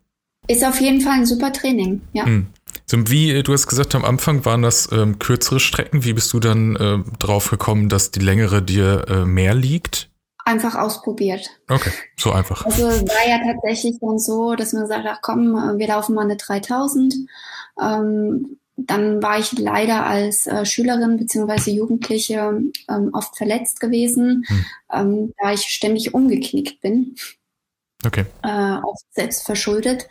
Ist 0.47 0.65
auf 0.65 0.81
jeden 0.81 1.01
Fall 1.01 1.19
ein 1.19 1.25
super 1.25 1.53
Training, 1.53 2.01
ja. 2.11 2.25
Hm. 2.25 2.47
So, 2.85 2.97
wie 3.09 3.43
du 3.43 3.53
hast 3.53 3.67
gesagt, 3.67 3.95
am 3.95 4.03
Anfang 4.03 4.43
waren 4.45 4.61
das 4.61 4.91
ähm, 4.91 5.19
kürzere 5.19 5.59
Strecken. 5.59 6.03
Wie 6.03 6.13
bist 6.13 6.33
du 6.33 6.39
dann 6.39 6.75
äh, 6.75 6.97
drauf 7.19 7.49
gekommen, 7.49 7.87
dass 7.87 8.11
die 8.11 8.19
längere 8.19 8.61
dir 8.61 9.05
äh, 9.07 9.25
mehr 9.25 9.53
liegt? 9.53 10.09
Einfach 10.45 10.75
ausprobiert. 10.75 11.49
Okay, 11.69 11.91
so 12.17 12.31
einfach. 12.31 12.65
Also 12.65 12.83
war 12.83 13.27
ja 13.27 13.39
tatsächlich 13.39 13.97
dann 13.99 14.19
so, 14.19 14.55
dass 14.55 14.73
man 14.73 14.87
sagt, 14.87 15.05
ach 15.07 15.19
komm, 15.21 15.77
wir 15.77 15.87
laufen 15.87 16.15
mal 16.15 16.23
eine 16.23 16.37
3000. 16.37 17.15
Ähm, 17.81 18.57
dann 18.75 19.21
war 19.21 19.39
ich 19.39 19.57
leider 19.57 20.05
als 20.05 20.47
äh, 20.47 20.65
Schülerin 20.65 21.17
beziehungsweise 21.17 21.71
Jugendliche 21.71 22.61
ähm, 22.89 23.09
oft 23.13 23.37
verletzt 23.37 23.79
gewesen, 23.79 24.43
hm. 24.47 24.65
ähm, 24.91 25.33
da 25.41 25.53
ich 25.53 25.61
ständig 25.61 26.13
umgeknickt 26.13 26.81
bin. 26.81 27.15
Okay. 28.05 28.25
Äh, 28.43 28.77
oft 28.83 29.05
selbst 29.11 29.45
verschuldet. 29.45 30.07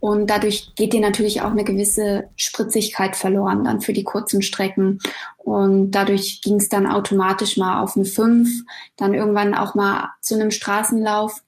Und 0.00 0.28
dadurch 0.28 0.74
geht 0.74 0.92
dir 0.92 1.00
natürlich 1.00 1.42
auch 1.42 1.50
eine 1.50 1.64
gewisse 1.64 2.28
Spritzigkeit 2.36 3.16
verloren 3.16 3.64
dann 3.64 3.80
für 3.80 3.92
die 3.92 4.04
kurzen 4.04 4.42
Strecken. 4.42 4.98
Und 5.38 5.92
dadurch 5.92 6.42
ging 6.42 6.56
es 6.56 6.68
dann 6.68 6.86
automatisch 6.86 7.56
mal 7.56 7.82
auf 7.82 7.96
eine 7.96 8.04
5, 8.04 8.48
dann 8.96 9.14
irgendwann 9.14 9.54
auch 9.54 9.74
mal 9.74 10.10
zu 10.20 10.34
einem 10.34 10.50
Straßenlauf, 10.50 11.40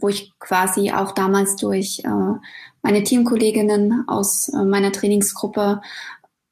wo 0.00 0.08
ich 0.08 0.32
quasi 0.38 0.92
auch 0.92 1.12
damals 1.12 1.56
durch 1.56 2.00
äh, 2.04 2.38
meine 2.82 3.02
Teamkolleginnen 3.02 4.08
aus 4.08 4.48
äh, 4.48 4.64
meiner 4.64 4.92
Trainingsgruppe 4.92 5.80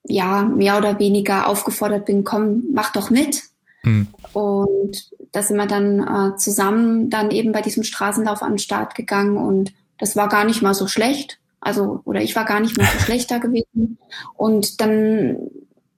ja 0.05 0.43
mehr 0.43 0.79
oder 0.79 0.99
weniger 0.99 1.49
aufgefordert 1.49 2.07
bin, 2.07 2.25
komm, 2.25 2.65
mach 2.73 2.93
doch 2.93 3.11
mit. 3.11 3.50
Mhm. 3.83 4.09
Und 4.33 5.11
da 5.33 5.43
sind 5.43 5.57
wir 5.57 5.67
dann 5.67 6.33
äh, 6.33 6.37
zusammen 6.37 7.11
dann 7.11 7.31
eben 7.31 7.53
bei 7.53 7.63
diesem 7.63 7.83
Straßenlauf 7.83 8.43
an 8.43 8.53
den 8.53 8.59
Start 8.59 8.95
gegangen 8.95 9.37
und 9.37 9.73
das 9.99 10.17
war 10.17 10.29
gar 10.29 10.45
nicht 10.45 10.63
mal 10.63 10.75
so 10.75 10.87
schlecht. 10.87 11.39
Also, 11.61 12.01
oder 12.05 12.23
ich 12.23 12.35
war 12.37 12.45
gar 12.45 12.61
nicht 12.61 12.77
mal 12.79 12.87
so 12.87 12.99
schlecht 13.05 13.31
da 13.31 13.39
gewesen. 13.39 13.99
Und 14.37 14.81
dann 14.81 15.51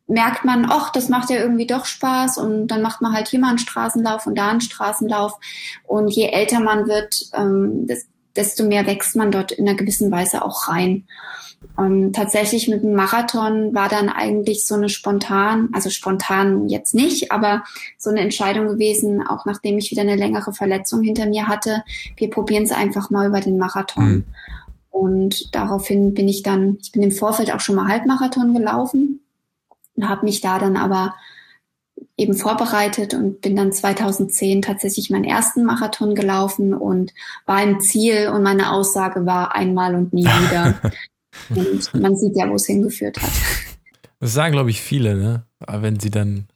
merkt 0.08 0.44
man, 0.44 0.66
ach, 0.68 0.90
das 0.90 1.08
macht 1.08 1.30
ja 1.30 1.36
irgendwie 1.36 1.66
doch 1.66 1.86
Spaß 1.86 2.38
und 2.38 2.68
dann 2.68 2.82
macht 2.82 3.00
man 3.00 3.12
halt 3.12 3.28
hier 3.28 3.38
mal 3.38 3.48
einen 3.48 3.58
Straßenlauf 3.58 4.26
und 4.26 4.36
da 4.36 4.50
einen 4.50 4.60
Straßenlauf. 4.60 5.38
Und 5.84 6.08
je 6.08 6.26
älter 6.26 6.60
man 6.60 6.86
wird, 6.86 7.30
ähm, 7.34 7.86
desto 8.36 8.64
mehr 8.64 8.86
wächst 8.86 9.16
man 9.16 9.30
dort 9.30 9.52
in 9.52 9.66
einer 9.66 9.76
gewissen 9.76 10.10
Weise 10.10 10.44
auch 10.44 10.68
rein. 10.68 11.06
Ähm, 11.78 12.12
tatsächlich 12.12 12.68
mit 12.68 12.82
dem 12.82 12.94
Marathon 12.94 13.74
war 13.74 13.88
dann 13.88 14.08
eigentlich 14.08 14.66
so 14.66 14.74
eine 14.74 14.88
spontan, 14.88 15.70
also 15.72 15.88
spontan 15.90 16.68
jetzt 16.68 16.94
nicht, 16.94 17.32
aber 17.32 17.64
so 17.96 18.10
eine 18.10 18.20
Entscheidung 18.20 18.66
gewesen, 18.66 19.26
auch 19.26 19.46
nachdem 19.46 19.78
ich 19.78 19.90
wieder 19.90 20.02
eine 20.02 20.16
längere 20.16 20.52
Verletzung 20.52 21.02
hinter 21.02 21.26
mir 21.26 21.48
hatte, 21.48 21.82
wir 22.16 22.30
probieren 22.30 22.64
es 22.64 22.72
einfach 22.72 23.10
mal 23.10 23.26
über 23.26 23.40
den 23.40 23.58
Marathon. 23.58 24.04
Mhm. 24.04 24.24
Und 24.90 25.54
daraufhin 25.54 26.12
bin 26.12 26.28
ich 26.28 26.42
dann, 26.42 26.76
ich 26.80 26.92
bin 26.92 27.02
im 27.02 27.12
Vorfeld 27.12 27.52
auch 27.52 27.60
schon 27.60 27.76
mal 27.76 27.88
Halbmarathon 27.88 28.52
gelaufen 28.52 29.20
und 29.96 30.08
habe 30.08 30.26
mich 30.26 30.42
da 30.42 30.58
dann 30.58 30.76
aber 30.76 31.14
eben 32.16 32.34
vorbereitet 32.34 33.14
und 33.14 33.40
bin 33.40 33.56
dann 33.56 33.72
2010 33.72 34.62
tatsächlich 34.62 35.08
meinen 35.10 35.24
ersten 35.24 35.64
Marathon 35.64 36.14
gelaufen 36.14 36.74
und 36.74 37.12
war 37.46 37.62
im 37.62 37.80
Ziel 37.80 38.28
und 38.28 38.42
meine 38.42 38.72
Aussage 38.72 39.24
war 39.24 39.54
einmal 39.54 39.94
und 39.94 40.12
nie 40.12 40.26
wieder. 40.48 40.74
Und 41.50 41.94
man 41.94 42.16
sieht 42.16 42.36
ja, 42.36 42.48
wo 42.48 42.54
es 42.54 42.66
hingeführt 42.66 43.20
hat. 43.20 43.30
Das 44.20 44.34
sagen, 44.34 44.52
glaube 44.52 44.70
ich, 44.70 44.80
viele, 44.80 45.16
ne? 45.16 45.46
Wenn 45.66 45.98
sie 45.98 46.10
dann 46.10 46.46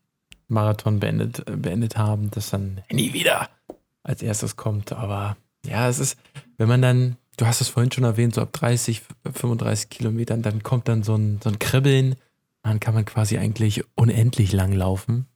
Marathon 0.49 1.01
beendet, 1.01 1.45
beendet 1.61 1.97
haben, 1.97 2.31
dass 2.31 2.51
dann 2.51 2.81
nie 2.91 3.13
wieder 3.13 3.49
als 4.03 4.23
erstes 4.23 4.57
kommt. 4.57 4.93
Aber 4.93 5.37
ja, 5.65 5.89
es 5.89 5.99
ist, 5.99 6.17
wenn 6.59 6.69
man 6.69 6.83
dann, 6.83 7.17
du 7.37 7.47
hast 7.47 7.61
es 7.61 7.69
vorhin 7.69 7.91
schon 7.91 8.05
erwähnt, 8.05 8.35
so 8.35 8.41
ab 8.41 8.53
30, 8.53 9.03
35 9.33 9.91
Kilometern, 9.91 10.43
dann 10.43 10.63
kommt 10.63 10.89
dann 10.89 11.03
so 11.03 11.17
ein, 11.17 11.41
so 11.43 11.51
ein 11.51 11.59
Kribbeln. 11.59 12.15
Dann 12.63 12.81
kann 12.81 12.95
man 12.95 13.05
quasi 13.05 13.39
eigentlich 13.39 13.85
unendlich 13.95 14.53
lang 14.53 14.73
laufen. 14.73 15.27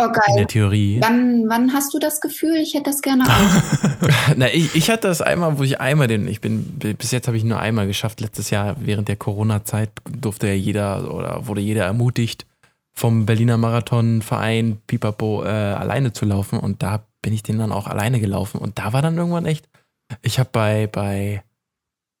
Oh, 0.00 0.10
geil. 0.10 0.22
In 0.28 0.36
der 0.36 0.46
Theorie. 0.46 0.98
Wann, 1.02 1.48
wann 1.48 1.74
hast 1.74 1.92
du 1.92 1.98
das 1.98 2.22
Gefühl? 2.22 2.56
Ich 2.56 2.72
hätte 2.72 2.90
das 2.90 3.02
gerne 3.02 3.24
auch. 3.24 4.08
Na, 4.36 4.48
ich, 4.52 4.74
ich 4.74 4.88
hatte 4.88 5.08
das 5.08 5.20
einmal, 5.20 5.58
wo 5.58 5.62
ich 5.62 5.78
einmal 5.78 6.06
den, 6.06 6.26
ich 6.26 6.40
bin, 6.40 6.78
bis 6.96 7.10
jetzt 7.10 7.26
habe 7.26 7.36
ich 7.36 7.44
nur 7.44 7.60
einmal 7.60 7.86
geschafft. 7.86 8.20
Letztes 8.20 8.48
Jahr 8.48 8.76
während 8.80 9.08
der 9.08 9.16
Corona-Zeit 9.16 9.90
durfte 10.10 10.46
ja 10.46 10.54
jeder 10.54 11.12
oder 11.12 11.46
wurde 11.46 11.60
jeder 11.60 11.84
ermutigt, 11.84 12.46
vom 12.92 13.26
Berliner 13.26 13.58
Marathonverein 13.58 14.78
Pipapo 14.86 15.44
äh, 15.44 15.48
alleine 15.48 16.14
zu 16.14 16.24
laufen. 16.24 16.58
Und 16.58 16.82
da 16.82 17.04
bin 17.20 17.34
ich 17.34 17.42
den 17.42 17.58
dann 17.58 17.72
auch 17.72 17.86
alleine 17.86 18.20
gelaufen. 18.20 18.58
Und 18.58 18.78
da 18.78 18.94
war 18.94 19.02
dann 19.02 19.18
irgendwann 19.18 19.44
echt, 19.44 19.68
ich 20.22 20.38
habe 20.38 20.48
bei, 20.50 20.86
bei, 20.86 21.42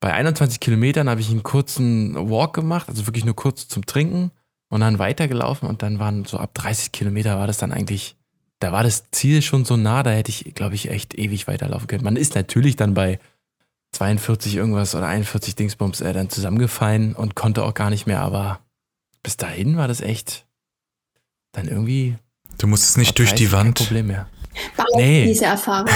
bei 0.00 0.12
21 0.12 0.60
Kilometern 0.60 1.08
habe 1.08 1.22
ich 1.22 1.30
einen 1.30 1.42
kurzen 1.42 2.14
Walk 2.30 2.52
gemacht, 2.52 2.90
also 2.90 3.06
wirklich 3.06 3.24
nur 3.24 3.36
kurz 3.36 3.68
zum 3.68 3.86
Trinken 3.86 4.32
und 4.70 4.80
dann 4.80 4.98
weitergelaufen 4.98 5.68
und 5.68 5.82
dann 5.82 5.98
waren 5.98 6.24
so 6.24 6.38
ab 6.38 6.54
30 6.54 6.92
Kilometer 6.92 7.38
war 7.38 7.46
das 7.46 7.58
dann 7.58 7.72
eigentlich, 7.72 8.16
da 8.60 8.72
war 8.72 8.82
das 8.82 9.10
Ziel 9.10 9.42
schon 9.42 9.64
so 9.64 9.76
nah, 9.76 10.02
da 10.02 10.10
hätte 10.10 10.30
ich, 10.30 10.54
glaube 10.54 10.76
ich, 10.76 10.90
echt 10.90 11.18
ewig 11.18 11.48
weiterlaufen 11.48 11.88
können. 11.88 12.04
Man 12.04 12.16
ist 12.16 12.36
natürlich 12.36 12.76
dann 12.76 12.94
bei 12.94 13.18
42 13.92 14.54
irgendwas 14.54 14.94
oder 14.94 15.08
41 15.08 15.56
Dingsbums 15.56 16.00
äh, 16.00 16.12
dann 16.12 16.30
zusammengefallen 16.30 17.14
und 17.14 17.34
konnte 17.34 17.64
auch 17.64 17.74
gar 17.74 17.90
nicht 17.90 18.06
mehr, 18.06 18.20
aber 18.20 18.60
bis 19.24 19.36
dahin 19.36 19.76
war 19.76 19.88
das 19.88 20.00
echt 20.00 20.46
dann 21.52 21.66
irgendwie. 21.66 22.16
Du 22.58 22.68
musstest 22.68 22.96
nicht 22.96 23.18
durch 23.18 23.34
die 23.34 23.50
Wand. 23.50 23.76
Kein 23.76 23.86
Problem 23.86 24.06
mehr. 24.06 24.28
War 24.76 24.86
nee. 24.96 25.26
diese 25.26 25.46
Erfahrung. 25.46 25.90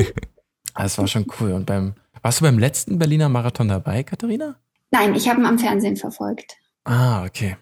das 0.74 0.98
war 0.98 1.06
schon 1.06 1.26
cool. 1.40 1.52
Und 1.52 1.64
beim, 1.64 1.94
warst 2.20 2.40
du 2.40 2.44
beim 2.44 2.58
letzten 2.58 2.98
Berliner 2.98 3.28
Marathon 3.28 3.68
dabei, 3.68 4.02
Katharina? 4.02 4.56
Nein, 4.90 5.14
ich 5.14 5.28
habe 5.28 5.40
ihn 5.40 5.46
am 5.46 5.58
Fernsehen 5.58 5.96
verfolgt. 5.96 6.56
Ah, 6.84 7.24
okay. 7.24 7.56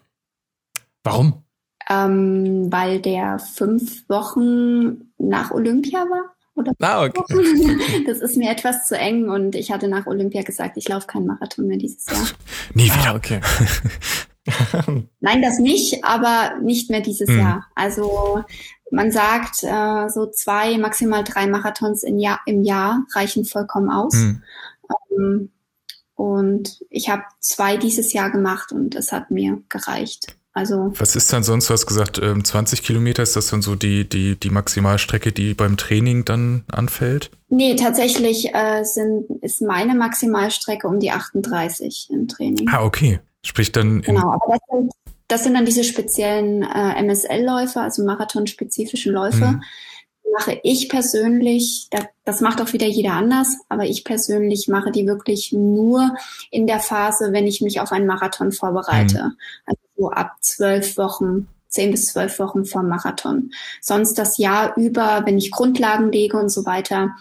Warum? 1.03 1.43
Ähm, 1.89 2.71
weil 2.71 3.01
der 3.01 3.39
fünf 3.39 4.07
Wochen 4.07 5.11
nach 5.17 5.51
Olympia 5.51 5.99
war. 6.09 6.35
Oder 6.55 6.73
ah, 6.81 7.05
okay. 7.05 8.03
Das 8.05 8.19
ist 8.19 8.37
mir 8.37 8.51
etwas 8.51 8.87
zu 8.87 8.97
eng 8.97 9.29
und 9.29 9.55
ich 9.55 9.71
hatte 9.71 9.87
nach 9.87 10.05
Olympia 10.05 10.43
gesagt, 10.43 10.77
ich 10.77 10.87
laufe 10.87 11.07
keinen 11.07 11.27
Marathon 11.27 11.67
mehr 11.67 11.77
dieses 11.77 12.05
Jahr. 12.07 12.27
Nie 12.73 12.85
wieder. 12.85 13.11
Ah, 13.11 13.15
okay. 13.15 13.41
Nein, 15.19 15.41
das 15.41 15.59
nicht, 15.59 16.03
aber 16.03 16.57
nicht 16.61 16.89
mehr 16.89 17.01
dieses 17.01 17.29
hm. 17.29 17.39
Jahr. 17.39 17.67
Also 17.75 18.43
man 18.91 19.11
sagt, 19.11 19.63
äh, 19.63 20.09
so 20.09 20.29
zwei, 20.29 20.77
maximal 20.77 21.23
drei 21.23 21.47
Marathons 21.47 22.03
im 22.03 22.17
Jahr, 22.17 22.39
im 22.45 22.63
Jahr 22.63 23.05
reichen 23.13 23.45
vollkommen 23.45 23.89
aus. 23.89 24.13
Hm. 24.13 24.43
Ähm, 25.17 25.51
und 26.15 26.81
ich 26.89 27.09
habe 27.09 27.23
zwei 27.39 27.77
dieses 27.77 28.13
Jahr 28.13 28.29
gemacht 28.29 28.71
und 28.71 28.95
es 28.95 29.11
hat 29.11 29.31
mir 29.31 29.63
gereicht. 29.69 30.35
Also 30.53 30.91
Was 30.95 31.15
ist 31.15 31.31
dann 31.31 31.43
sonst, 31.43 31.69
du 31.69 31.73
hast 31.73 31.85
gesagt, 31.85 32.17
20 32.17 32.79
ähm, 32.79 32.85
Kilometer, 32.85 33.23
ist 33.23 33.37
das 33.37 33.47
dann 33.47 33.61
so 33.61 33.75
die, 33.75 34.07
die, 34.07 34.37
die 34.37 34.49
Maximalstrecke, 34.49 35.31
die 35.31 35.53
beim 35.53 35.77
Training 35.77 36.25
dann 36.25 36.65
anfällt? 36.71 37.31
Nee, 37.47 37.75
tatsächlich 37.75 38.53
äh, 38.53 38.83
sind, 38.83 39.29
ist 39.41 39.61
meine 39.61 39.95
Maximalstrecke 39.95 40.87
um 40.87 40.99
die 40.99 41.11
38 41.11 42.09
im 42.11 42.27
Training. 42.27 42.67
Ah, 42.69 42.83
okay. 42.83 43.19
Sprich 43.43 43.71
dann. 43.71 44.01
Genau, 44.01 44.33
aber 44.33 44.57
das 44.57 44.59
sind, 44.69 44.91
das 45.27 45.43
sind 45.43 45.53
dann 45.53 45.65
diese 45.65 45.85
speziellen 45.85 46.63
äh, 46.63 47.01
MSL-Läufe, 47.01 47.79
also 47.79 48.03
marathonspezifischen 48.03 49.13
Läufe. 49.13 49.45
Mhm 49.45 49.63
mache 50.31 50.59
ich 50.63 50.89
persönlich, 50.89 51.89
das 52.23 52.41
macht 52.41 52.61
auch 52.61 52.73
wieder 52.73 52.87
jeder 52.87 53.13
anders, 53.13 53.57
aber 53.69 53.83
ich 53.83 54.03
persönlich 54.03 54.67
mache 54.67 54.91
die 54.91 55.05
wirklich 55.05 55.51
nur 55.51 56.15
in 56.49 56.67
der 56.67 56.79
Phase, 56.79 57.33
wenn 57.33 57.47
ich 57.47 57.61
mich 57.61 57.79
auf 57.79 57.91
einen 57.91 58.07
Marathon 58.07 58.51
vorbereite. 58.51 59.23
Mhm. 59.23 59.37
Also 59.65 59.81
so 60.01 60.09
ab 60.09 60.33
zwölf 60.41 60.97
Wochen, 60.97 61.47
zehn 61.67 61.91
bis 61.91 62.07
zwölf 62.07 62.39
Wochen 62.39 62.65
vor 62.65 62.81
Marathon. 62.83 63.51
Sonst 63.81 64.17
das 64.17 64.37
Jahr 64.37 64.75
über, 64.75 65.21
wenn 65.25 65.37
ich 65.37 65.51
Grundlagen 65.51 66.11
lege 66.11 66.37
und 66.37 66.49
so 66.49 66.65
weiter, 66.65 67.11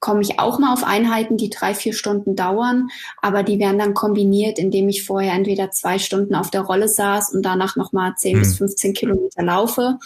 komme 0.00 0.20
ich 0.20 0.38
auch 0.38 0.58
mal 0.58 0.74
auf 0.74 0.84
Einheiten, 0.84 1.38
die 1.38 1.48
drei, 1.48 1.72
vier 1.74 1.94
Stunden 1.94 2.36
dauern, 2.36 2.88
aber 3.22 3.42
die 3.42 3.58
werden 3.58 3.78
dann 3.78 3.94
kombiniert, 3.94 4.58
indem 4.58 4.90
ich 4.90 5.06
vorher 5.06 5.32
entweder 5.32 5.70
zwei 5.70 5.98
Stunden 5.98 6.34
auf 6.34 6.50
der 6.50 6.60
Rolle 6.60 6.88
saß 6.88 7.32
und 7.32 7.42
danach 7.42 7.76
nochmal 7.76 8.14
zehn 8.16 8.36
mhm. 8.36 8.40
bis 8.40 8.58
15 8.58 8.92
Kilometer 8.92 9.42
laufe 9.42 9.98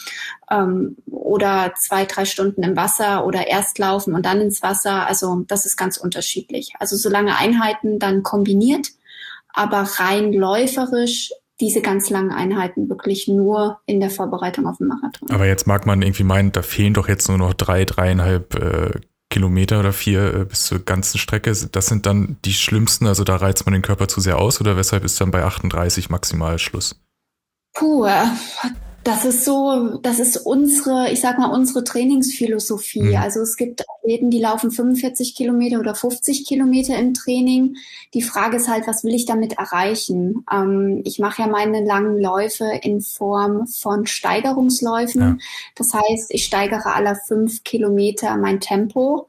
ähm, 0.52 0.98
oder 1.06 1.72
zwei, 1.76 2.04
drei 2.04 2.26
Stunden 2.26 2.62
im 2.62 2.76
Wasser 2.76 3.26
oder 3.26 3.48
erst 3.48 3.80
laufen 3.80 4.14
und 4.14 4.24
dann 4.24 4.40
ins 4.40 4.62
Wasser. 4.62 5.04
Also 5.08 5.44
das 5.48 5.66
ist 5.66 5.76
ganz 5.76 5.96
unterschiedlich. 5.96 6.74
Also 6.78 6.94
solange 6.94 7.36
Einheiten 7.36 7.98
dann 7.98 8.22
kombiniert, 8.22 8.90
aber 9.52 9.80
rein 9.98 10.32
läuferisch 10.32 11.32
diese 11.60 11.80
ganz 11.82 12.08
langen 12.10 12.30
Einheiten 12.30 12.88
wirklich 12.88 13.28
nur 13.28 13.80
in 13.86 14.00
der 14.00 14.10
Vorbereitung 14.10 14.66
auf 14.66 14.78
den 14.78 14.86
Marathon. 14.86 15.30
Aber 15.30 15.46
jetzt 15.46 15.66
mag 15.66 15.86
man 15.86 16.02
irgendwie 16.02 16.24
meinen, 16.24 16.52
da 16.52 16.62
fehlen 16.62 16.94
doch 16.94 17.08
jetzt 17.08 17.28
nur 17.28 17.38
noch 17.38 17.54
drei, 17.54 17.84
dreieinhalb 17.84 18.54
äh, 18.54 19.00
Kilometer 19.30 19.80
oder 19.80 19.92
vier 19.92 20.34
äh, 20.34 20.44
bis 20.44 20.64
zur 20.64 20.78
ganzen 20.78 21.18
Strecke, 21.18 21.52
das 21.52 21.86
sind 21.86 22.06
dann 22.06 22.38
die 22.44 22.52
schlimmsten, 22.52 23.06
also 23.06 23.24
da 23.24 23.36
reizt 23.36 23.66
man 23.66 23.72
den 23.74 23.82
Körper 23.82 24.08
zu 24.08 24.20
sehr 24.20 24.38
aus 24.38 24.60
oder 24.60 24.76
weshalb 24.76 25.04
ist 25.04 25.20
dann 25.20 25.30
bei 25.30 25.44
38 25.44 26.08
maximal 26.10 26.58
Schluss? 26.58 27.00
Puh, 27.74 28.06
äh, 28.06 28.24
das 29.08 29.24
ist 29.24 29.44
so, 29.46 29.98
das 30.02 30.18
ist 30.18 30.36
unsere, 30.36 31.10
ich 31.10 31.22
sag 31.22 31.38
mal, 31.38 31.50
unsere 31.50 31.82
Trainingsphilosophie. 31.82 33.14
Mhm. 33.14 33.16
Also 33.16 33.40
es 33.40 33.56
gibt 33.56 33.82
Athleten, 33.96 34.28
die 34.28 34.38
laufen 34.38 34.70
45 34.70 35.34
Kilometer 35.34 35.80
oder 35.80 35.94
50 35.94 36.46
Kilometer 36.46 36.94
im 36.98 37.14
Training. 37.14 37.76
Die 38.12 38.20
Frage 38.20 38.58
ist 38.58 38.68
halt, 38.68 38.86
was 38.86 39.04
will 39.04 39.14
ich 39.14 39.24
damit 39.24 39.54
erreichen? 39.54 40.44
Ähm, 40.52 41.00
ich 41.04 41.18
mache 41.18 41.40
ja 41.40 41.48
meine 41.48 41.82
langen 41.82 42.20
Läufe 42.20 42.66
in 42.82 43.00
Form 43.00 43.66
von 43.66 44.06
Steigerungsläufen. 44.06 45.20
Ja. 45.20 45.36
Das 45.74 45.94
heißt, 45.94 46.26
ich 46.28 46.44
steigere 46.44 46.94
alle 46.94 47.16
fünf 47.26 47.64
Kilometer 47.64 48.36
mein 48.36 48.60
Tempo 48.60 49.28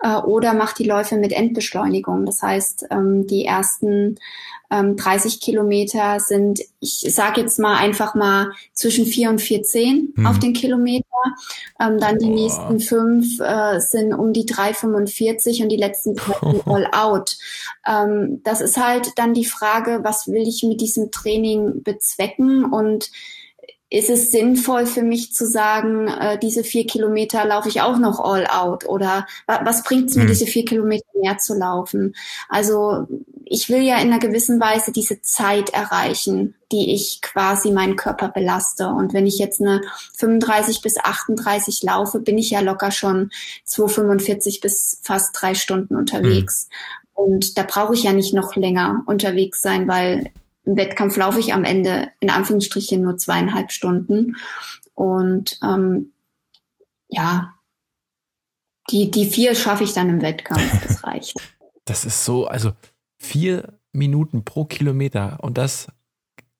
äh, 0.00 0.16
oder 0.16 0.54
mache 0.54 0.74
die 0.76 0.88
Läufe 0.88 1.16
mit 1.16 1.32
Endbeschleunigung. 1.32 2.26
Das 2.26 2.42
heißt, 2.42 2.86
ähm, 2.90 3.28
die 3.28 3.44
ersten 3.44 4.16
ähm, 4.70 4.96
30 4.96 5.40
Kilometer 5.40 6.20
sind, 6.20 6.60
ich 6.78 7.00
sage 7.08 7.40
jetzt 7.40 7.58
mal 7.58 7.76
einfach 7.76 8.14
mal 8.14 8.52
zwischen 8.72 9.04
4 9.04 9.30
und 9.30 9.40
4,10 9.40 10.10
mhm. 10.14 10.26
auf 10.26 10.38
den 10.38 10.52
Kilometer. 10.52 11.06
Ähm, 11.80 11.98
dann 11.98 12.18
die 12.18 12.26
Boah. 12.26 12.34
nächsten 12.34 12.80
fünf 12.80 13.40
äh, 13.40 13.80
sind 13.80 14.14
um 14.14 14.32
die 14.32 14.46
3,45 14.46 15.62
und 15.62 15.68
die 15.70 15.76
letzten 15.76 16.14
drei 16.14 16.34
all 16.66 16.88
out. 16.92 17.36
Ähm, 17.86 18.40
das 18.44 18.60
ist 18.60 18.76
halt 18.76 19.12
dann 19.16 19.34
die 19.34 19.44
Frage, 19.44 20.00
was 20.02 20.28
will 20.28 20.46
ich 20.46 20.62
mit 20.62 20.80
diesem 20.80 21.10
Training 21.10 21.82
bezwecken 21.82 22.64
und 22.64 23.10
ist 23.92 24.08
es 24.08 24.30
sinnvoll 24.30 24.86
für 24.86 25.02
mich 25.02 25.34
zu 25.34 25.46
sagen, 25.46 26.06
äh, 26.06 26.38
diese 26.38 26.62
vier 26.62 26.86
Kilometer 26.86 27.44
laufe 27.44 27.68
ich 27.68 27.80
auch 27.80 27.98
noch 27.98 28.20
all 28.20 28.46
out? 28.46 28.86
Oder 28.86 29.26
was 29.46 29.82
bringt 29.82 30.10
es 30.10 30.16
mir, 30.16 30.24
mhm. 30.24 30.28
diese 30.28 30.46
vier 30.46 30.64
Kilometer 30.64 31.06
mehr 31.20 31.38
zu 31.38 31.54
laufen? 31.54 32.14
Also 32.48 33.08
ich 33.52 33.68
will 33.68 33.82
ja 33.82 33.96
in 33.96 34.12
einer 34.12 34.20
gewissen 34.20 34.60
Weise 34.60 34.92
diese 34.92 35.22
Zeit 35.22 35.70
erreichen, 35.70 36.54
die 36.70 36.94
ich 36.94 37.20
quasi 37.20 37.72
meinen 37.72 37.96
Körper 37.96 38.28
belaste. 38.28 38.86
Und 38.86 39.12
wenn 39.12 39.26
ich 39.26 39.38
jetzt 39.38 39.60
eine 39.60 39.80
35 40.18 40.82
bis 40.82 40.98
38 40.98 41.82
laufe, 41.82 42.20
bin 42.20 42.38
ich 42.38 42.50
ja 42.50 42.60
locker 42.60 42.92
schon 42.92 43.32
2,45 43.66 44.60
bis 44.60 45.00
fast 45.02 45.30
drei 45.32 45.56
Stunden 45.56 45.96
unterwegs. 45.96 46.68
Mhm. 47.16 47.24
Und 47.24 47.58
da 47.58 47.64
brauche 47.64 47.94
ich 47.94 48.04
ja 48.04 48.12
nicht 48.12 48.32
noch 48.32 48.54
länger 48.54 49.02
unterwegs 49.06 49.60
sein, 49.62 49.88
weil 49.88 50.30
im 50.64 50.76
Wettkampf 50.76 51.16
laufe 51.16 51.40
ich 51.40 51.52
am 51.52 51.64
Ende 51.64 52.08
in 52.20 52.30
Anführungsstrichen 52.30 53.02
nur 53.02 53.16
zweieinhalb 53.16 53.72
Stunden. 53.72 54.36
Und 54.94 55.58
ähm, 55.64 56.12
ja, 57.08 57.54
die, 58.92 59.10
die 59.10 59.26
vier 59.26 59.56
schaffe 59.56 59.82
ich 59.82 59.92
dann 59.92 60.08
im 60.08 60.22
Wettkampf. 60.22 60.86
Das 60.86 61.02
reicht. 61.02 61.34
Das 61.84 62.04
ist 62.04 62.24
so, 62.24 62.46
also 62.46 62.70
vier 63.20 63.78
Minuten 63.92 64.44
pro 64.44 64.64
Kilometer 64.64 65.38
und 65.42 65.58
das 65.58 65.88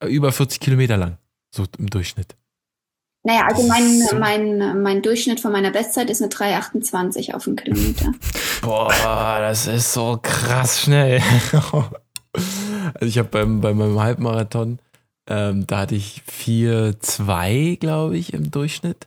über 0.07 0.33
40 0.33 0.61
Kilometer 0.61 0.97
lang, 0.97 1.19
so 1.55 1.65
im 1.79 1.89
Durchschnitt. 1.89 2.37
Naja, 3.23 3.47
also 3.47 3.67
mein, 3.67 4.01
so. 4.01 4.17
mein, 4.17 4.83
mein 4.83 5.03
Durchschnitt 5.03 5.41
von 5.41 5.53
meiner 5.53 5.71
Bestzeit 5.71 6.09
ist 6.09 6.23
eine 6.23 6.31
3,28 6.31 7.35
auf 7.35 7.45
den 7.45 7.57
Kilometer. 7.57 8.13
Boah, 8.63 9.39
das 9.41 9.67
ist 9.67 9.93
so 9.93 10.19
krass 10.23 10.81
schnell. 10.81 11.21
also 12.33 13.07
ich 13.07 13.19
habe 13.19 13.29
beim, 13.29 13.61
bei 13.61 13.75
meinem 13.75 14.01
Halbmarathon, 14.01 14.79
ähm, 15.29 15.67
da 15.67 15.81
hatte 15.81 15.97
ich 15.97 16.23
4,2, 16.31 17.79
glaube 17.79 18.17
ich, 18.17 18.33
im 18.33 18.51
Durchschnitt. 18.51 19.07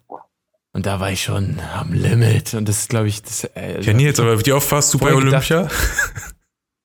Und 0.73 0.85
da 0.85 0.99
war 0.99 1.11
ich 1.11 1.23
schon 1.23 1.59
am 1.75 1.93
Limit. 1.93 2.53
Und 2.53 2.69
das 2.69 2.81
ist, 2.81 2.89
glaube 2.89 3.07
ich, 3.07 3.21
das. 3.23 3.45
Äh, 3.55 3.81
ja, 3.81 3.93
Nils, 3.93 4.19
aber 4.19 4.43
wie 4.45 4.53
oft 4.53 4.71
warst 4.71 4.93
du 4.93 4.99
bei 4.99 5.13
Olympia? 5.13 5.67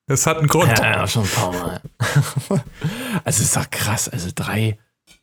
Das 0.08 0.26
hat 0.26 0.38
einen 0.38 0.48
Grund. 0.48 0.68
Ja, 0.78 1.06
schon 1.06 1.22
ein 1.24 1.28
paar 1.28 1.52
Mal. 1.52 1.80
also, 2.48 2.62
es 3.24 3.40
ist 3.40 3.56
doch 3.56 3.70
krass. 3.70 4.08
Also, 4.08 4.30
drei 4.34 4.78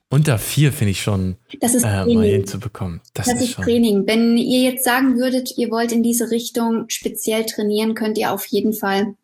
unter 0.10 0.38
vier 0.38 0.72
finde 0.72 0.92
ich 0.92 1.02
schon 1.02 1.36
das 1.60 1.74
ist 1.74 1.84
äh, 1.84 2.06
mal 2.06 2.26
hinzubekommen. 2.26 3.02
Das, 3.14 3.26
das 3.26 3.42
ist, 3.42 3.50
ist 3.50 3.56
Training. 3.56 4.06
Wenn 4.06 4.38
ihr 4.38 4.62
jetzt 4.62 4.86
sagen 4.86 5.18
würdet, 5.18 5.58
ihr 5.58 5.72
wollt 5.72 5.92
in 5.92 6.04
diese 6.04 6.30
Richtung 6.30 6.86
speziell 6.88 7.46
trainieren, 7.46 7.96
könnt 7.96 8.18
ihr 8.18 8.32
auf 8.32 8.46
jeden 8.46 8.74
Fall 8.74 9.16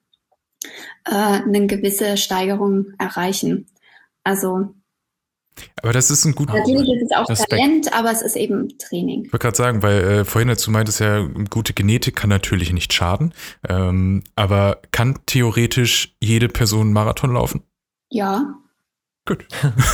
äh, 1.05 1.11
eine 1.11 1.67
gewisse 1.67 2.17
Steigerung 2.17 2.93
erreichen. 2.97 3.67
Also 4.23 4.73
aber 5.81 5.93
das 5.93 6.11
ist 6.11 6.25
ein 6.25 6.33
guter 6.33 6.53
Natürlich 6.53 6.89
ist 6.89 7.11
es 7.11 7.17
auch 7.17 7.29
Respekt. 7.29 7.51
Talent, 7.51 7.93
aber 7.93 8.11
es 8.11 8.21
ist 8.21 8.35
eben 8.35 8.77
Training. 8.77 9.25
Ich 9.25 9.33
wollte 9.33 9.43
gerade 9.43 9.57
sagen, 9.57 9.83
weil 9.83 10.03
äh, 10.03 10.25
vorhin 10.25 10.47
dazu 10.47 10.71
meintest 10.71 10.99
ja, 10.99 11.27
gute 11.49 11.73
Genetik 11.73 12.15
kann 12.15 12.29
natürlich 12.29 12.73
nicht 12.73 12.93
schaden. 12.93 13.33
Ähm, 13.67 14.23
aber 14.35 14.81
kann 14.91 15.19
theoretisch 15.25 16.15
jede 16.19 16.47
Person 16.47 16.93
Marathon 16.93 17.33
laufen? 17.33 17.63
Ja. 18.09 18.55
Gut. 19.25 19.45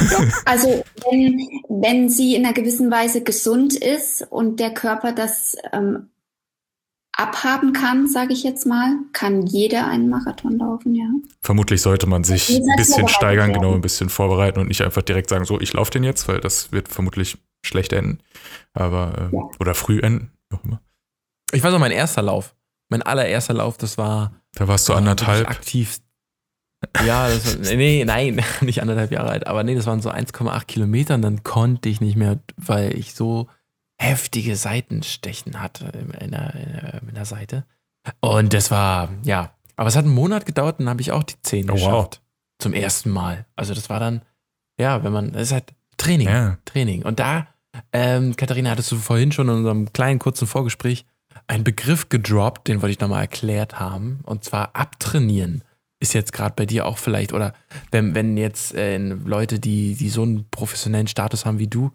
also 0.46 0.84
wenn, 1.10 1.48
wenn 1.70 2.10
sie 2.10 2.36
in 2.36 2.46
einer 2.46 2.54
gewissen 2.54 2.90
Weise 2.92 3.24
gesund 3.24 3.76
ist 3.76 4.26
und 4.30 4.60
der 4.60 4.74
Körper 4.74 5.12
das 5.12 5.56
ähm, 5.74 6.10
abhaben 7.18 7.74
kann, 7.74 8.08
sage 8.08 8.32
ich 8.32 8.44
jetzt 8.44 8.68
mal, 8.68 8.96
kann 9.12 9.42
jeder 9.42 9.88
einen 9.88 10.08
Marathon 10.08 10.58
laufen, 10.60 10.94
ja. 10.94 11.08
Vermutlich 11.42 11.82
sollte 11.82 12.08
man 12.08 12.24
sich 12.24 12.56
ein 12.56 12.76
bisschen 12.78 13.08
steigern, 13.08 13.54
genau, 13.54 13.74
ein 13.74 13.82
bisschen 13.82 14.10
vorbereiten 14.10 14.60
und 14.60 14.68
nicht 14.68 14.84
einfach 14.84 15.02
direkt 15.02 15.30
sagen, 15.30 15.44
so, 15.44 15.60
ich 15.60 15.74
laufe 15.74 15.90
den 15.90 16.04
jetzt, 16.04 16.28
weil 16.28 16.40
das 16.40 16.72
wird 16.72 16.88
vermutlich 16.88 17.40
schlecht 17.66 17.92
enden. 17.92 18.20
Aber, 18.74 19.30
äh, 19.32 19.36
ja. 19.36 19.50
oder 19.60 19.74
früh 19.74 20.00
enden, 20.00 20.32
wie 20.50 20.58
auch 20.58 20.64
immer. 20.64 20.80
Ich 21.52 21.64
weiß 21.64 21.72
noch, 21.72 21.80
mein 21.80 21.92
erster 21.92 22.22
Lauf, 22.22 22.56
mein 22.90 23.02
allererster 23.02 23.56
Lauf, 23.56 23.78
das 23.78 23.98
war. 23.98 24.34
Da 24.54 24.68
warst 24.68 24.88
du 24.88 24.94
anderthalb. 24.94 25.50
Aktiv. 25.50 25.98
Ja, 27.04 27.30
das 27.30 27.58
war, 27.58 27.66
nee, 27.76 28.06
nein, 28.06 28.44
nicht 28.62 28.84
anderthalb 28.84 29.12
Jahre 29.12 29.32
alt, 29.32 29.48
aber 29.48 29.64
nee, 29.64 29.74
das 29.74 29.88
waren 29.88 30.02
so 30.02 30.12
1,8 30.12 30.66
Kilometer 30.66 31.16
und 31.16 31.24
dann 31.24 31.42
konnte 31.42 31.90
ich 31.90 32.00
nicht 32.00 32.16
mehr, 32.16 32.40
weil 32.58 32.96
ich 32.96 33.16
so 33.16 33.48
heftige 33.98 34.56
Seitenstechen 34.56 35.62
hatte 35.62 35.86
in 36.20 36.32
der, 36.32 36.54
in 37.08 37.16
der 37.16 37.26
Seite. 37.26 37.66
Und 38.22 38.54
das 38.54 38.72
war, 38.72 39.10
ja, 39.24 39.52
aber 39.76 39.90
es 39.90 39.96
hat 39.96 40.06
einen 40.06 40.14
Monat 40.14 40.46
gedauert, 40.46 40.80
dann 40.80 40.90
habe 40.90 41.02
ich 41.02 41.12
auch 41.12 41.24
die 41.24 41.42
Zähne 41.42 41.72
oh, 41.72 41.76
geschafft. 41.76 42.22
Wow. 42.22 42.22
Zum 42.60 42.74
ersten 42.74 43.12
Mal. 43.12 43.46
Also 43.56 43.74
das 43.74 43.90
war 43.90 44.00
dann, 44.00 44.22
ja, 44.80 45.04
wenn 45.04 45.12
man, 45.12 45.32
das 45.34 45.44
ist 45.44 45.52
halt 45.52 45.74
Training, 45.98 46.28
ja. 46.28 46.58
Training. 46.66 47.04
Und 47.04 47.20
da, 47.20 47.48
ähm, 47.92 48.36
Katharina, 48.36 48.72
hattest 48.72 48.92
du 48.92 48.98
vorhin 48.98 49.32
schon 49.32 49.50
in 49.50 49.56
unserem 49.56 49.94
kleinen 49.94 50.20
kurzen 50.20 50.48
Vorgespräch 50.48 51.06
einen 51.46 51.64
Begriff 51.64 52.10
gedroppt, 52.10 52.68
den 52.68 52.82
wollte 52.82 52.94
ich 52.94 53.00
nochmal 53.00 53.22
erklärt 53.22 53.80
haben. 53.80 54.20
Und 54.24 54.44
zwar 54.44 54.76
abtrainieren 54.76 55.64
ist 56.00 56.14
jetzt 56.14 56.34
gerade 56.34 56.56
bei 56.56 56.66
dir 56.66 56.86
auch 56.86 56.98
vielleicht, 56.98 57.34
oder 57.34 57.54
wenn, 57.92 58.16
wenn 58.16 58.38
jetzt 58.38 58.74
äh, 58.74 58.98
Leute, 58.98 59.60
die, 59.60 59.96
die 59.96 60.10
so 60.10 60.24
einen 60.24 60.50
professionellen 60.50 61.08
Status 61.08 61.46
haben 61.46 61.60
wie 61.60 61.68
du, 61.68 61.92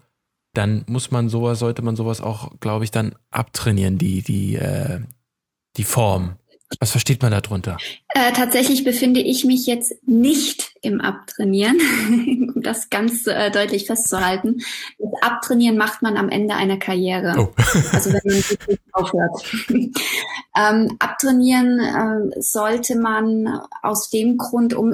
dann 0.53 0.85
muss 0.87 1.11
man 1.11 1.29
sowas, 1.29 1.59
sollte 1.59 1.81
man 1.81 1.95
sowas 1.95 2.21
auch, 2.21 2.51
glaube 2.59 2.85
ich, 2.85 2.91
dann 2.91 3.15
abtrainieren, 3.31 3.97
die, 3.97 4.21
die, 4.21 4.55
äh, 4.55 4.99
die 5.77 5.83
Form. 5.83 6.35
Was 6.79 6.91
versteht 6.91 7.21
man 7.21 7.31
darunter? 7.31 7.77
Äh, 8.09 8.31
tatsächlich 8.33 8.83
befinde 8.83 9.19
ich 9.19 9.45
mich 9.45 9.65
jetzt 9.67 9.93
nicht 10.07 10.71
im 10.81 11.01
Abtrainieren, 11.01 11.79
um 12.55 12.61
das 12.61 12.89
ganz 12.89 13.27
äh, 13.27 13.51
deutlich 13.51 13.85
festzuhalten. 13.85 14.61
Das 14.97 15.11
Abtrainieren 15.21 15.77
macht 15.77 16.01
man 16.01 16.17
am 16.17 16.29
Ende 16.29 16.55
einer 16.55 16.77
Karriere. 16.77 17.35
Oh. 17.37 17.53
also 17.91 18.11
wenn 18.11 18.21
man 18.25 18.77
aufhört. 18.93 19.43
ähm, 20.57 20.95
abtrainieren 20.99 21.79
äh, 21.79 22.41
sollte 22.41 22.97
man 22.97 23.61
aus 23.81 24.09
dem 24.09 24.37
Grund, 24.37 24.73
um, 24.73 24.93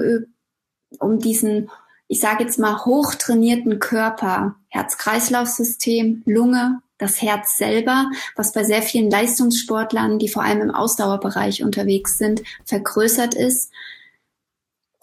um 1.00 1.20
diesen 1.20 1.70
ich 2.10 2.20
sage 2.20 2.44
jetzt 2.44 2.58
mal, 2.58 2.86
hochtrainierten 2.86 3.80
Körper, 3.80 4.56
Herz-Kreislauf-System, 4.70 6.24
Lunge, 6.26 6.82
das 6.98 7.22
Herz 7.22 7.56
selber, 7.56 8.10
was 8.36 8.52
bei 8.52 8.64
sehr 8.64 8.82
vielen 8.82 9.12
Leistungssportlern, 9.12 10.18
die 10.18 10.28
vor 10.28 10.44
allem 10.44 10.62
im 10.62 10.72
Ausdauerbereich 10.72 11.64
unterwegs 11.64 12.18
sind, 12.18 12.42
vergrößert 12.66 13.36
ist, 13.36 13.72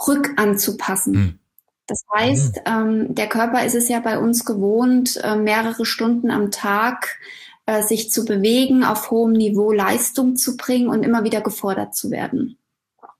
rückanzupassen. 0.06 1.14
Hm. 1.14 1.38
Das 1.86 2.04
heißt, 2.12 2.62
ähm, 2.66 3.14
der 3.14 3.28
Körper 3.28 3.64
ist 3.64 3.76
es 3.76 3.88
ja 3.88 4.00
bei 4.00 4.18
uns 4.18 4.44
gewohnt, 4.44 5.20
äh, 5.22 5.36
mehrere 5.36 5.86
Stunden 5.86 6.32
am 6.32 6.50
Tag 6.50 7.20
äh, 7.66 7.84
sich 7.84 8.10
zu 8.10 8.24
bewegen, 8.24 8.82
auf 8.82 9.12
hohem 9.12 9.32
Niveau 9.32 9.70
Leistung 9.70 10.34
zu 10.34 10.56
bringen 10.56 10.88
und 10.88 11.04
immer 11.04 11.22
wieder 11.22 11.40
gefordert 11.40 11.94
zu 11.94 12.10
werden. 12.10 12.58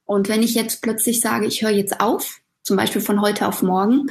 Und 0.05 0.29
wenn 0.29 0.43
ich 0.43 0.57
jetzt 0.57 0.83
plötzlich 0.83 1.21
sage, 1.21 1.47
ich 1.47 1.63
höre 1.63 1.71
jetzt 1.71 2.01
auf, 2.01 2.41
zum 2.67 2.77
Beispiel 2.77 3.01
von 3.01 3.21
heute 3.21 3.47
auf 3.47 3.63
morgen, 3.63 4.07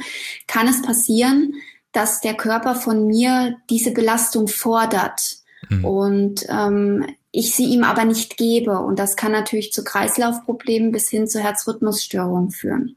kann 0.46 0.66
es 0.66 0.80
passieren, 0.80 1.54
dass 1.92 2.20
der 2.20 2.34
Körper 2.34 2.74
von 2.74 3.06
mir 3.06 3.56
diese 3.68 3.92
Belastung 3.92 4.48
fordert 4.48 5.36
mhm. 5.68 5.84
und 5.84 6.46
ähm, 6.48 7.06
ich 7.32 7.54
sie 7.54 7.66
ihm 7.66 7.84
aber 7.84 8.06
nicht 8.06 8.38
gebe. 8.38 8.80
Und 8.80 8.98
das 8.98 9.14
kann 9.14 9.30
natürlich 9.30 9.72
zu 9.72 9.84
Kreislaufproblemen 9.84 10.90
bis 10.90 11.10
hin 11.10 11.28
zu 11.28 11.38
Herzrhythmusstörungen 11.38 12.50
führen. 12.50 12.96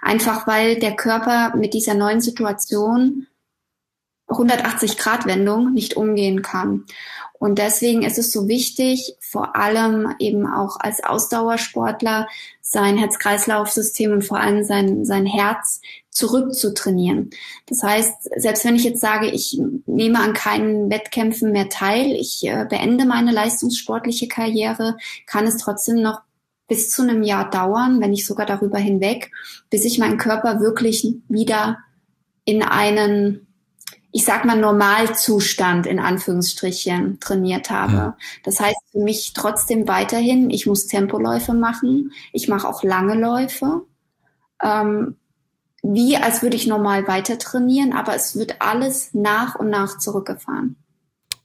Einfach 0.00 0.46
weil 0.46 0.78
der 0.78 0.94
Körper 0.94 1.56
mit 1.56 1.74
dieser 1.74 1.94
neuen 1.94 2.20
Situation 2.20 3.26
180 4.32 4.98
Grad 4.98 5.26
Wendung 5.26 5.72
nicht 5.72 5.96
umgehen 5.96 6.42
kann. 6.42 6.84
Und 7.42 7.58
deswegen 7.58 8.02
ist 8.02 8.18
es 8.18 8.30
so 8.30 8.46
wichtig, 8.46 9.16
vor 9.20 9.56
allem 9.56 10.14
eben 10.20 10.46
auch 10.46 10.78
als 10.78 11.02
Ausdauersportler, 11.02 12.28
sein 12.60 12.96
Herz-Kreislauf-System 12.96 14.12
und 14.12 14.22
vor 14.22 14.38
allem 14.38 14.62
sein, 14.62 15.04
sein 15.04 15.26
Herz 15.26 15.80
zurückzutrainieren. 16.10 17.30
Das 17.66 17.82
heißt, 17.82 18.30
selbst 18.36 18.64
wenn 18.64 18.76
ich 18.76 18.84
jetzt 18.84 19.00
sage, 19.00 19.26
ich 19.26 19.60
nehme 19.86 20.20
an 20.20 20.34
keinen 20.34 20.88
Wettkämpfen 20.88 21.50
mehr 21.50 21.68
teil, 21.68 22.12
ich 22.12 22.46
äh, 22.46 22.64
beende 22.68 23.06
meine 23.06 23.32
leistungssportliche 23.32 24.28
Karriere, 24.28 24.96
kann 25.26 25.46
es 25.46 25.56
trotzdem 25.56 26.00
noch 26.00 26.20
bis 26.68 26.90
zu 26.90 27.02
einem 27.02 27.22
Jahr 27.22 27.50
dauern, 27.50 28.00
wenn 28.00 28.10
nicht 28.10 28.26
sogar 28.26 28.46
darüber 28.46 28.78
hinweg, 28.78 29.32
bis 29.68 29.84
ich 29.84 29.98
meinen 29.98 30.16
Körper 30.16 30.60
wirklich 30.60 31.06
wieder 31.28 31.78
in 32.44 32.62
einen 32.62 33.46
ich 34.12 34.24
sag 34.24 34.44
mal, 34.44 34.58
Normalzustand 34.58 35.86
in 35.86 35.98
Anführungsstrichen 35.98 37.18
trainiert 37.18 37.70
habe. 37.70 37.92
Ja. 37.92 38.16
Das 38.44 38.60
heißt 38.60 38.76
für 38.92 38.98
mich 38.98 39.32
trotzdem 39.32 39.88
weiterhin, 39.88 40.50
ich 40.50 40.66
muss 40.66 40.86
Tempoläufe 40.86 41.54
machen, 41.54 42.12
ich 42.32 42.46
mache 42.46 42.68
auch 42.68 42.82
lange 42.82 43.14
Läufe. 43.14 43.82
Ähm, 44.62 45.16
wie 45.82 46.16
als 46.16 46.42
würde 46.42 46.56
ich 46.56 46.66
normal 46.66 47.08
weiter 47.08 47.38
trainieren, 47.38 47.92
aber 47.92 48.14
es 48.14 48.36
wird 48.36 48.56
alles 48.60 49.14
nach 49.14 49.56
und 49.56 49.68
nach 49.68 49.98
zurückgefahren. 49.98 50.76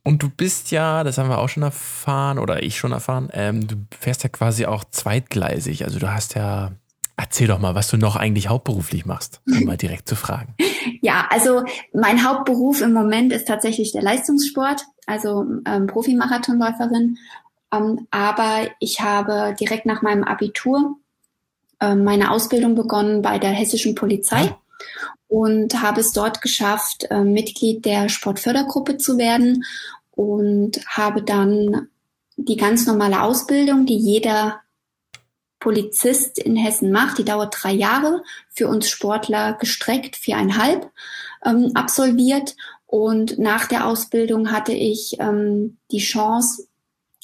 Und 0.04 0.22
du 0.24 0.30
bist 0.30 0.72
ja, 0.72 1.04
das 1.04 1.18
haben 1.18 1.30
wir 1.30 1.40
auch 1.40 1.50
schon 1.50 1.64
erfahren 1.64 2.38
oder 2.38 2.64
ich 2.64 2.78
schon 2.78 2.92
erfahren, 2.92 3.30
ähm, 3.34 3.68
du 3.68 3.76
fährst 4.00 4.24
ja 4.24 4.30
quasi 4.30 4.66
auch 4.66 4.84
zweitgleisig. 4.86 5.84
Also 5.84 6.00
du 6.00 6.14
hast 6.14 6.36
ja, 6.36 6.72
erzähl 7.18 7.48
doch 7.48 7.60
mal, 7.60 7.76
was 7.76 7.90
du 7.90 7.98
noch 7.98 8.16
eigentlich 8.16 8.48
hauptberuflich 8.48 9.06
machst, 9.06 9.42
um 9.46 9.64
mal 9.66 9.78
direkt 9.78 10.08
zu 10.08 10.16
fragen. 10.16 10.56
Ja, 11.02 11.28
also 11.30 11.64
mein 11.94 12.28
Hauptberuf 12.28 12.82
im 12.82 12.94
Moment 12.94 13.34
ist 13.34 13.48
tatsächlich 13.48 13.92
der 13.92 14.02
Leistungssport, 14.04 14.84
also 15.06 15.46
ähm, 15.66 15.88
Profimarathonläuferin. 15.88 17.18
Ähm, 17.74 18.08
aber 18.12 18.68
ich 18.80 19.02
habe 19.02 19.56
direkt 19.60 19.86
nach 19.86 20.02
meinem 20.02 20.24
Abitur 20.24 20.96
ähm, 21.82 22.04
meine 22.04 22.32
Ausbildung 22.32 22.76
begonnen 22.76 23.22
bei 23.22 23.40
der 23.40 23.52
hessischen 23.52 23.96
Polizei. 23.96 24.46
Ja 24.46 24.58
und 25.28 25.82
habe 25.82 26.02
es 26.02 26.12
dort 26.14 26.42
geschafft, 26.42 27.08
äh, 27.10 27.24
Mitglied 27.24 27.86
der 27.86 28.10
Sportfördergruppe 28.10 28.98
zu 28.98 29.18
werden 29.18 29.66
und 30.12 30.80
habe 30.88 31.22
dann 31.22 31.90
die 32.38 32.58
ganz 32.58 32.86
normale 32.86 33.22
Ausbildung, 33.22 33.86
die 33.86 33.98
jeder 33.98 34.62
Polizist 35.60 36.40
in 36.40 36.56
Hessen 36.56 36.92
macht, 36.92 37.18
die 37.18 37.26
dauert 37.26 37.56
drei 37.58 37.72
Jahre, 37.72 38.24
für 38.50 38.68
uns 38.68 38.90
Sportler 38.90 39.54
gestreckt 39.54 40.16
viereinhalb, 40.16 40.92
ähm, 41.46 41.72
absolviert. 41.74 42.56
Und 42.86 43.38
nach 43.38 43.68
der 43.68 43.86
Ausbildung 43.86 44.52
hatte 44.52 44.74
ich 44.74 45.18
ähm, 45.20 45.78
die 45.92 46.00
Chance, 46.00 46.68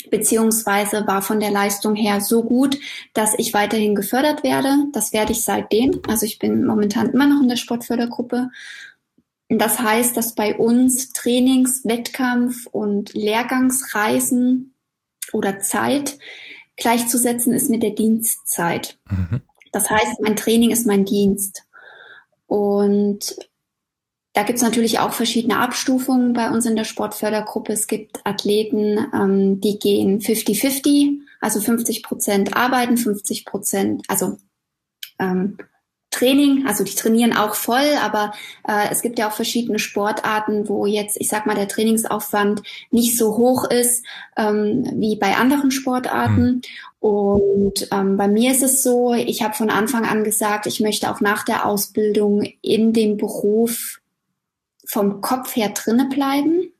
beziehungsweise 0.10 1.08
war 1.08 1.22
von 1.22 1.40
der 1.40 1.52
Leistung 1.52 1.96
her 1.96 2.20
so 2.20 2.44
gut, 2.44 2.78
dass 3.14 3.34
ich 3.38 3.54
weiterhin 3.54 3.96
gefördert 3.96 4.44
werde. 4.44 4.76
Das 4.92 5.14
werde 5.14 5.32
ich 5.32 5.44
seitdem. 5.44 6.02
Also 6.08 6.26
ich 6.26 6.40
bin 6.40 6.66
momentan 6.66 7.12
immer 7.12 7.28
noch 7.28 7.42
in 7.42 7.48
der 7.48 7.56
Sportfördergruppe 7.56 8.50
das 9.58 9.80
heißt, 9.80 10.18
dass 10.18 10.36
bei 10.36 10.56
uns 10.56 11.10
Trainings, 11.14 11.86
Wettkampf 11.86 12.66
und 12.68 13.14
Lehrgangsreisen 13.14 14.74
oder 15.32 15.60
Zeit 15.60 16.18
gleichzusetzen 16.76 17.54
ist 17.54 17.70
mit 17.70 17.84
der 17.84 17.92
Dienstzeit. 17.92 18.98
Mhm. 19.10 19.42
Das 19.72 19.90
heißt, 19.90 20.22
mein 20.22 20.36
Training 20.36 20.72
ist 20.72 20.86
mein 20.86 21.06
Dienst. 21.06 21.64
Und 22.48 23.36
da 24.34 24.44
gibt 24.44 24.58
es 24.58 24.64
natürlich 24.64 25.00
auch 25.00 25.14
verschiedene 25.14 25.58
Abstufungen 25.60 26.34
bei 26.34 26.50
uns 26.50 26.66
in 26.66 26.76
der 26.76 26.86
Sportfördergruppe. 26.86 27.74
Es 27.74 27.88
gibt 27.88 28.26
Athleten, 28.26 28.98
ähm, 29.14 29.62
die 29.62 29.78
gehen 29.78 30.20
50-50, 30.20 31.20
also 31.40 31.60
50 31.60 32.04
Prozent 32.04 32.56
arbeiten, 32.56 32.98
50 32.98 33.46
Prozent, 33.46 34.04
also 34.08 34.38
ähm, 35.20 35.58
Training, 36.14 36.66
also 36.68 36.84
die 36.84 36.96
trainieren 36.96 37.36
auch 37.36 37.56
voll, 37.56 37.98
aber 38.02 38.34
äh, 38.68 38.90
es 38.92 39.02
gibt 39.02 39.18
ja 39.18 39.28
auch 39.28 39.34
verschiedene 39.34 39.80
Sportarten, 39.80 40.70
wo 40.70 40.86
jetzt, 40.86 41.20
ich 41.20 41.28
sag 41.28 41.46
mal, 41.46 41.56
der 41.56 41.68
Trainingsaufwand 41.68 42.62
nicht 42.92 43.18
so 43.18 43.36
hoch 43.36 43.70
ist 43.70 44.06
ähm, 44.38 44.88
wie 44.94 45.16
bei 45.16 45.36
anderen 45.36 45.72
Sportarten. 45.72 46.46
Mhm. 46.46 46.62
Und 47.00 47.88
ähm, 47.92 48.16
bei 48.16 48.28
mir 48.28 48.52
ist 48.52 48.64
es 48.64 48.84
so, 48.84 49.14
ich 49.14 49.42
habe 49.42 49.56
von 49.56 49.70
Anfang 49.70 50.06
an 50.06 50.24
gesagt, 50.24 50.68
ich 50.68 50.80
möchte 50.80 51.12
auch 51.12 51.20
nach 51.20 51.44
der 51.44 51.66
Ausbildung 51.66 52.48
in 52.62 52.94
dem 52.94 53.18
Beruf 53.18 54.00
vom 54.86 55.20
Kopf 55.22 55.56
her 55.56 55.70
drinne 55.70 56.08
bleiben 56.10 56.72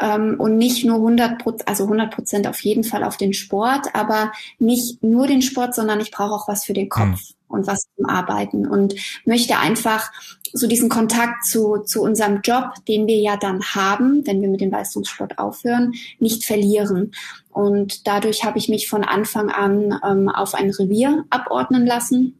ähm, 0.00 0.36
und 0.38 0.56
nicht 0.56 0.84
nur 0.84 0.96
100 0.96 1.38
Prozent, 1.38 1.68
also 1.68 1.84
100 1.84 2.12
Prozent 2.12 2.46
auf 2.46 2.60
jeden 2.60 2.82
Fall 2.82 3.04
auf 3.04 3.18
den 3.18 3.34
Sport, 3.34 3.94
aber 3.94 4.32
nicht 4.58 5.02
nur 5.02 5.26
den 5.26 5.42
Sport, 5.42 5.74
sondern 5.74 6.00
ich 6.00 6.10
brauche 6.10 6.32
auch 6.32 6.48
was 6.48 6.64
für 6.64 6.72
den 6.72 6.88
Kopf. 6.88 7.04
Mhm 7.04 7.39
und 7.50 7.66
was 7.66 7.86
zum 7.96 8.06
Arbeiten 8.06 8.66
und 8.66 8.94
möchte 9.24 9.58
einfach 9.58 10.10
so 10.52 10.66
diesen 10.66 10.88
Kontakt 10.88 11.44
zu, 11.44 11.78
zu 11.78 12.02
unserem 12.02 12.40
Job, 12.42 12.74
den 12.88 13.06
wir 13.06 13.18
ja 13.18 13.36
dann 13.36 13.62
haben, 13.62 14.26
wenn 14.26 14.40
wir 14.40 14.48
mit 14.48 14.60
dem 14.60 14.70
Leistungssport 14.70 15.38
aufhören, 15.38 15.92
nicht 16.18 16.44
verlieren. 16.44 17.12
Und 17.50 18.06
dadurch 18.06 18.44
habe 18.44 18.58
ich 18.58 18.68
mich 18.68 18.88
von 18.88 19.04
Anfang 19.04 19.50
an 19.50 19.98
ähm, 20.04 20.28
auf 20.28 20.54
ein 20.54 20.70
Revier 20.70 21.24
abordnen 21.30 21.86
lassen 21.86 22.38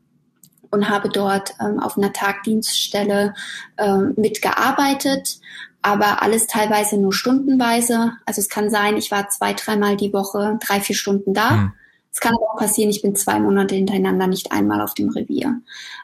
und 0.70 0.88
habe 0.88 1.08
dort 1.08 1.54
ähm, 1.60 1.80
auf 1.80 1.98
einer 1.98 2.12
Tagdienststelle 2.12 3.34
äh, 3.76 3.98
mitgearbeitet, 4.16 5.40
aber 5.82 6.22
alles 6.22 6.46
teilweise 6.46 6.98
nur 6.98 7.12
stundenweise. 7.12 8.12
Also 8.26 8.40
es 8.40 8.48
kann 8.48 8.70
sein, 8.70 8.96
ich 8.96 9.10
war 9.10 9.28
zwei, 9.30 9.54
dreimal 9.54 9.96
die 9.96 10.12
Woche 10.12 10.58
drei, 10.64 10.80
vier 10.80 10.96
Stunden 10.96 11.34
da. 11.34 11.50
Mhm 11.50 11.72
es 12.12 12.20
kann 12.20 12.34
auch 12.34 12.56
passieren, 12.56 12.90
ich 12.90 13.02
bin 13.02 13.14
zwei 13.14 13.38
Monate 13.38 13.74
hintereinander 13.74 14.26
nicht 14.26 14.52
einmal 14.52 14.80
auf 14.80 14.94
dem 14.94 15.10
Revier. 15.10 15.60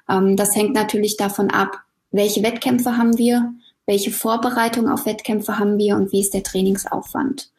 Ähm, 0.08 0.36
das 0.36 0.54
hängt 0.54 0.74
natürlich 0.74 1.16
davon 1.16 1.50
ab, 1.50 1.80
welche 2.10 2.42
Wettkämpfe 2.42 2.96
haben 2.96 3.18
wir, 3.18 3.52
welche 3.86 4.10
Vorbereitung 4.10 4.88
auf 4.88 5.06
Wettkämpfe 5.06 5.58
haben 5.58 5.78
wir 5.78 5.96
und 5.96 6.12
wie 6.12 6.20
ist 6.20 6.34
der 6.34 6.42
Trainingsaufwand. 6.42 7.50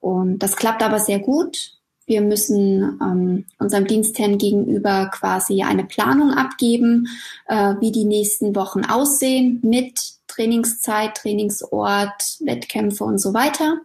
Und 0.00 0.40
das 0.40 0.56
klappt 0.56 0.82
aber 0.82 0.98
sehr 0.98 1.18
gut. 1.18 1.72
Wir 2.06 2.20
müssen 2.20 2.98
ähm, 3.00 3.46
unserem 3.58 3.86
Dienstherrn 3.86 4.36
gegenüber 4.36 5.10
quasi 5.12 5.62
eine 5.62 5.84
Planung 5.84 6.32
abgeben, 6.32 7.08
äh, 7.46 7.74
wie 7.80 7.92
die 7.92 8.04
nächsten 8.04 8.54
Wochen 8.54 8.84
aussehen 8.84 9.60
mit 9.62 9.98
Trainingszeit, 10.26 11.16
Trainingsort, 11.16 12.38
Wettkämpfe 12.40 13.04
und 13.04 13.18
so 13.18 13.32
weiter. 13.32 13.78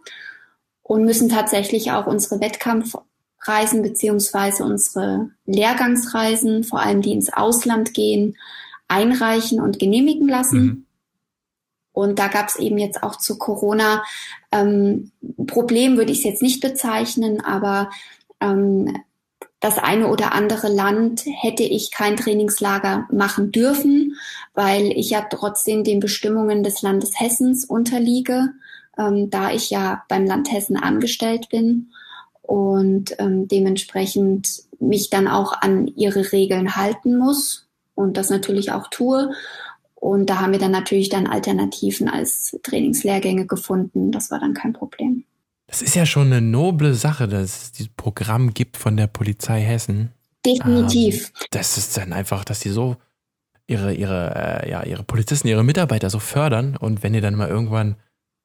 Und 0.82 1.04
müssen 1.04 1.28
tatsächlich 1.28 1.92
auch 1.92 2.06
unsere 2.06 2.40
Wettkampf 2.40 2.96
Reisen 3.42 3.82
beziehungsweise 3.82 4.64
unsere 4.64 5.30
Lehrgangsreisen, 5.46 6.64
vor 6.64 6.80
allem 6.80 7.02
die 7.02 7.12
ins 7.12 7.32
Ausland 7.32 7.94
gehen, 7.94 8.36
einreichen 8.88 9.60
und 9.60 9.78
genehmigen 9.78 10.28
lassen. 10.28 10.62
Mhm. 10.62 10.86
Und 11.92 12.18
da 12.18 12.28
gab 12.28 12.48
es 12.48 12.56
eben 12.56 12.78
jetzt 12.78 13.02
auch 13.02 13.16
zu 13.16 13.38
Corona 13.38 14.02
ähm, 14.52 15.10
Problem, 15.46 15.96
würde 15.96 16.12
ich 16.12 16.18
es 16.18 16.24
jetzt 16.24 16.42
nicht 16.42 16.60
bezeichnen, 16.60 17.40
aber 17.40 17.90
ähm, 18.40 18.96
das 19.58 19.76
eine 19.76 20.08
oder 20.08 20.32
andere 20.32 20.68
Land 20.68 21.24
hätte 21.26 21.62
ich 21.62 21.90
kein 21.90 22.16
Trainingslager 22.16 23.06
machen 23.10 23.52
dürfen, 23.52 24.16
weil 24.54 24.86
ich 24.92 25.10
ja 25.10 25.26
trotzdem 25.28 25.84
den 25.84 26.00
Bestimmungen 26.00 26.62
des 26.62 26.80
Landes 26.80 27.18
Hessens 27.20 27.64
unterliege, 27.64 28.54
ähm, 28.96 29.28
da 29.28 29.50
ich 29.50 29.68
ja 29.68 30.04
beim 30.08 30.26
Land 30.26 30.50
Hessen 30.50 30.76
angestellt 30.76 31.48
bin 31.50 31.90
und 32.50 33.14
ähm, 33.20 33.46
dementsprechend 33.46 34.64
mich 34.80 35.08
dann 35.08 35.28
auch 35.28 35.52
an 35.52 35.86
ihre 35.86 36.32
Regeln 36.32 36.74
halten 36.74 37.16
muss 37.16 37.68
und 37.94 38.16
das 38.16 38.28
natürlich 38.28 38.72
auch 38.72 38.88
tue. 38.88 39.30
Und 39.94 40.28
da 40.28 40.40
haben 40.40 40.50
wir 40.50 40.58
dann 40.58 40.72
natürlich 40.72 41.10
dann 41.10 41.28
Alternativen 41.28 42.08
als 42.08 42.58
Trainingslehrgänge 42.64 43.46
gefunden. 43.46 44.10
Das 44.10 44.32
war 44.32 44.40
dann 44.40 44.54
kein 44.54 44.72
Problem. 44.72 45.22
Das 45.68 45.80
ist 45.80 45.94
ja 45.94 46.04
schon 46.04 46.26
eine 46.26 46.40
noble 46.40 46.94
Sache, 46.94 47.28
dass 47.28 47.62
es 47.62 47.70
dieses 47.70 47.92
Programm 47.92 48.52
gibt 48.52 48.76
von 48.76 48.96
der 48.96 49.06
Polizei 49.06 49.60
Hessen. 49.60 50.10
Definitiv. 50.44 51.26
Ähm, 51.26 51.46
das 51.52 51.78
ist 51.78 51.96
dann 51.96 52.12
einfach, 52.12 52.44
dass 52.44 52.62
sie 52.62 52.70
so 52.70 52.96
ihre, 53.68 53.94
ihre, 53.94 54.64
äh, 54.64 54.70
ja, 54.70 54.82
ihre 54.82 55.04
Polizisten, 55.04 55.46
ihre 55.46 55.62
Mitarbeiter 55.62 56.10
so 56.10 56.18
fördern 56.18 56.76
und 56.76 57.04
wenn 57.04 57.14
ihr 57.14 57.20
dann 57.20 57.36
mal 57.36 57.48
irgendwann 57.48 57.94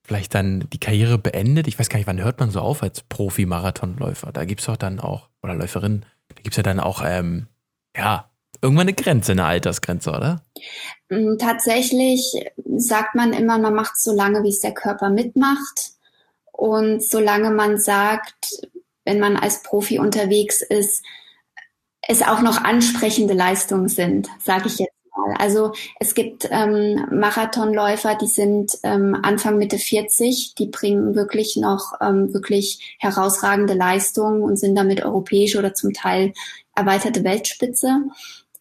vielleicht 0.06 0.36
dann 0.36 0.68
die 0.72 0.80
Karriere 0.80 1.18
beendet. 1.18 1.68
Ich 1.68 1.80
weiß 1.80 1.89
gar 1.89 1.97
nicht, 1.97 2.08
wann 2.08 2.24
hört 2.24 2.39
man 2.39 2.51
so 2.51 2.60
auf 2.60 2.84
als 2.84 3.01
Profi-Marathonläufer? 3.01 4.32
Da 4.32 4.45
gibt 4.45 4.62
es 4.62 4.68
doch 4.68 4.78
dann 4.78 4.99
auch, 4.99 5.30
oder 5.41 5.56
Läuferin, 5.56 6.06
da 6.30 6.36
gibt 6.36 6.51
es 6.51 6.58
ja 6.58 6.64
dann 6.64 6.80
auch, 6.80 7.01
ähm, 7.06 7.47
ja, 7.95 8.30
irgendwann 8.62 8.88
eine 8.88 8.95
Grenze, 8.95 9.34
eine 9.34 9.45
Altersgrenze, 9.45 10.12
oder? 10.12 10.43
Mm, 11.10 11.38
tatsächlich 11.38 12.32
sagt 12.78 13.16
man 13.16 13.34
immer, 13.34 13.58
man 13.58 13.74
macht 13.74 13.99
so 13.99 14.16
lange, 14.16 14.43
wie 14.43 14.49
es 14.49 14.60
der 14.60 14.74
Körper 14.74 15.10
mitmacht. 15.10 15.91
Und 16.51 17.03
solange 17.03 17.51
man 17.51 17.78
sagt, 17.78 18.68
wenn 19.03 19.20
man 19.20 19.38
als 19.38 19.62
Profi 19.64 19.99
unterwegs 19.99 20.62
ist, 20.62 21.03
es 22.08 22.22
auch 22.22 22.41
noch 22.41 22.64
ansprechende 22.64 23.34
Leistungen 23.34 23.89
sind, 23.89 24.30
sage 24.43 24.68
ich 24.68 24.80
jetzt. 24.80 24.85
Also 25.38 25.74
es 25.99 26.13
gibt 26.13 26.47
ähm, 26.51 27.05
Marathonläufer, 27.11 28.16
die 28.16 28.28
sind 28.28 28.78
ähm, 28.84 29.18
Anfang 29.22 29.57
Mitte 29.57 29.78
40, 29.78 30.55
die 30.55 30.68
bringen 30.68 31.16
wirklich 31.16 31.55
noch 31.55 31.93
ähm, 32.01 32.34
wirklich 32.34 32.95
herausragende 32.99 33.74
Leistungen 33.74 34.41
und 34.41 34.57
sind 34.57 34.76
damit 34.76 35.03
europäische 35.03 35.57
oder 35.57 35.74
zum 35.74 35.93
Teil 35.93 36.34
erweiterte 36.76 37.24
Weltspitze. 37.24 38.03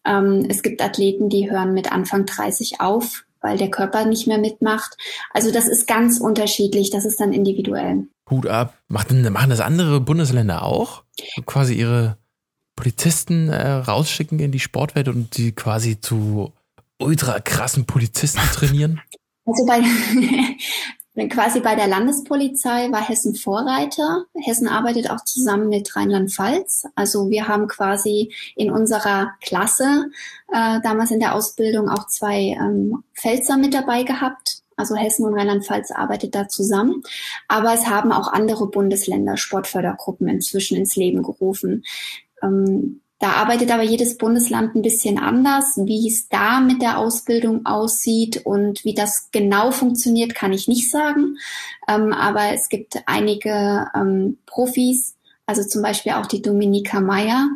Ähm, 0.05 0.45
es 0.49 0.63
gibt 0.63 0.81
Athleten, 0.81 1.29
die 1.29 1.51
hören 1.51 1.73
mit 1.73 1.91
Anfang 1.91 2.25
30 2.25 2.79
auf, 2.79 3.25
weil 3.41 3.57
der 3.57 3.69
Körper 3.69 4.05
nicht 4.05 4.27
mehr 4.27 4.37
mitmacht. 4.37 4.95
Also 5.33 5.51
das 5.51 5.67
ist 5.67 5.87
ganz 5.87 6.19
unterschiedlich, 6.19 6.89
das 6.89 7.05
ist 7.05 7.19
dann 7.19 7.33
individuell. 7.33 8.07
Hut 8.29 8.47
ab. 8.47 8.77
Machen, 8.87 9.21
machen 9.31 9.49
das 9.49 9.59
andere 9.59 9.99
Bundesländer 9.99 10.63
auch? 10.63 11.03
Quasi 11.45 11.75
ihre 11.75 12.17
Polizisten 12.75 13.49
äh, 13.49 13.71
rausschicken 13.71 14.39
in 14.39 14.51
die 14.51 14.59
Sportwelt 14.59 15.07
und 15.07 15.37
die 15.37 15.53
quasi 15.53 15.99
zu 15.99 16.53
ultra 16.99 17.39
krassen 17.39 17.85
Polizisten 17.85 18.41
trainieren? 18.53 19.01
Also 19.47 19.63
bei, 19.67 19.79
quasi 21.29 21.59
bei 21.59 21.75
der 21.75 21.85
Landespolizei 21.85 22.91
war 22.91 23.07
Hessen 23.07 23.35
Vorreiter. 23.35 24.25
Hessen 24.33 24.67
arbeitet 24.67 25.11
auch 25.11 25.23
zusammen 25.23 25.69
mit 25.69 25.95
Rheinland-Pfalz. 25.95 26.87
Also 26.95 27.29
wir 27.29 27.47
haben 27.47 27.67
quasi 27.67 28.33
in 28.55 28.71
unserer 28.71 29.33
Klasse 29.41 30.09
äh, 30.51 30.79
damals 30.81 31.11
in 31.11 31.19
der 31.19 31.35
Ausbildung 31.35 31.89
auch 31.89 32.07
zwei 32.07 32.57
ähm, 32.59 33.03
Pfälzer 33.13 33.57
mit 33.57 33.75
dabei 33.75 34.01
gehabt. 34.01 34.63
Also 34.77 34.95
Hessen 34.95 35.25
und 35.25 35.35
Rheinland-Pfalz 35.35 35.91
arbeitet 35.91 36.35
da 36.35 36.47
zusammen. 36.47 37.03
Aber 37.47 37.73
es 37.73 37.87
haben 37.87 38.11
auch 38.11 38.33
andere 38.33 38.67
Bundesländer 38.67 39.37
Sportfördergruppen 39.37 40.27
inzwischen 40.27 40.75
ins 40.75 40.95
Leben 40.95 41.23
gerufen. 41.23 41.83
Ähm, 42.41 43.01
da 43.19 43.31
arbeitet 43.31 43.71
aber 43.71 43.83
jedes 43.83 44.17
Bundesland 44.17 44.75
ein 44.75 44.81
bisschen 44.81 45.17
anders. 45.17 45.77
Wie 45.77 46.07
es 46.07 46.27
da 46.27 46.59
mit 46.59 46.81
der 46.81 46.99
Ausbildung 46.99 47.65
aussieht 47.65 48.45
und 48.45 48.83
wie 48.83 48.93
das 48.93 49.29
genau 49.31 49.71
funktioniert, 49.71 50.35
kann 50.35 50.53
ich 50.53 50.67
nicht 50.67 50.91
sagen. 50.91 51.37
Ähm, 51.87 52.11
aber 52.11 52.53
es 52.53 52.69
gibt 52.69 53.01
einige 53.05 53.87
ähm, 53.95 54.37
Profis, 54.45 55.15
also 55.45 55.63
zum 55.63 55.81
Beispiel 55.81 56.13
auch 56.13 56.25
die 56.25 56.41
Dominika 56.41 56.99
Meyer. 56.99 57.47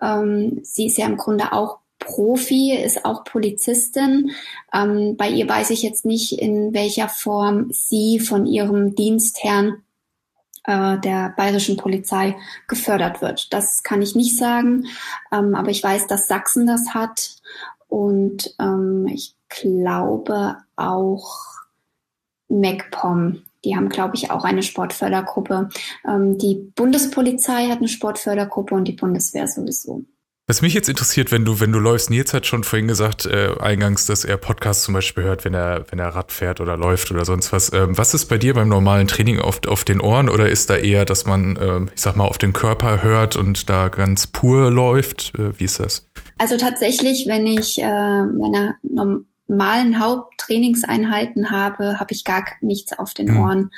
Ähm, 0.00 0.60
sie 0.62 0.86
ist 0.86 0.96
ja 0.96 1.06
im 1.06 1.18
Grunde 1.18 1.52
auch 1.52 1.78
Profi, 1.98 2.74
ist 2.74 3.04
auch 3.04 3.24
Polizistin. 3.24 4.32
Ähm, 4.74 5.16
bei 5.16 5.28
ihr 5.28 5.48
weiß 5.48 5.70
ich 5.70 5.82
jetzt 5.82 6.04
nicht, 6.04 6.32
in 6.32 6.74
welcher 6.74 7.08
Form 7.08 7.68
sie 7.70 8.18
von 8.18 8.46
ihrem 8.46 8.94
Dienstherrn 8.94 9.82
äh, 10.64 10.98
der 10.98 11.34
bayerischen 11.36 11.76
Polizei 11.76 12.36
gefördert 12.68 13.20
wird. 13.22 13.52
Das 13.52 13.82
kann 13.82 14.02
ich 14.02 14.14
nicht 14.14 14.36
sagen, 14.36 14.86
ähm, 15.32 15.54
aber 15.54 15.70
ich 15.70 15.82
weiß, 15.82 16.06
dass 16.06 16.28
Sachsen 16.28 16.66
das 16.66 16.94
hat 16.94 17.36
und 17.88 18.54
ähm, 18.58 19.06
ich 19.06 19.34
glaube 19.48 20.56
auch 20.76 21.38
MacPom. 22.48 23.42
Die 23.64 23.76
haben, 23.76 23.88
glaube 23.88 24.16
ich, 24.16 24.30
auch 24.30 24.44
eine 24.44 24.62
Sportfördergruppe. 24.62 25.68
Ähm, 26.06 26.38
die 26.38 26.54
Bundespolizei 26.74 27.68
hat 27.68 27.78
eine 27.78 27.88
Sportfördergruppe 27.88 28.74
und 28.74 28.86
die 28.88 28.92
Bundeswehr 28.92 29.46
sowieso. 29.46 30.04
Was 30.52 30.60
mich 30.60 30.74
jetzt 30.74 30.90
interessiert, 30.90 31.32
wenn 31.32 31.46
du, 31.46 31.60
wenn 31.60 31.72
du 31.72 31.78
läufst, 31.78 32.10
Nils 32.10 32.34
hat 32.34 32.44
schon 32.44 32.62
vorhin 32.62 32.86
gesagt, 32.86 33.24
äh, 33.24 33.54
eingangs, 33.58 34.04
dass 34.04 34.22
er 34.22 34.36
Podcasts 34.36 34.84
zum 34.84 34.92
Beispiel 34.92 35.24
hört, 35.24 35.46
wenn 35.46 35.54
er, 35.54 35.86
wenn 35.88 35.98
er 35.98 36.08
Rad 36.08 36.30
fährt 36.30 36.60
oder 36.60 36.76
läuft 36.76 37.10
oder 37.10 37.24
sonst 37.24 37.54
was. 37.54 37.72
Ähm, 37.72 37.96
was 37.96 38.12
ist 38.12 38.26
bei 38.26 38.36
dir 38.36 38.52
beim 38.52 38.68
normalen 38.68 39.08
Training 39.08 39.40
auf, 39.40 39.66
auf 39.66 39.84
den 39.84 39.98
Ohren 39.98 40.28
oder 40.28 40.50
ist 40.50 40.68
da 40.68 40.76
eher, 40.76 41.06
dass 41.06 41.24
man, 41.24 41.58
ähm, 41.58 41.88
ich 41.94 42.02
sag 42.02 42.16
mal, 42.16 42.26
auf 42.26 42.36
den 42.36 42.52
Körper 42.52 43.02
hört 43.02 43.34
und 43.34 43.70
da 43.70 43.88
ganz 43.88 44.26
pur 44.26 44.70
läuft? 44.70 45.32
Äh, 45.38 45.58
wie 45.58 45.64
ist 45.64 45.80
das? 45.80 46.06
Also 46.36 46.58
tatsächlich, 46.58 47.26
wenn 47.26 47.46
ich 47.46 47.78
äh, 47.78 47.86
meine 47.86 48.74
normalen 49.48 50.00
Haupttrainingseinheiten 50.00 51.50
habe, 51.50 51.98
habe 51.98 52.12
ich 52.12 52.24
gar 52.24 52.44
nichts 52.60 52.92
auf 52.98 53.14
den 53.14 53.28
hm. 53.28 53.40
Ohren. 53.40 53.70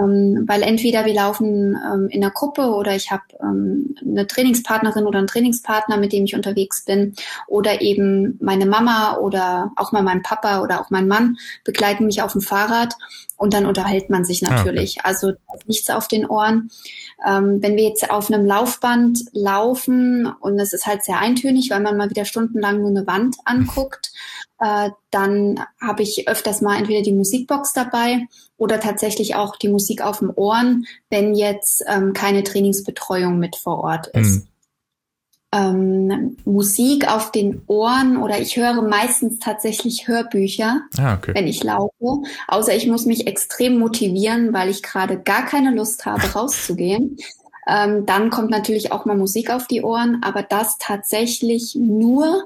Ähm, 0.00 0.44
weil 0.46 0.62
entweder 0.62 1.04
wir 1.04 1.14
laufen 1.14 1.76
ähm, 1.76 2.08
in 2.10 2.22
einer 2.22 2.32
Gruppe 2.32 2.74
oder 2.74 2.94
ich 2.94 3.10
habe 3.10 3.22
ähm, 3.40 3.94
eine 4.00 4.26
Trainingspartnerin 4.26 5.06
oder 5.06 5.18
einen 5.18 5.26
Trainingspartner, 5.26 5.96
mit 5.96 6.12
dem 6.12 6.24
ich 6.24 6.34
unterwegs 6.34 6.84
bin, 6.84 7.14
oder 7.46 7.80
eben 7.80 8.38
meine 8.40 8.66
Mama 8.66 9.16
oder 9.16 9.72
auch 9.76 9.92
mal 9.92 10.02
mein 10.02 10.22
Papa 10.22 10.62
oder 10.62 10.80
auch 10.80 10.90
mein 10.90 11.08
Mann 11.08 11.36
begleiten 11.64 12.06
mich 12.06 12.22
auf 12.22 12.32
dem 12.32 12.40
Fahrrad 12.40 12.94
und 13.36 13.54
dann 13.54 13.66
unterhält 13.66 14.10
man 14.10 14.24
sich 14.24 14.42
natürlich. 14.42 14.98
Ah, 14.98 15.00
okay. 15.00 15.08
Also 15.08 15.32
nichts 15.66 15.88
auf 15.90 16.08
den 16.08 16.26
Ohren. 16.26 16.70
Ähm, 17.26 17.62
wenn 17.62 17.76
wir 17.76 17.84
jetzt 17.84 18.10
auf 18.10 18.30
einem 18.30 18.44
Laufband 18.44 19.20
laufen 19.32 20.26
und 20.26 20.58
es 20.58 20.72
ist 20.72 20.86
halt 20.86 21.04
sehr 21.04 21.18
eintönig, 21.18 21.70
weil 21.70 21.80
man 21.80 21.96
mal 21.96 22.10
wieder 22.10 22.24
stundenlang 22.24 22.80
nur 22.80 22.90
eine 22.90 23.06
Wand 23.06 23.36
anguckt, 23.44 24.12
äh, 24.60 24.90
dann 25.10 25.64
habe 25.80 26.02
ich 26.02 26.28
öfters 26.28 26.60
mal 26.60 26.78
entweder 26.78 27.02
die 27.02 27.12
Musikbox 27.12 27.72
dabei 27.72 28.26
oder 28.58 28.80
tatsächlich 28.80 29.36
auch 29.36 29.56
die 29.56 29.68
Musik 29.68 30.02
auf 30.02 30.18
dem 30.18 30.32
Ohren, 30.34 30.86
wenn 31.08 31.34
jetzt 31.34 31.82
ähm, 31.88 32.12
keine 32.12 32.42
Trainingsbetreuung 32.42 33.38
mit 33.38 33.56
vor 33.56 33.78
Ort 33.78 34.08
ist. 34.08 34.44
Mhm. 34.44 34.48
Ähm, 35.50 36.36
Musik 36.44 37.10
auf 37.10 37.32
den 37.32 37.62
Ohren 37.68 38.18
oder 38.18 38.38
ich 38.38 38.58
höre 38.58 38.82
meistens 38.82 39.38
tatsächlich 39.38 40.06
Hörbücher, 40.06 40.82
ah, 40.98 41.14
okay. 41.14 41.32
wenn 41.34 41.46
ich 41.46 41.64
laufe. 41.64 42.22
Außer 42.48 42.74
ich 42.76 42.86
muss 42.86 43.06
mich 43.06 43.26
extrem 43.26 43.78
motivieren, 43.78 44.52
weil 44.52 44.68
ich 44.68 44.82
gerade 44.82 45.18
gar 45.18 45.46
keine 45.46 45.74
Lust 45.74 46.04
habe, 46.04 46.20
rauszugehen. 46.34 47.16
Ähm, 47.66 48.04
dann 48.04 48.28
kommt 48.28 48.50
natürlich 48.50 48.92
auch 48.92 49.06
mal 49.06 49.16
Musik 49.16 49.50
auf 49.50 49.66
die 49.66 49.82
Ohren, 49.82 50.22
aber 50.22 50.42
das 50.42 50.76
tatsächlich 50.78 51.74
nur, 51.74 52.44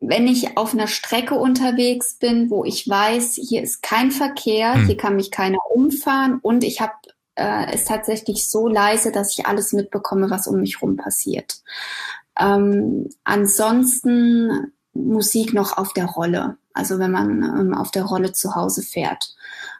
wenn 0.00 0.28
ich 0.28 0.56
auf 0.56 0.74
einer 0.74 0.86
Strecke 0.86 1.34
unterwegs 1.34 2.14
bin, 2.14 2.50
wo 2.50 2.64
ich 2.64 2.88
weiß, 2.88 3.34
hier 3.34 3.62
ist 3.62 3.82
kein 3.82 4.10
Verkehr, 4.10 4.74
hm. 4.74 4.86
hier 4.86 4.96
kann 4.96 5.16
mich 5.16 5.30
keiner 5.30 5.58
umfahren 5.70 6.38
und 6.40 6.62
ich 6.62 6.80
habe 6.80 6.94
äh, 7.34 7.72
es 7.72 7.84
tatsächlich 7.84 8.48
so 8.48 8.68
leise, 8.68 9.10
dass 9.10 9.36
ich 9.36 9.46
alles 9.46 9.72
mitbekomme, 9.72 10.30
was 10.30 10.46
um 10.46 10.60
mich 10.60 10.82
rum 10.82 10.96
passiert. 10.96 11.62
Ähm, 12.38 13.08
ansonsten 13.24 14.72
Musik 14.92 15.52
noch 15.52 15.76
auf 15.76 15.92
der 15.92 16.06
Rolle, 16.06 16.56
also 16.72 16.98
wenn 16.98 17.10
man 17.10 17.42
ähm, 17.42 17.74
auf 17.74 17.90
der 17.90 18.04
Rolle 18.04 18.32
zu 18.32 18.54
Hause 18.54 18.82
fährt 18.82 19.34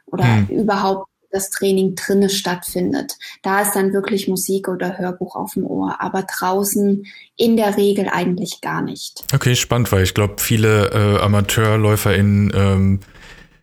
oder 0.05 0.25
hm. 0.25 0.47
überhaupt 0.47 1.09
das 1.31 1.49
Training 1.49 1.95
drinne 1.95 2.29
stattfindet. 2.29 3.17
Da 3.41 3.61
ist 3.61 3.73
dann 3.73 3.93
wirklich 3.93 4.27
Musik 4.27 4.67
oder 4.67 4.97
Hörbuch 4.97 5.35
auf 5.35 5.53
dem 5.53 5.65
Ohr, 5.65 5.97
aber 5.99 6.23
draußen 6.23 7.05
in 7.37 7.57
der 7.57 7.77
Regel 7.77 8.09
eigentlich 8.09 8.61
gar 8.61 8.81
nicht. 8.81 9.23
Okay, 9.33 9.55
spannend, 9.55 9.91
weil 9.91 10.03
ich 10.03 10.13
glaube, 10.13 10.35
viele 10.37 10.89
äh, 10.91 11.19
AmateurläuferInnen 11.21 12.51
ähm, 12.55 12.99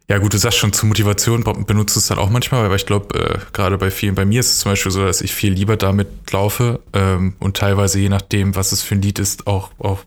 ja 0.09 0.19
gut, 0.19 0.33
du 0.33 0.39
sagst 0.39 0.59
schon, 0.59 0.73
zur 0.73 0.89
Motivation 0.89 1.43
benutzt 1.67 1.97
es 1.97 2.07
dann 2.07 2.19
auch 2.19 2.31
manchmal, 2.31 2.65
aber 2.65 2.77
ich 2.77 2.87
glaube, 2.87 3.19
äh, 3.19 3.39
gerade 3.53 3.77
bei 3.77 3.91
vielen, 3.91 4.15
bei 4.15 4.25
mir 4.25 4.39
ist 4.39 4.53
es 4.53 4.59
zum 4.61 4.71
Beispiel 4.71 4.93
so, 4.93 5.05
dass 5.05 5.21
ich 5.21 5.35
viel 5.35 5.53
lieber 5.53 5.77
damit 5.77 6.31
laufe 6.31 6.81
ähm, 6.93 7.35
und 7.41 7.57
teilweise 7.57 7.99
je 7.99 8.09
nachdem, 8.09 8.55
was 8.55 8.71
es 8.71 8.83
für 8.83 8.95
ein 8.95 9.03
Lied 9.03 9.19
ist, 9.19 9.49
auch, 9.49 9.71
auch 9.79 10.05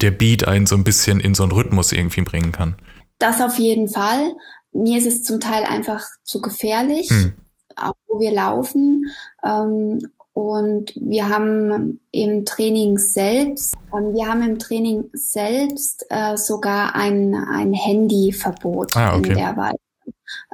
der 0.00 0.10
Beat 0.10 0.48
einen 0.48 0.64
so 0.66 0.74
ein 0.74 0.84
bisschen 0.84 1.20
in 1.20 1.34
so 1.34 1.42
einen 1.42 1.52
Rhythmus 1.52 1.92
irgendwie 1.92 2.22
bringen 2.22 2.52
kann. 2.52 2.76
Das 3.18 3.42
auf 3.42 3.58
jeden 3.58 3.88
Fall 3.88 4.32
mir 4.76 4.98
ist 4.98 5.06
es 5.06 5.22
zum 5.22 5.40
Teil 5.40 5.64
einfach 5.64 6.04
zu 6.22 6.40
gefährlich, 6.40 7.08
hm. 7.10 7.32
auch 7.76 7.94
wo 8.06 8.20
wir 8.20 8.32
laufen. 8.32 9.06
Ähm, 9.44 9.98
und 10.32 10.92
wir 10.96 11.30
haben 11.30 12.00
im 12.10 12.44
Training 12.44 12.98
selbst, 12.98 13.74
ähm, 13.96 14.12
wir 14.12 14.28
haben 14.28 14.42
im 14.42 14.58
Training 14.58 15.04
selbst 15.14 16.04
äh, 16.10 16.36
sogar 16.36 16.94
ein, 16.94 17.34
ein 17.34 17.72
Handyverbot 17.72 18.94
ah, 18.96 19.16
okay. 19.16 19.30
in 19.30 19.34
der 19.36 19.56
Weise. 19.56 19.78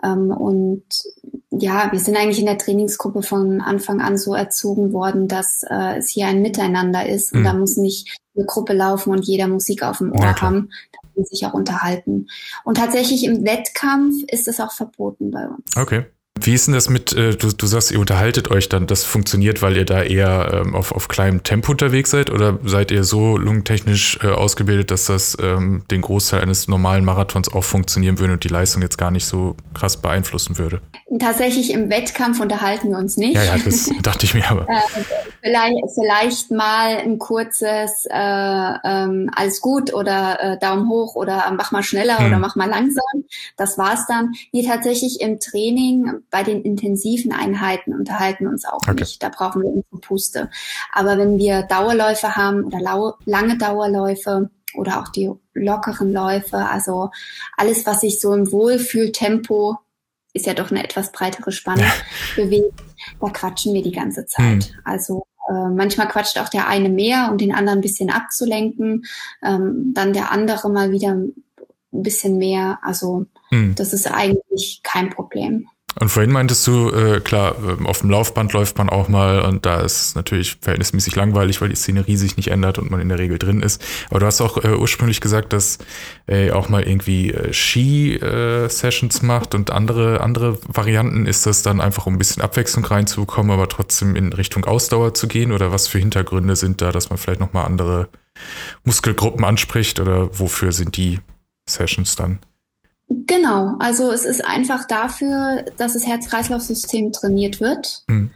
Ähm, 0.05 0.31
und 0.31 0.85
ja, 1.51 1.91
wir 1.91 1.99
sind 1.99 2.17
eigentlich 2.17 2.39
in 2.39 2.47
der 2.47 2.59
Trainingsgruppe 2.59 3.23
von 3.23 3.61
Anfang 3.61 4.01
an 4.01 4.17
so 4.17 4.35
erzogen 4.35 4.93
worden, 4.93 5.27
dass 5.27 5.65
äh, 5.69 5.99
es 5.99 6.11
hier 6.11 6.27
ein 6.27 6.43
Miteinander 6.43 7.07
ist. 7.07 7.33
Und 7.33 7.41
hm. 7.41 7.45
da 7.45 7.53
muss 7.55 7.77
nicht 7.77 8.17
eine 8.37 8.47
Gruppe 8.47 8.75
laufen 8.75 9.11
und 9.11 9.27
jeder 9.27 9.49
Musik 9.49 9.83
auf 9.83 9.99
dem 9.99 10.13
Ohr 10.13 10.21
ja, 10.21 10.41
haben 10.41 10.71
sich 11.17 11.47
auch 11.47 11.55
unterhalten. 11.55 12.27
Und 12.65 12.77
tatsächlich 12.77 13.25
im 13.25 13.45
Wettkampf 13.45 14.23
ist 14.29 14.49
es 14.49 14.61
auch 14.61 14.73
verboten 14.73 15.31
bei 15.31 15.47
uns. 15.47 15.77
Okay. 15.77 16.07
Wie 16.41 16.55
ist 16.55 16.67
denn 16.67 16.75
das 16.75 16.89
mit, 16.89 17.13
äh, 17.13 17.37
du, 17.37 17.53
du 17.53 17.67
sagst, 17.67 17.91
ihr 17.91 18.01
unterhaltet 18.01 18.51
euch 18.51 18.69
dann, 18.69 18.87
das 18.87 19.05
funktioniert, 19.05 19.61
weil 19.61 19.77
ihr 19.77 19.85
da 19.85 20.03
eher 20.03 20.63
ähm, 20.65 20.75
auf, 20.75 20.91
auf 20.93 21.09
kleinem 21.09 21.43
Tempo 21.43 21.73
unterwegs 21.73 22.11
seid 22.11 22.31
oder 22.31 22.59
seid 22.65 22.91
ihr 22.91 23.05
so 23.05 23.37
lungentechnisch 23.37 24.19
äh, 24.23 24.29
ausgebildet, 24.29 24.91
dass 24.91 25.05
das 25.05 25.37
ähm, 25.41 25.85
den 25.91 26.01
Großteil 26.01 26.41
eines 26.41 26.69
normalen 26.69 27.05
Marathons 27.05 27.53
auch 27.53 27.65
funktionieren 27.65 28.19
würde 28.19 28.33
und 28.33 28.45
die 28.45 28.49
Leistung 28.49 28.83
jetzt 28.83 28.97
gar 28.97 29.11
nicht 29.11 29.27
so 29.27 29.57
krass 29.75 29.99
beeinflussen 29.99 30.59
würde? 30.59 30.81
Tatsächlich 31.21 31.71
im 31.71 31.91
Wettkampf 31.91 32.41
unterhalten 32.41 32.89
wir 32.91 32.99
uns 32.99 33.19
nicht. 33.19 33.37
Ja, 33.37 33.45
ja, 33.45 33.59
das 33.63 33.91
dachte 34.03 34.25
ich 34.25 34.35
mir 34.35 34.51
aber. 34.51 34.63
äh, 34.63 35.03
vielleicht, 35.43 35.77
vielleicht 35.95 36.51
mal 36.51 36.97
ein 36.97 37.19
kurzes 37.19 38.07
äh, 38.11 38.75
ähm, 38.85 39.31
alles 39.37 39.61
gut 39.61 39.93
oder 39.93 40.39
äh, 40.41 40.59
Daumen 40.59 40.89
hoch 40.89 41.15
oder 41.15 41.53
mach 41.57 41.73
mal 41.73 41.83
schneller 41.83 42.19
hm. 42.19 42.27
oder 42.27 42.39
mach 42.39 42.57
mal 42.57 42.69
langsam. 42.69 43.03
Das 43.59 43.77
war's 43.77 44.07
dann. 44.07 44.33
Nee, 44.53 44.67
tatsächlich 44.67 45.21
im 45.21 45.39
Training 45.39 46.22
bei 46.31 46.43
den 46.43 46.63
intensiven 46.63 47.33
Einheiten 47.33 47.95
unterhalten 47.95 48.47
uns 48.47 48.65
auch 48.65 48.81
okay. 48.89 48.95
nicht. 49.01 49.23
Da 49.23 49.29
brauchen 49.29 49.63
wir 49.63 49.69
unsere 49.69 49.99
Puste. 50.01 50.51
Aber 50.93 51.19
wenn 51.19 51.39
wir 51.39 51.63
Dauerläufe 51.63 52.37
haben 52.37 52.65
oder 52.65 52.81
lange 53.25 53.59
Dauerläufe 53.59 54.51
oder 54.75 55.01
auch 55.01 55.09
die 55.09 55.31
lockeren 55.55 56.13
Läufe, 56.13 56.59
also 56.59 57.11
alles, 57.57 57.87
was 57.87 58.01
sich 58.01 58.21
so 58.21 58.33
im 58.33 58.51
Wohlfühltempo 58.51 59.79
ist 60.33 60.47
ja 60.47 60.55
doch 60.55 60.71
eine 60.71 60.83
etwas 60.83 61.13
breitere 61.13 61.53
Spanne 61.53 61.83
ja. 61.83 61.93
bewegt, 62.37 62.81
da 63.21 63.29
quatschen 63.29 63.75
wir 63.75 63.83
die 63.83 63.93
ganze 63.93 64.27
Zeit. 64.27 64.65
Hm. 64.65 64.75
Also 64.85 65.27
äh, 65.49 65.69
manchmal 65.69 66.09
quatscht 66.09 66.39
auch 66.39 66.49
der 66.49 66.69
eine 66.69 66.89
mehr, 66.89 67.29
um 67.31 67.39
den 67.39 67.55
anderen 67.55 67.79
ein 67.79 67.83
bisschen 67.83 68.11
abzulenken, 68.11 69.05
ähm, 69.43 69.93
dann 69.95 70.13
der 70.13 70.31
andere 70.31 70.71
mal 70.71 70.91
wieder 70.91 71.11
ein 71.11 71.35
bisschen 71.91 72.39
mehr. 72.39 72.79
Also 72.83 73.27
hm. 73.51 73.75
das 73.75 73.93
ist 73.93 74.11
eigentlich 74.11 74.81
kein 74.83 75.11
Problem. 75.11 75.69
Und 75.99 76.09
vorhin 76.09 76.33
meintest 76.33 76.67
du, 76.67 76.91
äh, 76.91 77.21
klar, 77.21 77.55
ähm, 77.59 77.87
auf 77.87 78.01
dem 78.01 78.11
Laufband 78.11 78.53
läuft 78.53 78.79
man 78.79 78.89
auch 78.89 79.09
mal 79.09 79.43
und 79.43 79.67
da 79.67 79.81
ist 79.81 80.17
natürlich 80.17 80.57
verhältnismäßig 80.61 81.15
langweilig, 81.17 81.61
weil 81.61 81.69
die 81.69 81.77
Szenerie 81.77 82.17
sich 82.17 82.37
nicht 82.37 82.49
ändert 82.49 82.79
und 82.79 82.91
man 82.91 83.01
in 83.01 83.09
der 83.09 83.19
Regel 83.19 83.39
drin 83.39 83.63
ist. 83.63 83.83
Aber 84.11 84.21
du 84.21 84.27
hast 84.27 84.41
auch 84.41 84.63
äh, 84.65 84.75
ursprünglich 84.75 85.21
gesagt, 85.21 85.53
dass 85.53 85.79
äh, 86.27 86.51
auch 86.51 86.69
mal 86.69 86.83
irgendwie 86.83 87.33
äh, 87.33 87.53
Ski-Sessions 87.53 89.23
macht 89.23 89.55
und 89.55 89.71
andere, 89.71 90.21
andere 90.21 90.59
Varianten. 90.67 91.27
Ist 91.27 91.47
das 91.47 91.63
dann 91.63 91.81
einfach, 91.81 92.07
um 92.07 92.15
ein 92.15 92.19
bisschen 92.19 92.43
Abwechslung 92.43 92.85
reinzubekommen, 92.85 93.53
aber 93.53 93.69
trotzdem 93.69 94.17
in 94.17 94.33
Richtung 94.33 94.65
Ausdauer 94.65 95.15
zu 95.15 95.29
gehen? 95.29 95.53
Oder 95.53 95.73
was 95.73 95.89
für 95.89 95.99
Hintergründe 95.99 96.57
sind 96.57 96.81
da, 96.81 96.93
dass 96.93 97.11
man 97.11 97.19
vielleicht 97.19 97.41
nochmal 97.41 97.67
andere 97.67 98.09
Muskelgruppen 98.85 99.45
anspricht? 99.45 100.01
Oder 100.01 100.39
wofür 100.39 100.73
sind 100.73 100.97
die 100.97 101.21
Sessions 101.69 102.17
dann? 102.17 102.39
Genau, 103.27 103.77
also 103.79 104.11
es 104.11 104.25
ist 104.25 104.45
einfach 104.45 104.87
dafür, 104.87 105.65
dass 105.77 105.95
das 105.95 106.07
Herz-Kreislauf-System 106.07 107.13
trainiert 107.13 107.61
wird, 107.61 108.05
mhm. 108.07 108.31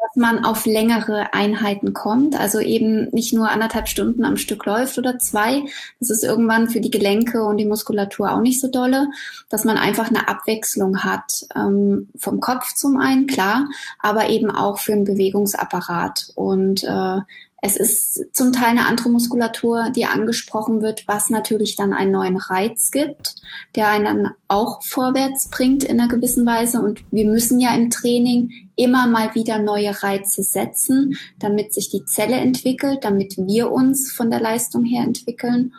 dass 0.00 0.16
man 0.16 0.44
auf 0.44 0.64
längere 0.64 1.34
Einheiten 1.34 1.92
kommt, 1.92 2.38
also 2.38 2.60
eben 2.60 3.10
nicht 3.10 3.34
nur 3.34 3.50
anderthalb 3.50 3.88
Stunden 3.88 4.24
am 4.24 4.36
Stück 4.38 4.64
läuft 4.64 4.96
oder 4.96 5.18
zwei. 5.18 5.64
Das 6.00 6.08
ist 6.10 6.24
irgendwann 6.24 6.70
für 6.70 6.80
die 6.80 6.90
Gelenke 6.90 7.44
und 7.44 7.58
die 7.58 7.66
Muskulatur 7.66 8.32
auch 8.32 8.40
nicht 8.40 8.60
so 8.60 8.68
dolle, 8.68 9.08
dass 9.50 9.64
man 9.64 9.76
einfach 9.76 10.08
eine 10.08 10.28
Abwechslung 10.28 11.02
hat 11.04 11.46
ähm, 11.54 12.08
vom 12.16 12.40
Kopf 12.40 12.74
zum 12.74 12.96
einen, 12.98 13.26
klar, 13.26 13.68
aber 13.98 14.30
eben 14.30 14.50
auch 14.50 14.78
für 14.78 14.92
den 14.92 15.04
Bewegungsapparat 15.04 16.30
und 16.36 16.84
äh, 16.84 17.20
es 17.66 17.76
ist 17.76 18.34
zum 18.34 18.52
Teil 18.52 18.70
eine 18.70 18.86
andere 18.86 19.10
Muskulatur, 19.10 19.90
die 19.90 20.06
angesprochen 20.06 20.80
wird, 20.82 21.06
was 21.08 21.30
natürlich 21.30 21.76
dann 21.76 21.92
einen 21.92 22.12
neuen 22.12 22.36
Reiz 22.36 22.90
gibt, 22.90 23.34
der 23.74 23.88
einen 23.88 24.04
dann 24.04 24.30
auch 24.48 24.82
vorwärts 24.82 25.48
bringt 25.48 25.84
in 25.84 26.00
einer 26.00 26.08
gewissen 26.08 26.46
Weise. 26.46 26.80
Und 26.80 27.02
wir 27.10 27.26
müssen 27.26 27.60
ja 27.60 27.74
im 27.74 27.90
Training 27.90 28.50
immer 28.76 29.06
mal 29.06 29.34
wieder 29.34 29.58
neue 29.58 30.02
Reize 30.02 30.42
setzen, 30.42 31.18
damit 31.38 31.74
sich 31.74 31.90
die 31.90 32.04
Zelle 32.04 32.36
entwickelt, 32.36 33.00
damit 33.02 33.36
wir 33.36 33.72
uns 33.72 34.12
von 34.12 34.30
der 34.30 34.40
Leistung 34.40 34.84
her 34.84 35.02
entwickeln. 35.02 35.74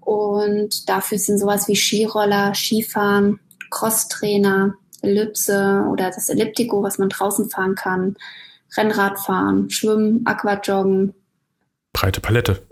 Und 0.00 0.88
dafür 0.88 1.18
sind 1.18 1.38
sowas 1.38 1.68
wie 1.68 1.76
Skiroller, 1.76 2.54
Skifahren, 2.54 3.38
Crosstrainer, 3.70 4.74
Ellipse 5.02 5.86
oder 5.90 6.06
das 6.10 6.28
Elliptico, 6.28 6.82
was 6.82 6.98
man 6.98 7.08
draußen 7.08 7.48
fahren 7.48 7.74
kann, 7.74 8.16
Rennradfahren, 8.76 9.70
Schwimmen, 9.70 10.26
Aquajoggen. 10.26 11.14
Breite 11.92 12.20
Palette. 12.20 12.62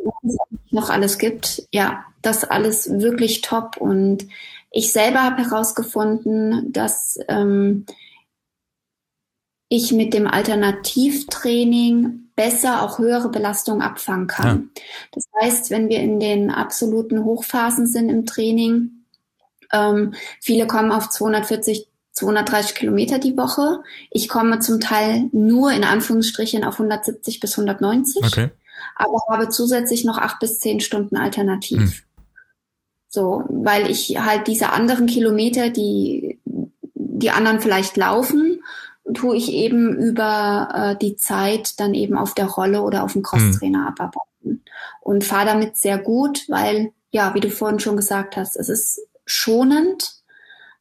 Noch 0.71 0.91
alles 0.91 1.19
gibt. 1.19 1.67
Ja, 1.73 2.05
das 2.23 2.45
alles 2.45 3.01
wirklich 3.01 3.41
top. 3.41 3.77
Und 3.79 4.27
ich 4.71 4.93
selber 4.93 5.23
habe 5.23 5.43
herausgefunden, 5.43 6.73
dass 6.73 7.19
ähm, 7.29 7.87
ich 9.69 9.93
mit 9.93 10.15
dem 10.15 10.27
Alternativtraining 10.27 12.31
besser 12.37 12.83
auch 12.83 12.99
höhere 12.99 13.31
Belastungen 13.31 13.83
abfangen 13.83 14.29
kann. 14.29 14.71
Ja. 14.77 14.83
Das 15.13 15.25
heißt, 15.41 15.71
wenn 15.71 15.89
wir 15.89 15.99
in 15.99 16.21
den 16.21 16.51
absoluten 16.51 17.25
Hochphasen 17.25 17.87
sind 17.87 18.09
im 18.09 18.27
Training, 18.27 19.05
ähm, 19.73 20.15
viele 20.41 20.67
kommen 20.67 20.93
auf 20.93 21.11
240 21.11 21.89
230 22.19 22.75
Kilometer 22.75 23.19
die 23.19 23.37
Woche. 23.37 23.83
Ich 24.11 24.29
komme 24.29 24.59
zum 24.61 24.81
Teil 24.81 25.29
nur 25.33 25.73
in 25.73 25.85
Anführungsstrichen 25.85 26.65
auf 26.65 26.75
170 26.75 27.41
bis 27.41 27.59
190, 27.59 28.25
okay. 28.25 28.51
aber 28.97 29.21
habe 29.31 29.49
zusätzlich 29.49 30.05
noch 30.05 30.19
acht 30.19 30.41
bis 30.41 30.59
zehn 30.59 30.81
Stunden 30.81 31.17
alternativ. 31.17 31.79
Hm. 31.79 31.93
So, 33.09 33.45
weil 33.49 33.91
ich 33.91 34.19
halt 34.19 34.47
diese 34.47 34.71
anderen 34.71 35.07
Kilometer, 35.07 35.71
die 35.71 36.41
die 36.45 37.31
anderen 37.31 37.61
vielleicht 37.61 37.97
laufen, 37.97 38.63
tue 39.15 39.37
ich 39.37 39.53
eben 39.53 39.97
über 39.97 40.69
äh, 40.75 40.97
die 40.97 41.17
Zeit 41.17 41.81
dann 41.81 41.95
eben 41.95 42.17
auf 42.17 42.35
der 42.35 42.47
Rolle 42.47 42.83
oder 42.83 43.03
auf 43.03 43.15
dem 43.15 43.23
Crosstrainer 43.23 43.81
hm. 43.81 43.87
abarbeiten 43.89 44.65
und 45.01 45.25
fahre 45.25 45.47
damit 45.47 45.77
sehr 45.77 45.99
gut, 45.99 46.45
weil 46.49 46.93
ja, 47.11 47.35
wie 47.35 47.41
du 47.41 47.51
vorhin 47.51 47.81
schon 47.81 47.97
gesagt 47.97 48.37
hast, 48.37 48.57
es 48.57 48.69
ist 48.69 49.01
schonend 49.25 50.18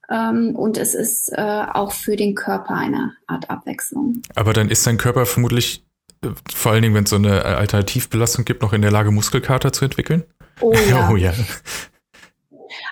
und 0.09 0.77
es 0.77 0.93
ist 0.95 1.31
äh, 1.33 1.65
auch 1.73 1.91
für 1.91 2.15
den 2.15 2.33
Körper 2.33 2.75
eine 2.75 3.13
Art 3.27 3.49
Abwechslung. 3.49 4.21
Aber 4.35 4.53
dann 4.53 4.69
ist 4.69 4.87
dein 4.87 4.97
Körper 4.97 5.25
vermutlich, 5.25 5.85
äh, 6.23 6.29
vor 6.53 6.71
allen 6.71 6.81
Dingen, 6.81 6.95
wenn 6.95 7.03
es 7.03 7.09
so 7.09 7.17
eine 7.17 7.43
Alternativbelastung 7.43 8.45
gibt, 8.45 8.61
noch 8.61 8.73
in 8.73 8.81
der 8.81 8.91
Lage, 8.91 9.11
Muskelkater 9.11 9.73
zu 9.73 9.85
entwickeln? 9.85 10.23
Oh 10.61 10.73
ja. 10.89 11.09
oh, 11.09 11.15
ja. 11.15 11.33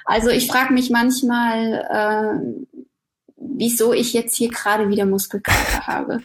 Also 0.05 0.29
ich 0.29 0.47
frage 0.47 0.73
mich 0.73 0.89
manchmal, 0.89 1.87
äh, 1.89 2.75
wieso 3.37 3.93
ich 3.93 4.13
jetzt 4.13 4.35
hier 4.35 4.49
gerade 4.49 4.89
wieder 4.89 5.05
Muskelkater 5.05 5.87
habe. 5.87 6.21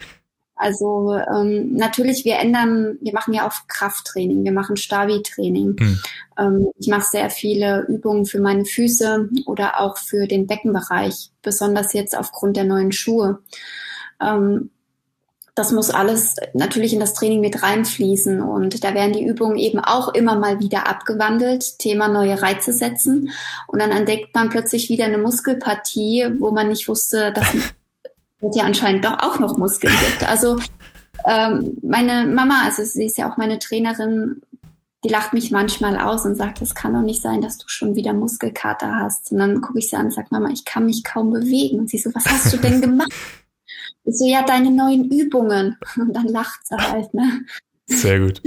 Also 0.61 1.15
ähm, 1.15 1.73
natürlich, 1.73 2.23
wir 2.23 2.37
ändern, 2.37 2.99
wir 3.01 3.13
machen 3.13 3.33
ja 3.33 3.47
auch 3.47 3.67
Krafttraining, 3.67 4.43
wir 4.43 4.51
machen 4.51 4.77
Stabi-Training. 4.77 5.75
Mhm. 5.79 5.99
Ähm, 6.37 6.67
ich 6.77 6.87
mache 6.87 7.09
sehr 7.09 7.31
viele 7.31 7.87
Übungen 7.87 8.27
für 8.27 8.39
meine 8.39 8.63
Füße 8.63 9.29
oder 9.47 9.79
auch 9.79 9.97
für 9.97 10.27
den 10.27 10.45
Beckenbereich, 10.45 11.31
besonders 11.41 11.93
jetzt 11.93 12.15
aufgrund 12.15 12.57
der 12.57 12.65
neuen 12.65 12.91
Schuhe. 12.91 13.39
Ähm, 14.21 14.69
das 15.55 15.71
muss 15.71 15.89
alles 15.89 16.35
natürlich 16.53 16.93
in 16.93 16.99
das 16.99 17.15
Training 17.15 17.41
mit 17.41 17.63
reinfließen 17.63 18.39
und 18.39 18.83
da 18.83 18.93
werden 18.93 19.13
die 19.13 19.25
Übungen 19.25 19.57
eben 19.57 19.79
auch 19.79 20.13
immer 20.13 20.37
mal 20.37 20.59
wieder 20.59 20.87
abgewandelt, 20.87 21.79
Thema 21.79 22.07
neue 22.07 22.39
Reize 22.39 22.71
setzen 22.71 23.31
und 23.67 23.81
dann 23.81 23.91
entdeckt 23.91 24.35
man 24.35 24.49
plötzlich 24.49 24.89
wieder 24.89 25.05
eine 25.05 25.17
Muskelpartie, 25.17 26.35
wo 26.37 26.51
man 26.51 26.69
nicht 26.69 26.87
wusste, 26.87 27.33
dass 27.33 27.51
es 28.41 28.55
ja 28.55 28.63
anscheinend 28.63 29.05
doch 29.05 29.19
auch 29.19 29.39
noch 29.39 29.57
Muskeln 29.57 29.93
gibt. 30.07 30.27
Also 30.29 30.57
ähm, 31.25 31.77
meine 31.83 32.27
Mama, 32.27 32.63
also 32.65 32.83
sie 32.83 33.05
ist 33.05 33.17
ja 33.17 33.31
auch 33.31 33.37
meine 33.37 33.59
Trainerin, 33.59 34.41
die 35.03 35.09
lacht 35.09 35.33
mich 35.33 35.51
manchmal 35.51 35.97
aus 35.97 36.25
und 36.25 36.35
sagt, 36.35 36.61
es 36.61 36.75
kann 36.75 36.93
doch 36.93 37.01
nicht 37.01 37.21
sein, 37.21 37.41
dass 37.41 37.57
du 37.57 37.67
schon 37.67 37.95
wieder 37.95 38.13
Muskelkater 38.13 38.95
hast. 38.95 39.31
Und 39.31 39.39
dann 39.39 39.61
gucke 39.61 39.79
ich 39.79 39.89
sie 39.89 39.95
an 39.95 40.05
und 40.05 40.13
sage, 40.13 40.27
Mama, 40.29 40.49
ich 40.51 40.63
kann 40.63 40.85
mich 40.85 41.03
kaum 41.03 41.31
bewegen. 41.31 41.79
Und 41.79 41.89
sie 41.89 41.97
so, 41.97 42.13
was 42.13 42.25
hast 42.25 42.53
du 42.53 42.57
denn 42.57 42.81
gemacht? 42.81 43.11
Ich 44.03 44.17
so, 44.17 44.25
ja, 44.25 44.43
deine 44.43 44.71
neuen 44.71 45.11
Übungen. 45.11 45.77
Und 45.95 46.13
dann 46.13 46.25
lacht 46.25 46.65
sie 46.65 46.75
halt, 46.75 47.13
ne? 47.13 47.45
Sehr 47.85 48.19
gut. 48.19 48.41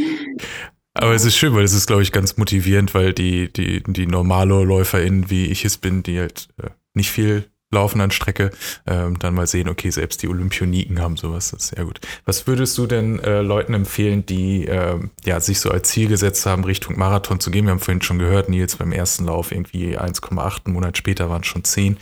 Aber 0.94 1.14
es 1.14 1.24
ist 1.24 1.36
schön, 1.36 1.54
weil 1.54 1.62
es 1.62 1.72
ist, 1.72 1.86
glaube 1.86 2.02
ich, 2.02 2.10
ganz 2.10 2.36
motivierend, 2.36 2.92
weil 2.92 3.12
die, 3.12 3.52
die, 3.52 3.80
die 3.84 4.06
normale 4.08 4.64
LäuferInnen, 4.64 5.30
wie 5.30 5.46
ich 5.46 5.64
es 5.64 5.76
bin, 5.78 6.02
die 6.02 6.18
halt 6.18 6.48
äh, 6.60 6.70
nicht 6.92 7.12
viel 7.12 7.44
laufen 7.74 8.00
an 8.00 8.10
Strecke, 8.10 8.50
ähm, 8.86 9.18
dann 9.18 9.34
mal 9.34 9.46
sehen, 9.46 9.68
okay, 9.68 9.90
selbst 9.90 10.22
die 10.22 10.28
Olympioniken 10.28 11.00
haben 11.00 11.16
sowas, 11.16 11.50
das 11.50 11.64
ist 11.64 11.76
sehr 11.76 11.84
gut. 11.84 12.00
Was 12.24 12.46
würdest 12.46 12.78
du 12.78 12.86
denn 12.86 13.18
äh, 13.20 13.42
Leuten 13.42 13.74
empfehlen, 13.74 14.24
die 14.24 14.66
äh, 14.66 14.98
ja, 15.24 15.40
sich 15.40 15.60
so 15.60 15.70
als 15.70 15.90
Ziel 15.90 16.08
gesetzt 16.08 16.46
haben, 16.46 16.64
Richtung 16.64 16.98
Marathon 16.98 17.40
zu 17.40 17.50
gehen? 17.50 17.66
Wir 17.66 17.72
haben 17.72 17.80
vorhin 17.80 18.02
schon 18.02 18.18
gehört, 18.18 18.48
Nils 18.48 18.76
beim 18.76 18.92
ersten 18.92 19.26
Lauf 19.26 19.52
irgendwie 19.52 19.98
1,8, 19.98 20.64
einen 20.64 20.74
Monat 20.74 20.96
später 20.96 21.28
waren 21.28 21.42
es 21.42 21.46
schon 21.46 21.64
10 21.64 21.98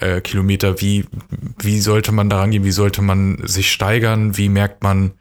äh, 0.00 0.20
Kilometer. 0.20 0.80
Wie, 0.80 1.06
wie 1.58 1.80
sollte 1.80 2.12
man 2.12 2.28
da 2.28 2.40
rangehen? 2.40 2.64
Wie 2.64 2.72
sollte 2.72 3.00
man 3.00 3.38
sich 3.46 3.70
steigern? 3.70 4.36
Wie 4.36 4.48
merkt 4.48 4.82
man, 4.82 5.12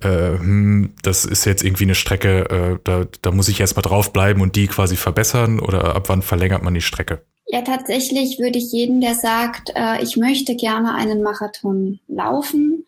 äh, 0.00 0.38
hm, 0.38 0.94
das 1.02 1.24
ist 1.24 1.44
jetzt 1.44 1.62
irgendwie 1.62 1.84
eine 1.84 1.94
Strecke, 1.94 2.50
äh, 2.50 2.78
da, 2.84 3.06
da 3.20 3.30
muss 3.30 3.48
ich 3.48 3.60
erstmal 3.60 3.82
draufbleiben 3.82 4.42
und 4.42 4.56
die 4.56 4.68
quasi 4.68 4.96
verbessern 4.96 5.60
oder 5.60 5.94
ab 5.94 6.08
wann 6.08 6.22
verlängert 6.22 6.62
man 6.62 6.74
die 6.74 6.80
Strecke? 6.80 7.22
Ja, 7.52 7.60
tatsächlich 7.60 8.38
würde 8.38 8.58
ich 8.58 8.72
jeden, 8.72 9.02
der 9.02 9.14
sagt, 9.14 9.72
äh, 9.76 10.02
ich 10.02 10.16
möchte 10.16 10.56
gerne 10.56 10.94
einen 10.94 11.22
Marathon 11.22 12.00
laufen, 12.08 12.86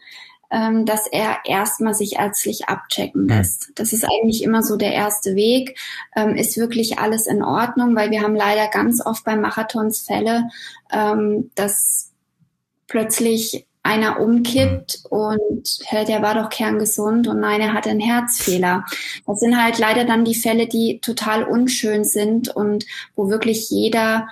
ähm, 0.50 0.86
dass 0.86 1.06
er 1.06 1.36
erstmal 1.44 1.92
sich 1.92 2.14
ärztlich 2.14 2.66
abchecken 2.66 3.28
lässt. 3.28 3.72
Das 3.74 3.92
ist 3.92 4.04
eigentlich 4.04 4.42
immer 4.42 4.62
so 4.62 4.76
der 4.76 4.94
erste 4.94 5.34
Weg. 5.34 5.78
Ähm, 6.16 6.34
ist 6.34 6.56
wirklich 6.56 6.98
alles 6.98 7.26
in 7.26 7.42
Ordnung, 7.42 7.94
weil 7.94 8.10
wir 8.10 8.22
haben 8.22 8.34
leider 8.34 8.68
ganz 8.68 9.04
oft 9.04 9.22
bei 9.24 9.36
Marathons 9.36 10.00
Fälle, 10.00 10.44
ähm, 10.90 11.50
dass 11.56 12.12
plötzlich 12.86 13.66
einer 13.82 14.18
umkippt 14.18 15.02
und 15.10 15.78
hört, 15.88 16.08
der 16.08 16.22
war 16.22 16.36
doch 16.36 16.48
kerngesund 16.48 17.28
und 17.28 17.38
nein, 17.38 17.60
er 17.60 17.74
hat 17.74 17.86
einen 17.86 18.00
Herzfehler. 18.00 18.86
Das 19.26 19.40
sind 19.40 19.62
halt 19.62 19.78
leider 19.78 20.06
dann 20.06 20.24
die 20.24 20.34
Fälle, 20.34 20.66
die 20.66 21.00
total 21.00 21.44
unschön 21.44 22.04
sind 22.04 22.48
und 22.48 22.86
wo 23.14 23.28
wirklich 23.28 23.68
jeder 23.68 24.26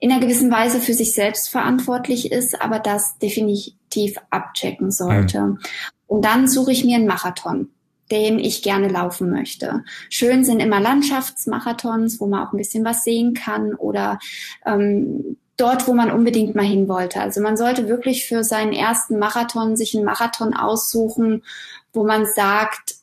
in 0.00 0.12
einer 0.12 0.20
gewissen 0.20 0.50
Weise 0.50 0.80
für 0.80 0.94
sich 0.94 1.12
selbst 1.12 1.50
verantwortlich 1.50 2.30
ist, 2.30 2.60
aber 2.60 2.78
das 2.78 3.18
definitiv 3.18 4.16
abchecken 4.30 4.90
sollte. 4.90 5.40
Mhm. 5.40 5.58
Und 6.06 6.24
dann 6.24 6.48
suche 6.48 6.72
ich 6.72 6.84
mir 6.84 6.96
einen 6.96 7.06
Marathon, 7.06 7.70
den 8.10 8.38
ich 8.38 8.62
gerne 8.62 8.88
laufen 8.88 9.30
möchte. 9.30 9.84
Schön 10.08 10.44
sind 10.44 10.60
immer 10.60 10.80
Landschaftsmarathons, 10.80 12.20
wo 12.20 12.26
man 12.26 12.46
auch 12.46 12.52
ein 12.52 12.58
bisschen 12.58 12.84
was 12.84 13.04
sehen 13.04 13.34
kann 13.34 13.74
oder 13.74 14.18
ähm, 14.64 15.36
dort, 15.56 15.88
wo 15.88 15.92
man 15.92 16.12
unbedingt 16.12 16.54
mal 16.54 16.64
hin 16.64 16.88
wollte. 16.88 17.20
Also 17.20 17.40
man 17.40 17.56
sollte 17.56 17.88
wirklich 17.88 18.26
für 18.26 18.44
seinen 18.44 18.72
ersten 18.72 19.18
Marathon 19.18 19.76
sich 19.76 19.94
einen 19.94 20.04
Marathon 20.04 20.54
aussuchen, 20.54 21.42
wo 21.92 22.04
man 22.04 22.24
sagt, 22.26 22.94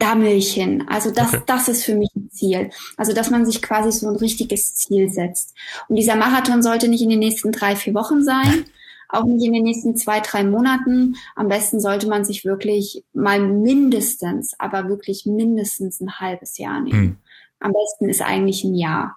da 0.00 0.18
will 0.18 0.32
ich 0.32 0.52
hin. 0.52 0.84
Also 0.88 1.10
das, 1.10 1.34
okay. 1.34 1.42
das 1.46 1.68
ist 1.68 1.84
für 1.84 1.94
mich 1.94 2.10
ein 2.16 2.30
Ziel. 2.30 2.70
Also 2.96 3.12
dass 3.12 3.30
man 3.30 3.46
sich 3.46 3.62
quasi 3.62 3.92
so 3.92 4.08
ein 4.08 4.16
richtiges 4.16 4.74
Ziel 4.74 5.08
setzt. 5.08 5.54
Und 5.88 5.96
dieser 5.96 6.16
Marathon 6.16 6.62
sollte 6.62 6.88
nicht 6.88 7.02
in 7.02 7.10
den 7.10 7.18
nächsten 7.18 7.52
drei, 7.52 7.76
vier 7.76 7.94
Wochen 7.94 8.24
sein. 8.24 8.64
auch 9.12 9.24
nicht 9.24 9.44
in 9.44 9.52
den 9.52 9.64
nächsten 9.64 9.96
zwei, 9.96 10.20
drei 10.20 10.44
Monaten. 10.44 11.16
Am 11.34 11.48
besten 11.48 11.80
sollte 11.80 12.08
man 12.08 12.24
sich 12.24 12.44
wirklich 12.44 13.04
mal 13.12 13.40
mindestens, 13.40 14.54
aber 14.58 14.88
wirklich 14.88 15.26
mindestens 15.26 16.00
ein 16.00 16.18
halbes 16.18 16.58
Jahr 16.58 16.80
nehmen. 16.80 17.00
Hm. 17.00 17.16
Am 17.60 17.72
besten 17.72 18.08
ist 18.08 18.22
eigentlich 18.22 18.64
ein 18.64 18.74
Jahr. 18.74 19.16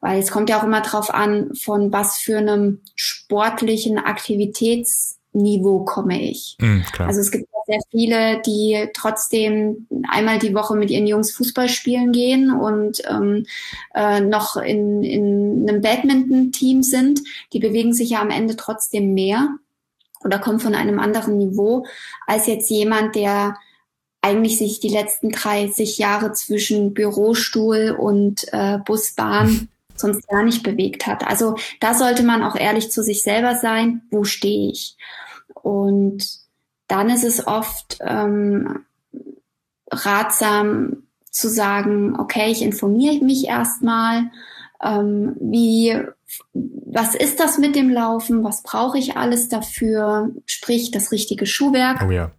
Weil 0.00 0.18
es 0.20 0.30
kommt 0.30 0.50
ja 0.50 0.58
auch 0.58 0.64
immer 0.64 0.82
drauf 0.82 1.12
an, 1.12 1.54
von 1.54 1.92
was 1.92 2.18
für 2.18 2.38
einem 2.38 2.80
sportlichen 2.94 3.98
Aktivitätsniveau 3.98 5.84
komme 5.84 6.20
ich. 6.20 6.56
Mhm, 6.60 6.84
also 6.98 7.20
es 7.20 7.30
gibt 7.30 7.48
sehr 7.66 7.80
viele, 7.90 8.40
die 8.42 8.88
trotzdem 8.94 9.86
einmal 10.08 10.38
die 10.38 10.54
Woche 10.54 10.76
mit 10.76 10.90
ihren 10.90 11.06
Jungs 11.06 11.32
Fußball 11.32 11.68
spielen 11.68 12.12
gehen 12.12 12.50
und 12.50 13.02
ähm, 13.08 13.46
äh, 13.94 14.20
noch 14.20 14.56
in, 14.56 15.02
in 15.02 15.68
einem 15.68 15.80
Badminton-Team 15.80 16.82
sind. 16.82 17.20
Die 17.52 17.58
bewegen 17.58 17.92
sich 17.92 18.10
ja 18.10 18.20
am 18.20 18.30
Ende 18.30 18.56
trotzdem 18.56 19.14
mehr 19.14 19.48
oder 20.24 20.38
kommen 20.38 20.60
von 20.60 20.74
einem 20.74 20.98
anderen 20.98 21.38
Niveau 21.38 21.86
als 22.26 22.46
jetzt 22.46 22.70
jemand, 22.70 23.14
der 23.14 23.56
eigentlich 24.22 24.56
sich 24.56 24.80
die 24.80 24.88
letzten 24.88 25.30
30 25.30 25.98
Jahre 25.98 26.32
zwischen 26.32 26.94
Bürostuhl 26.94 27.94
und 27.98 28.46
äh, 28.52 28.78
Busbahn 28.78 29.68
sonst 29.96 30.26
gar 30.28 30.42
nicht 30.42 30.62
bewegt 30.62 31.06
hat. 31.06 31.26
Also 31.26 31.56
da 31.80 31.94
sollte 31.94 32.22
man 32.22 32.42
auch 32.42 32.56
ehrlich 32.56 32.90
zu 32.90 33.02
sich 33.02 33.22
selber 33.22 33.54
sein, 33.54 34.02
wo 34.10 34.24
stehe 34.24 34.70
ich? 34.70 34.96
Und 35.54 36.43
dann 36.88 37.10
ist 37.10 37.24
es 37.24 37.46
oft 37.46 37.98
ähm, 38.00 38.84
ratsam 39.90 41.04
zu 41.30 41.48
sagen, 41.48 42.18
okay, 42.18 42.50
ich 42.50 42.62
informiere 42.62 43.24
mich 43.24 43.46
erstmal, 43.46 44.30
ähm, 44.82 45.36
wie, 45.40 45.98
was 46.52 47.14
ist 47.14 47.40
das 47.40 47.58
mit 47.58 47.74
dem 47.74 47.90
Laufen, 47.90 48.44
was 48.44 48.62
brauche 48.62 48.98
ich 48.98 49.16
alles 49.16 49.48
dafür, 49.48 50.30
sprich 50.46 50.90
das 50.90 51.10
richtige 51.10 51.46
Schuhwerk. 51.46 52.04
Oh 52.06 52.10
ja. 52.10 52.30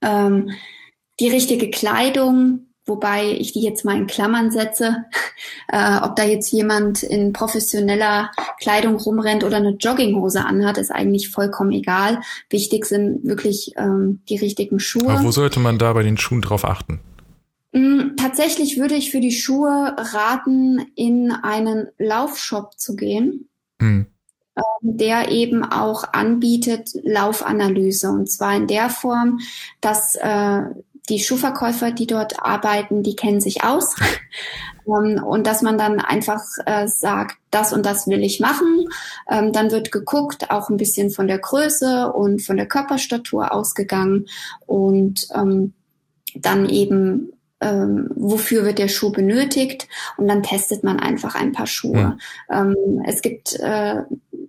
Ähm, 0.00 0.50
die 1.20 1.28
richtige 1.28 1.70
Kleidung, 1.70 2.67
wobei 2.88 3.30
ich 3.32 3.52
die 3.52 3.62
jetzt 3.62 3.84
mal 3.84 3.96
in 3.96 4.06
Klammern 4.06 4.50
setze, 4.50 5.04
äh, 5.68 5.98
ob 6.02 6.16
da 6.16 6.24
jetzt 6.24 6.50
jemand 6.52 7.02
in 7.02 7.32
professioneller 7.32 8.30
Kleidung 8.60 8.96
rumrennt 8.96 9.44
oder 9.44 9.58
eine 9.58 9.76
Jogginghose 9.76 10.44
anhat, 10.44 10.78
ist 10.78 10.90
eigentlich 10.90 11.30
vollkommen 11.30 11.72
egal. 11.72 12.20
Wichtig 12.50 12.86
sind 12.86 13.24
wirklich 13.24 13.72
ähm, 13.76 14.20
die 14.28 14.36
richtigen 14.36 14.80
Schuhe. 14.80 15.10
Aber 15.10 15.24
wo 15.24 15.30
sollte 15.30 15.60
man 15.60 15.78
da 15.78 15.92
bei 15.92 16.02
den 16.02 16.16
Schuhen 16.16 16.42
drauf 16.42 16.64
achten? 16.64 17.00
Mm, 17.72 18.16
tatsächlich 18.16 18.78
würde 18.78 18.94
ich 18.94 19.10
für 19.10 19.20
die 19.20 19.32
Schuhe 19.32 19.94
raten, 19.96 20.86
in 20.94 21.30
einen 21.30 21.88
Laufshop 21.98 22.78
zu 22.78 22.96
gehen. 22.96 23.48
Hm 23.80 24.06
der 24.80 25.30
eben 25.30 25.64
auch 25.64 26.12
anbietet 26.12 26.90
Laufanalyse. 27.02 28.10
Und 28.10 28.30
zwar 28.30 28.56
in 28.56 28.66
der 28.66 28.90
Form, 28.90 29.40
dass 29.80 30.16
äh, 30.16 30.62
die 31.08 31.20
Schuhverkäufer, 31.20 31.92
die 31.92 32.06
dort 32.06 32.42
arbeiten, 32.42 33.02
die 33.02 33.16
kennen 33.16 33.40
sich 33.40 33.64
aus. 33.64 33.94
ähm, 34.86 35.22
und 35.22 35.46
dass 35.46 35.62
man 35.62 35.78
dann 35.78 36.00
einfach 36.00 36.42
äh, 36.66 36.86
sagt, 36.88 37.36
das 37.50 37.72
und 37.72 37.84
das 37.86 38.06
will 38.06 38.22
ich 38.22 38.40
machen. 38.40 38.88
Ähm, 39.30 39.52
dann 39.52 39.70
wird 39.70 39.92
geguckt, 39.92 40.50
auch 40.50 40.68
ein 40.70 40.76
bisschen 40.76 41.10
von 41.10 41.28
der 41.28 41.38
Größe 41.38 42.12
und 42.12 42.42
von 42.42 42.56
der 42.56 42.66
Körperstatur 42.66 43.52
ausgegangen 43.52 44.26
und 44.66 45.26
ähm, 45.34 45.74
dann 46.34 46.68
eben 46.68 47.32
ähm, 47.60 48.10
wofür 48.14 48.64
wird 48.64 48.78
der 48.78 48.88
Schuh 48.88 49.10
benötigt 49.10 49.88
und 50.16 50.28
dann 50.28 50.42
testet 50.42 50.84
man 50.84 51.00
einfach 51.00 51.34
ein 51.34 51.52
paar 51.52 51.66
Schuhe. 51.66 52.16
Ja. 52.48 52.60
Ähm, 52.60 53.02
es 53.04 53.20
gibt 53.20 53.58
äh, 53.58 54.02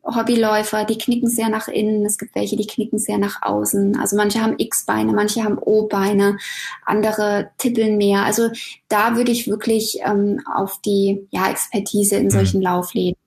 Hobbyläufer, 0.04 0.86
die 0.86 0.98
knicken 0.98 1.30
sehr 1.30 1.50
nach 1.50 1.68
innen, 1.68 2.06
es 2.06 2.18
gibt 2.18 2.36
welche, 2.36 2.56
die 2.56 2.68
knicken 2.68 3.00
sehr 3.00 3.18
nach 3.18 3.42
außen. 3.42 4.00
Also 4.00 4.16
manche 4.16 4.42
haben 4.42 4.56
X-Beine, 4.58 5.14
manche 5.14 5.44
haben 5.44 5.58
O-Beine, 5.58 6.38
andere 6.86 7.52
tippeln 7.58 7.98
mehr. 7.98 8.24
Also 8.24 8.50
da 8.88 9.16
würde 9.16 9.32
ich 9.32 9.48
wirklich 9.48 10.00
ähm, 10.04 10.42
auf 10.54 10.80
die 10.82 11.28
ja, 11.32 11.50
Expertise 11.50 12.16
in 12.16 12.26
mhm. 12.26 12.32
solchen 12.32 12.62
Laufläden 12.62 13.20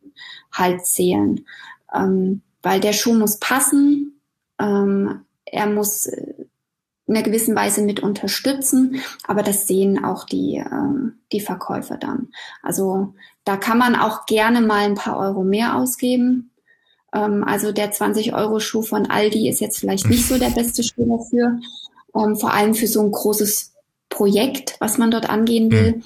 halt 0.53 0.85
zählen. 0.87 1.45
Ähm, 1.95 2.43
weil 2.63 2.81
der 2.81 2.93
Schuh 2.93 3.15
muss 3.15 3.39
passen, 3.39 4.21
ähm, 4.59 5.25
er 5.45 5.67
muss 5.67 6.07
äh, 6.07 6.47
in 7.07 7.17
einer 7.17 7.25
gewissen 7.25 7.55
Weise 7.55 7.83
mit 7.83 8.01
unterstützen, 8.01 9.03
aber 9.27 9.43
das 9.43 9.67
sehen 9.67 10.05
auch 10.05 10.25
die, 10.25 10.57
äh, 10.57 11.11
die 11.33 11.41
Verkäufer 11.41 11.97
dann. 11.97 12.29
Also 12.63 13.15
da 13.45 13.57
kann 13.57 13.79
man 13.79 13.97
auch 13.97 14.27
gerne 14.27 14.61
mal 14.61 14.85
ein 14.85 14.95
paar 14.95 15.19
Euro 15.19 15.43
mehr 15.43 15.77
ausgeben. 15.77 16.52
Ähm, 17.15 17.45
also 17.45 17.73
der 17.73 17.93
20-Euro-Schuh 17.93 18.83
von 18.83 19.11
Aldi 19.11 19.49
ist 19.49 19.61
jetzt 19.61 19.79
vielleicht 19.79 20.09
nicht 20.09 20.27
so 20.27 20.39
der 20.39 20.51
beste 20.51 20.83
Schuh 20.83 21.19
dafür. 21.19 21.59
Ähm, 22.15 22.37
vor 22.37 22.53
allem 22.53 22.75
für 22.75 22.87
so 22.87 23.03
ein 23.03 23.11
großes 23.11 23.73
Projekt, 24.09 24.77
was 24.81 24.99
man 24.99 25.11
dort 25.11 25.29
angehen 25.29 25.71
will. 25.71 25.97
Mhm. 25.97 26.03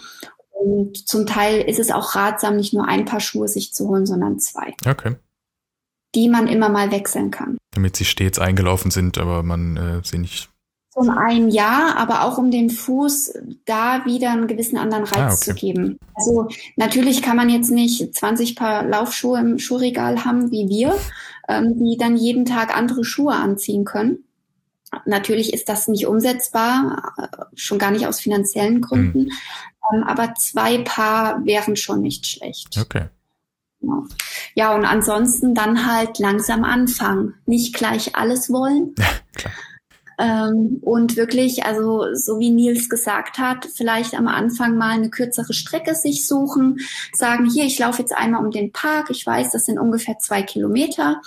Und 0.51 1.09
zum 1.09 1.27
Teil 1.27 1.61
ist 1.61 1.79
es 1.79 1.91
auch 1.91 2.15
ratsam, 2.15 2.57
nicht 2.57 2.73
nur 2.73 2.89
ein 2.89 3.05
paar 3.05 3.21
Schuhe 3.21 3.49
sich 3.49 3.75
zu 3.75 3.89
holen, 3.89 4.07
sondern 4.07 4.39
zwei. 4.39 4.75
Okay. 4.87 5.17
Die 6.15 6.29
man 6.29 6.49
immer 6.49 6.69
mal 6.69 6.91
wechseln 6.91 7.31
kann. 7.31 7.59
Damit 7.73 7.97
sie 7.97 8.07
stets 8.07 8.39
eingelaufen 8.39 8.91
sind, 8.91 9.19
aber 9.19 9.43
man 9.43 9.77
äh, 9.77 10.01
sie 10.03 10.19
nicht 10.19 10.49
zum 10.97 11.11
einen 11.11 11.51
ja, 11.51 11.95
aber 11.97 12.25
auch 12.25 12.39
um 12.39 12.51
dem 12.51 12.71
Fuß 12.71 13.35
da 13.67 14.07
wieder 14.07 14.31
einen 14.31 14.47
gewissen 14.47 14.79
anderen 14.79 15.05
Reiz 15.05 15.19
ah, 15.19 15.27
okay. 15.27 15.37
zu 15.37 15.55
geben. 15.55 15.99
Also 16.15 16.49
natürlich 16.77 17.21
kann 17.21 17.37
man 17.37 17.51
jetzt 17.51 17.71
nicht 17.71 18.15
20 18.15 18.57
Paar 18.57 18.83
Laufschuhe 18.85 19.39
im 19.39 19.59
Schuhregal 19.59 20.25
haben 20.25 20.51
wie 20.51 20.69
wir, 20.69 20.97
ähm, 21.49 21.79
die 21.79 21.99
dann 21.99 22.17
jeden 22.17 22.47
Tag 22.47 22.75
andere 22.75 23.05
Schuhe 23.05 23.35
anziehen 23.35 23.85
können. 23.85 24.25
Natürlich 25.05 25.53
ist 25.53 25.69
das 25.69 25.87
nicht 25.87 26.07
umsetzbar, 26.07 27.13
äh, 27.19 27.45
schon 27.55 27.79
gar 27.79 27.91
nicht 27.91 28.07
aus 28.07 28.21
finanziellen 28.21 28.81
Gründen. 28.81 29.25
Mhm. 29.25 29.33
Ähm, 29.93 30.05
aber 30.05 30.35
zwei 30.35 30.79
Paar 30.79 31.45
wären 31.45 31.77
schon 31.77 32.01
nicht 32.01 32.27
schlecht. 32.27 32.79
Okay. 32.81 33.09
Ja, 34.55 34.75
und 34.75 34.87
ansonsten 34.87 35.55
dann 35.55 35.87
halt 35.87 36.19
langsam 36.19 36.65
anfangen. 36.65 37.35
Nicht 37.45 37.75
gleich 37.75 38.17
alles 38.17 38.51
wollen. 38.51 38.95
Ja, 38.99 39.05
klar. 39.35 39.53
Ähm, 40.19 40.79
und 40.81 41.17
wirklich, 41.17 41.65
also 41.65 42.15
so 42.15 42.39
wie 42.39 42.51
Nils 42.51 42.89
gesagt 42.89 43.39
hat, 43.39 43.67
vielleicht 43.67 44.15
am 44.15 44.29
Anfang 44.29 44.77
mal 44.77 44.93
eine 44.93 45.11
kürzere 45.11 45.53
Strecke 45.53 45.95
sich 45.95 46.27
suchen, 46.27 46.79
sagen, 47.13 47.51
hier, 47.51 47.65
ich 47.65 47.79
laufe 47.79 48.01
jetzt 48.01 48.17
einmal 48.17 48.45
um 48.45 48.51
den 48.51 48.73
Park, 48.73 49.11
ich 49.11 49.27
weiß, 49.27 49.53
das 49.53 49.67
sind 49.67 49.79
ungefähr 49.79 50.19
zwei 50.19 50.43
Kilometer. 50.43 51.21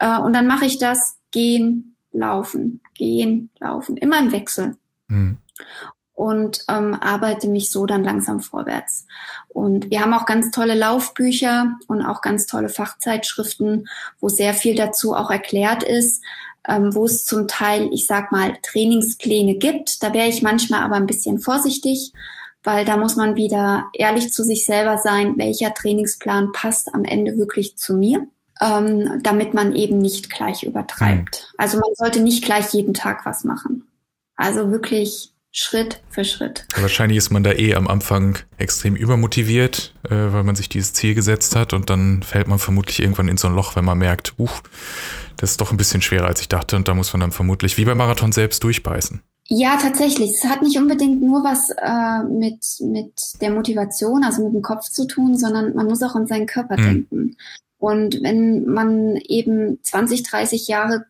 Äh, 0.00 0.18
und 0.18 0.32
dann 0.32 0.46
mache 0.46 0.66
ich 0.66 0.78
das, 0.78 1.18
gehen, 1.30 1.96
laufen, 2.12 2.80
gehen, 2.94 3.50
laufen, 3.60 3.96
immer 3.96 4.18
im 4.18 4.32
Wechsel. 4.32 4.76
Mhm 5.08 5.38
und 6.14 6.64
ähm, 6.68 6.94
arbeite 6.94 7.48
mich 7.48 7.70
so 7.70 7.86
dann 7.86 8.04
langsam 8.04 8.40
vorwärts. 8.40 9.06
Und 9.48 9.90
wir 9.90 10.00
haben 10.00 10.14
auch 10.14 10.26
ganz 10.26 10.50
tolle 10.50 10.74
Laufbücher 10.74 11.78
und 11.88 12.02
auch 12.02 12.20
ganz 12.20 12.46
tolle 12.46 12.68
Fachzeitschriften, 12.68 13.88
wo 14.20 14.28
sehr 14.28 14.54
viel 14.54 14.76
dazu 14.76 15.14
auch 15.14 15.30
erklärt 15.30 15.82
ist, 15.82 16.22
ähm, 16.68 16.94
wo 16.94 17.04
es 17.04 17.24
zum 17.24 17.48
Teil, 17.48 17.88
ich 17.92 18.06
sag 18.06 18.32
mal, 18.32 18.56
Trainingspläne 18.62 19.56
gibt. 19.56 20.02
Da 20.02 20.12
wäre 20.14 20.28
ich 20.28 20.42
manchmal 20.42 20.82
aber 20.82 20.96
ein 20.96 21.06
bisschen 21.06 21.38
vorsichtig, 21.38 22.12
weil 22.62 22.84
da 22.84 22.96
muss 22.96 23.16
man 23.16 23.36
wieder 23.36 23.86
ehrlich 23.94 24.32
zu 24.32 24.44
sich 24.44 24.64
selber 24.64 24.98
sein, 24.98 25.36
welcher 25.36 25.74
Trainingsplan 25.74 26.52
passt 26.52 26.94
am 26.94 27.04
Ende 27.04 27.36
wirklich 27.36 27.76
zu 27.76 27.94
mir, 27.94 28.26
ähm, 28.60 29.20
damit 29.22 29.54
man 29.54 29.74
eben 29.74 29.98
nicht 29.98 30.30
gleich 30.30 30.62
übertreibt. 30.62 31.48
Mhm. 31.52 31.56
Also 31.58 31.78
man 31.78 31.90
sollte 31.94 32.20
nicht 32.20 32.44
gleich 32.44 32.72
jeden 32.72 32.94
Tag 32.94 33.26
was 33.26 33.44
machen. 33.44 33.88
Also 34.36 34.70
wirklich 34.70 35.31
Schritt 35.52 36.02
für 36.08 36.24
Schritt. 36.24 36.64
Wahrscheinlich 36.76 37.18
ist 37.18 37.30
man 37.30 37.42
da 37.42 37.52
eh 37.52 37.74
am 37.74 37.86
Anfang 37.86 38.38
extrem 38.56 38.96
übermotiviert, 38.96 39.94
äh, 40.04 40.08
weil 40.10 40.44
man 40.44 40.56
sich 40.56 40.70
dieses 40.70 40.94
Ziel 40.94 41.14
gesetzt 41.14 41.54
hat 41.54 41.74
und 41.74 41.90
dann 41.90 42.22
fällt 42.22 42.48
man 42.48 42.58
vermutlich 42.58 43.00
irgendwann 43.00 43.28
in 43.28 43.36
so 43.36 43.48
ein 43.48 43.54
Loch, 43.54 43.76
wenn 43.76 43.84
man 43.84 43.98
merkt, 43.98 44.34
uh, 44.38 44.48
das 45.36 45.52
ist 45.52 45.60
doch 45.60 45.70
ein 45.70 45.76
bisschen 45.76 46.00
schwerer, 46.00 46.26
als 46.26 46.40
ich 46.40 46.48
dachte 46.48 46.74
und 46.76 46.88
da 46.88 46.94
muss 46.94 47.12
man 47.12 47.20
dann 47.20 47.32
vermutlich 47.32 47.76
wie 47.76 47.84
beim 47.84 47.98
Marathon 47.98 48.32
selbst 48.32 48.64
durchbeißen. 48.64 49.22
Ja, 49.48 49.76
tatsächlich. 49.76 50.30
Es 50.30 50.44
hat 50.44 50.62
nicht 50.62 50.78
unbedingt 50.78 51.20
nur 51.20 51.44
was 51.44 51.68
äh, 51.70 52.22
mit, 52.32 52.64
mit 52.80 53.12
der 53.42 53.50
Motivation, 53.50 54.24
also 54.24 54.44
mit 54.44 54.54
dem 54.54 54.62
Kopf 54.62 54.88
zu 54.88 55.06
tun, 55.06 55.36
sondern 55.36 55.74
man 55.74 55.86
muss 55.86 56.02
auch 56.02 56.14
an 56.14 56.26
seinen 56.26 56.46
Körper 56.46 56.76
hm. 56.76 56.84
denken. 56.84 57.36
Und 57.76 58.22
wenn 58.22 58.64
man 58.64 59.16
eben 59.16 59.78
20, 59.82 60.22
30 60.22 60.68
Jahre 60.68 61.04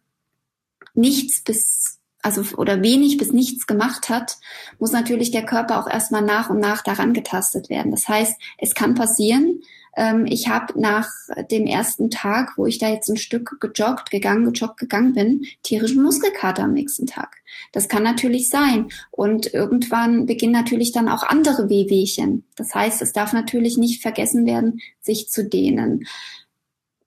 nichts 0.95 1.43
bis 1.43 1.99
also 2.23 2.57
oder 2.57 2.83
wenig 2.83 3.19
bis 3.19 3.33
nichts 3.33 3.67
gemacht 3.67 4.09
hat, 4.09 4.39
muss 4.79 4.93
natürlich 4.93 5.31
der 5.31 5.45
Körper 5.45 5.79
auch 5.81 5.89
erstmal 5.89 6.23
nach 6.23 6.51
und 6.51 6.61
nach 6.61 6.83
daran 6.83 7.13
getastet 7.13 7.69
werden. 7.69 7.91
Das 7.91 8.09
heißt, 8.09 8.41
es 8.59 8.75
kann 8.75 8.95
passieren, 8.95 9.63
ähm, 9.97 10.27
ich 10.27 10.49
habe 10.49 10.81
nach 10.81 11.09
dem 11.51 11.67
ersten 11.67 12.11
Tag, 12.11 12.57
wo 12.57 12.67
ich 12.67 12.79
da 12.79 12.89
jetzt 12.89 13.09
ein 13.09 13.17
Stück 13.17 13.61
gejoggt, 13.61 14.11
gegangen, 14.11 14.51
gejoggt, 14.53 14.79
gegangen 14.79 15.13
bin, 15.13 15.45
tierischen 15.63 16.03
Muskelkater 16.03 16.65
am 16.65 16.73
nächsten 16.73 17.07
Tag. 17.07 17.43
Das 17.73 17.89
kann 17.89 18.03
natürlich 18.03 18.49
sein. 18.49 18.89
Und 19.11 19.53
irgendwann 19.53 20.27
beginnen 20.27 20.53
natürlich 20.53 20.93
dann 20.93 21.09
auch 21.09 21.23
andere 21.23 21.69
Wehwehchen. 21.69 22.45
Das 22.57 22.75
heißt, 22.75 23.03
es 23.03 23.13
darf 23.13 23.33
natürlich 23.33 23.77
nicht 23.77 24.01
vergessen 24.01 24.47
werden, 24.47 24.81
sich 25.01 25.29
zu 25.29 25.45
dehnen. 25.45 26.07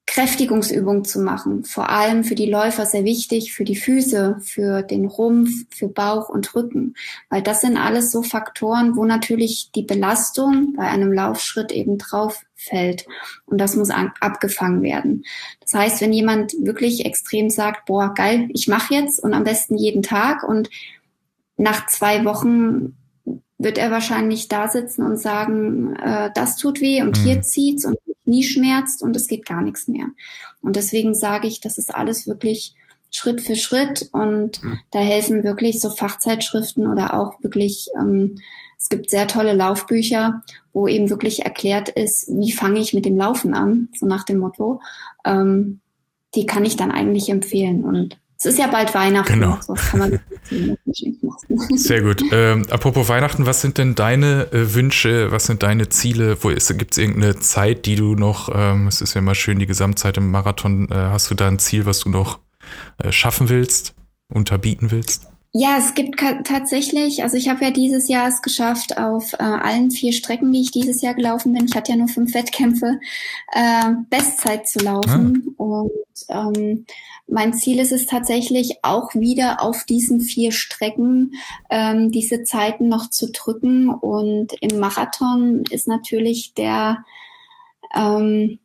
Kräftigungsübungen 0.08 1.04
zu 1.04 1.20
machen. 1.20 1.64
Vor 1.64 1.90
allem 1.90 2.24
für 2.24 2.36
die 2.36 2.50
Läufer 2.50 2.86
sehr 2.86 3.04
wichtig, 3.04 3.54
für 3.54 3.64
die 3.64 3.76
Füße, 3.76 4.38
für 4.40 4.84
den 4.84 5.06
Rumpf, 5.06 5.50
für 5.72 5.88
Bauch 5.88 6.30
und 6.30 6.54
Rücken. 6.56 6.96
Weil 7.30 7.42
das 7.42 7.62
sind 7.62 7.78
alles 7.78 8.12
so 8.12 8.22
Faktoren, 8.22 8.96
wo 8.96 9.06
natürlich 9.06 9.72
die 9.74 9.84
Belastung 9.84 10.74
bei 10.76 10.84
einem 10.84 11.12
Laufschritt 11.12 11.72
eben 11.72 11.98
drauf 11.98 12.44
fällt. 12.56 13.08
Und 13.46 13.60
das 13.60 13.76
muss 13.76 13.90
abgefangen 13.90 14.84
werden. 14.84 15.26
Das 15.60 15.74
heißt, 15.74 16.02
wenn 16.02 16.14
jemand 16.14 16.54
wirklich 16.60 17.06
extrem 17.06 17.50
sagt, 17.50 17.86
boah, 17.86 18.14
geil, 18.14 18.48
ich 18.54 18.68
mache 18.68 18.94
jetzt 18.94 19.24
und 19.24 19.34
am 19.34 19.44
besten 19.44 19.76
jeden 19.76 20.04
Tag 20.04 20.44
und 20.44 20.70
nach 21.58 21.88
zwei 21.88 22.26
Wochen 22.26 22.96
wird 23.58 23.78
er 23.78 23.92
wahrscheinlich 23.92 24.48
da 24.48 24.68
sitzen 24.68 25.04
und 25.04 25.18
sagen, 25.18 25.96
äh, 25.96 26.30
das 26.34 26.58
tut 26.58 26.82
weh 26.82 27.02
und 27.02 27.20
mhm. 27.20 27.24
hier 27.24 27.42
zieht's 27.42 27.86
und 27.86 27.98
nie 28.26 28.44
schmerzt 28.44 29.02
und 29.02 29.16
es 29.16 29.28
geht 29.28 29.46
gar 29.46 29.62
nichts 29.62 29.88
mehr. 29.88 30.08
Und 30.62 30.76
deswegen 30.76 31.14
sage 31.14 31.48
ich, 31.48 31.62
das 31.62 31.78
ist 31.78 31.94
alles 31.94 32.28
wirklich 32.28 32.76
Schritt 33.12 33.42
für 33.42 33.56
Schritt 33.56 34.10
und 34.12 34.62
mhm. 34.62 34.80
da 34.92 35.00
helfen 35.00 35.44
wirklich 35.44 35.80
so 35.80 35.90
Fachzeitschriften 35.90 36.88
oder 36.88 37.14
auch 37.14 37.42
wirklich, 37.42 37.88
ähm, 37.98 38.36
es 38.78 38.90
gibt 38.90 39.10
sehr 39.10 39.28
tolle 39.28 39.54
Laufbücher, 39.54 40.44
wo 40.74 40.88
eben 40.88 41.10
wirklich 41.10 41.46
erklärt 41.46 41.88
ist, 41.88 42.28
wie 42.28 42.52
fange 42.52 42.80
ich 42.80 42.94
mit 42.94 43.06
dem 43.06 43.16
Laufen 43.16 43.54
an, 43.54 43.88
so 43.98 44.06
nach 44.06 44.24
dem 44.24 44.40
Motto. 44.40 44.82
Ähm, 45.24 45.80
die 46.36 46.46
kann 46.46 46.66
ich 46.66 46.76
dann 46.76 46.92
eigentlich 46.92 47.30
empfehlen 47.30 47.86
und 47.86 48.18
es 48.46 48.54
ist 48.54 48.60
ja 48.60 48.68
bald 48.68 48.94
Weihnachten. 48.94 49.34
Genau. 49.34 49.58
So 49.62 49.74
kann 49.74 50.00
man 50.00 50.20
Sehr 51.78 52.02
gut. 52.02 52.24
Ähm, 52.32 52.66
apropos 52.70 53.10
Weihnachten, 53.10 53.46
was 53.46 53.62
sind 53.62 53.78
denn 53.78 53.96
deine 53.96 54.52
äh, 54.52 54.74
Wünsche, 54.74 55.32
was 55.32 55.46
sind 55.46 55.64
deine 55.64 55.90
Ziele? 55.90 56.38
Wo 56.44 56.50
gibt 56.50 56.92
es 56.92 56.98
irgendeine 56.98 57.40
Zeit, 57.40 57.86
die 57.86 57.96
du 57.96 58.16
noch, 58.16 58.50
ähm, 58.54 58.88
es 58.88 59.02
ist 59.02 59.16
ja 59.16 59.20
immer 59.20 59.36
schön, 59.36 59.60
die 59.60 59.66
Gesamtzeit 59.66 60.18
im 60.18 60.32
Marathon, 60.32 60.90
äh, 60.92 60.96
hast 60.96 61.32
du 61.32 61.36
da 61.36 61.48
ein 61.48 61.60
Ziel, 61.60 61.86
was 61.86 62.00
du 62.00 62.10
noch 62.10 62.40
äh, 62.98 63.12
schaffen 63.12 63.50
willst, 63.50 63.96
unterbieten 64.30 64.92
willst? 64.92 65.28
Ja, 65.58 65.78
es 65.78 65.94
gibt 65.94 66.20
tatsächlich, 66.20 67.24
also 67.24 67.38
ich 67.38 67.48
habe 67.48 67.64
ja 67.64 67.72
dieses 67.72 68.10
Jahr 68.10 68.28
es 68.28 68.42
geschafft, 68.42 68.98
auf 68.98 69.32
äh, 69.32 69.38
allen 69.38 69.90
vier 69.90 70.12
Strecken, 70.12 70.52
die 70.52 70.60
ich 70.60 70.72
dieses 70.72 71.02
Jahr 71.02 71.14
gelaufen 71.14 71.54
bin, 71.54 71.64
ich 71.64 71.74
hatte 71.78 71.94
ja 71.94 71.98
nur 71.98 72.10
fünf 72.10 72.34
Wettkämpfe, 72.34 73.00
äh, 73.54 73.92
Bestzeit 74.10 74.68
zu 74.68 74.80
laufen. 74.80 75.56
Ah. 75.58 75.64
Und 75.64 75.92
ähm, 76.28 76.86
mein 77.28 77.54
Ziel 77.54 77.80
ist 77.80 77.94
es 77.94 78.06
tatsächlich 78.06 78.80
auch 78.82 79.16
wieder 79.16 79.62
auf 79.62 79.86
diesen 79.86 80.20
vier 80.20 80.52
Strecken 80.52 81.36
ähm, 81.70 82.12
diese 82.12 82.44
Zeiten 82.44 82.90
noch 82.90 83.10
zu 83.10 83.32
drücken. 83.32 83.88
Und 83.88 84.52
im 84.60 84.78
Marathon 84.78 85.64
ist 85.70 85.88
natürlich 85.88 86.54
der 86.54 87.06
ähm, 87.96 88.60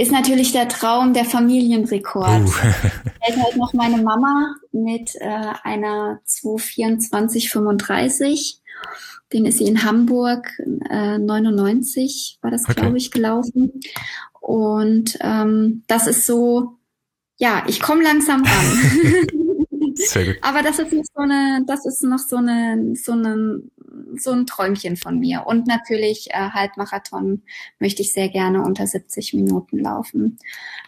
ist 0.00 0.12
natürlich 0.12 0.52
der 0.52 0.66
Traum 0.66 1.12
der 1.12 1.26
Familienrekord. 1.26 2.40
Uh. 2.40 2.52
Hält 3.20 3.36
halt 3.36 3.56
noch 3.56 3.74
meine 3.74 4.02
Mama 4.02 4.56
mit 4.72 5.14
äh, 5.16 5.52
einer 5.62 6.22
224,35. 6.26 8.60
Den 9.30 9.44
ist 9.44 9.58
sie 9.58 9.66
in 9.66 9.84
Hamburg 9.84 10.58
äh, 10.88 11.18
99 11.18 12.38
war 12.40 12.50
das, 12.50 12.64
okay. 12.64 12.80
glaube 12.80 12.96
ich, 12.96 13.10
gelaufen. 13.10 13.82
Und 14.40 15.18
ähm, 15.20 15.82
das 15.86 16.06
ist 16.06 16.24
so, 16.24 16.78
ja, 17.36 17.64
ich 17.68 17.80
komme 17.80 18.02
langsam 18.02 18.42
ran. 18.42 18.78
Sehr 19.96 20.24
gut. 20.24 20.36
Aber 20.42 20.62
das 20.62 20.78
ist 20.78 20.94
noch 20.94 21.04
so 21.14 21.20
eine, 21.20 21.62
das 21.66 21.84
ist 21.84 22.02
noch 22.04 22.18
so 22.18 22.36
eine, 22.36 22.94
so 22.96 23.12
eine, 23.12 23.60
so 24.16 24.30
ein 24.30 24.46
Träumchen 24.46 24.96
von 24.96 25.18
mir. 25.18 25.46
Und 25.46 25.66
natürlich 25.66 26.28
äh, 26.30 26.50
Halbmarathon 26.50 27.42
möchte 27.78 28.02
ich 28.02 28.12
sehr 28.12 28.28
gerne 28.28 28.62
unter 28.62 28.86
70 28.86 29.34
Minuten 29.34 29.78
laufen. 29.78 30.38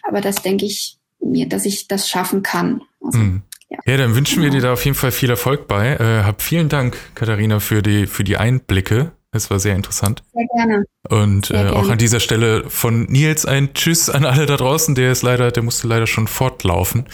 Aber 0.02 0.20
das 0.20 0.42
denke 0.42 0.66
ich 0.66 0.98
mir, 1.20 1.48
dass 1.48 1.64
ich 1.64 1.88
das 1.88 2.08
schaffen 2.08 2.42
kann. 2.42 2.82
Also, 3.04 3.18
mhm. 3.18 3.42
ja. 3.68 3.78
ja. 3.84 3.96
dann 3.96 4.14
wünschen 4.14 4.42
wir 4.42 4.50
dir 4.50 4.60
da 4.60 4.72
auf 4.72 4.84
jeden 4.84 4.96
Fall 4.96 5.12
viel 5.12 5.30
Erfolg 5.30 5.68
bei. 5.68 5.96
Äh, 5.96 6.24
hab 6.24 6.42
vielen 6.42 6.68
Dank, 6.68 6.96
Katharina, 7.14 7.60
für 7.60 7.82
die, 7.82 8.06
für 8.06 8.24
die 8.24 8.36
Einblicke. 8.36 9.12
Es 9.34 9.50
war 9.50 9.58
sehr 9.58 9.74
interessant. 9.74 10.22
Sehr 10.34 10.46
gerne. 10.54 10.84
Und 11.08 11.46
sehr 11.46 11.56
äh, 11.56 11.62
gerne. 11.64 11.76
auch 11.76 11.88
an 11.88 11.96
dieser 11.96 12.20
Stelle 12.20 12.68
von 12.68 13.04
Nils 13.04 13.46
ein 13.46 13.72
Tschüss 13.72 14.10
an 14.10 14.26
alle 14.26 14.44
da 14.44 14.58
draußen. 14.58 14.94
Der 14.94 15.10
ist 15.10 15.22
leider, 15.22 15.50
der 15.50 15.62
musste 15.62 15.88
leider 15.88 16.06
schon 16.06 16.28
fortlaufen. 16.28 17.06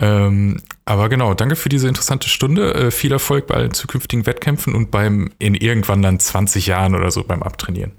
Ähm, 0.00 0.62
aber 0.86 1.10
genau, 1.10 1.34
danke 1.34 1.54
für 1.54 1.68
diese 1.68 1.86
interessante 1.86 2.30
Stunde. 2.30 2.74
Äh, 2.74 2.90
viel 2.90 3.12
Erfolg 3.12 3.46
bei 3.46 3.56
allen 3.56 3.74
zukünftigen 3.74 4.24
Wettkämpfen 4.24 4.74
und 4.74 4.90
beim 4.90 5.30
in 5.38 5.54
irgendwann 5.54 6.00
dann 6.00 6.18
20 6.18 6.66
Jahren 6.66 6.94
oder 6.94 7.10
so 7.10 7.24
beim 7.24 7.42
Abtrainieren. 7.42 7.92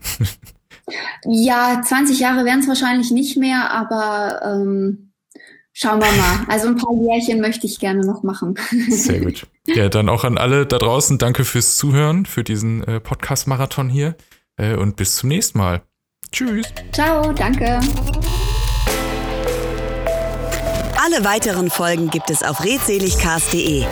ja, 1.26 1.80
20 1.86 2.20
Jahre 2.20 2.46
werden 2.46 2.62
es 2.62 2.68
wahrscheinlich 2.68 3.12
nicht 3.12 3.38
mehr, 3.38 3.72
aber 3.72 4.42
ähm, 4.44 5.07
Schauen 5.80 6.02
wir 6.02 6.12
mal. 6.12 6.44
Also 6.48 6.70
ein 6.70 6.76
paar 6.76 6.92
Jährchen 6.96 7.40
möchte 7.40 7.68
ich 7.68 7.80
gerne 7.80 8.04
noch 8.04 8.24
machen. 8.24 8.56
Sehr 8.90 9.20
gut. 9.20 9.46
Ja, 9.68 9.90
dann 9.90 10.10
auch 10.10 10.24
an 10.24 10.40
alle 10.40 10.66
da 10.66 10.80
draußen. 10.80 11.20
Danke 11.20 11.46
fürs 11.46 11.78
Zuhören, 11.78 12.26
für 12.26 12.44
diesen 12.44 12.84
äh, 12.84 13.00
Podcast-Marathon 13.00 13.88
hier. 13.88 14.16
Äh, 14.56 14.76
und 14.76 14.96
bis 14.96 15.18
zum 15.18 15.30
nächsten 15.30 15.60
Mal. 15.60 15.84
Tschüss. 16.32 16.66
Ciao, 16.94 17.32
danke. 17.32 17.80
Alle 21.00 21.24
weiteren 21.24 21.70
Folgen 21.70 22.10
gibt 22.10 22.32
es 22.32 22.42
auf 22.42 22.64
redseligcast.de. 22.64 23.86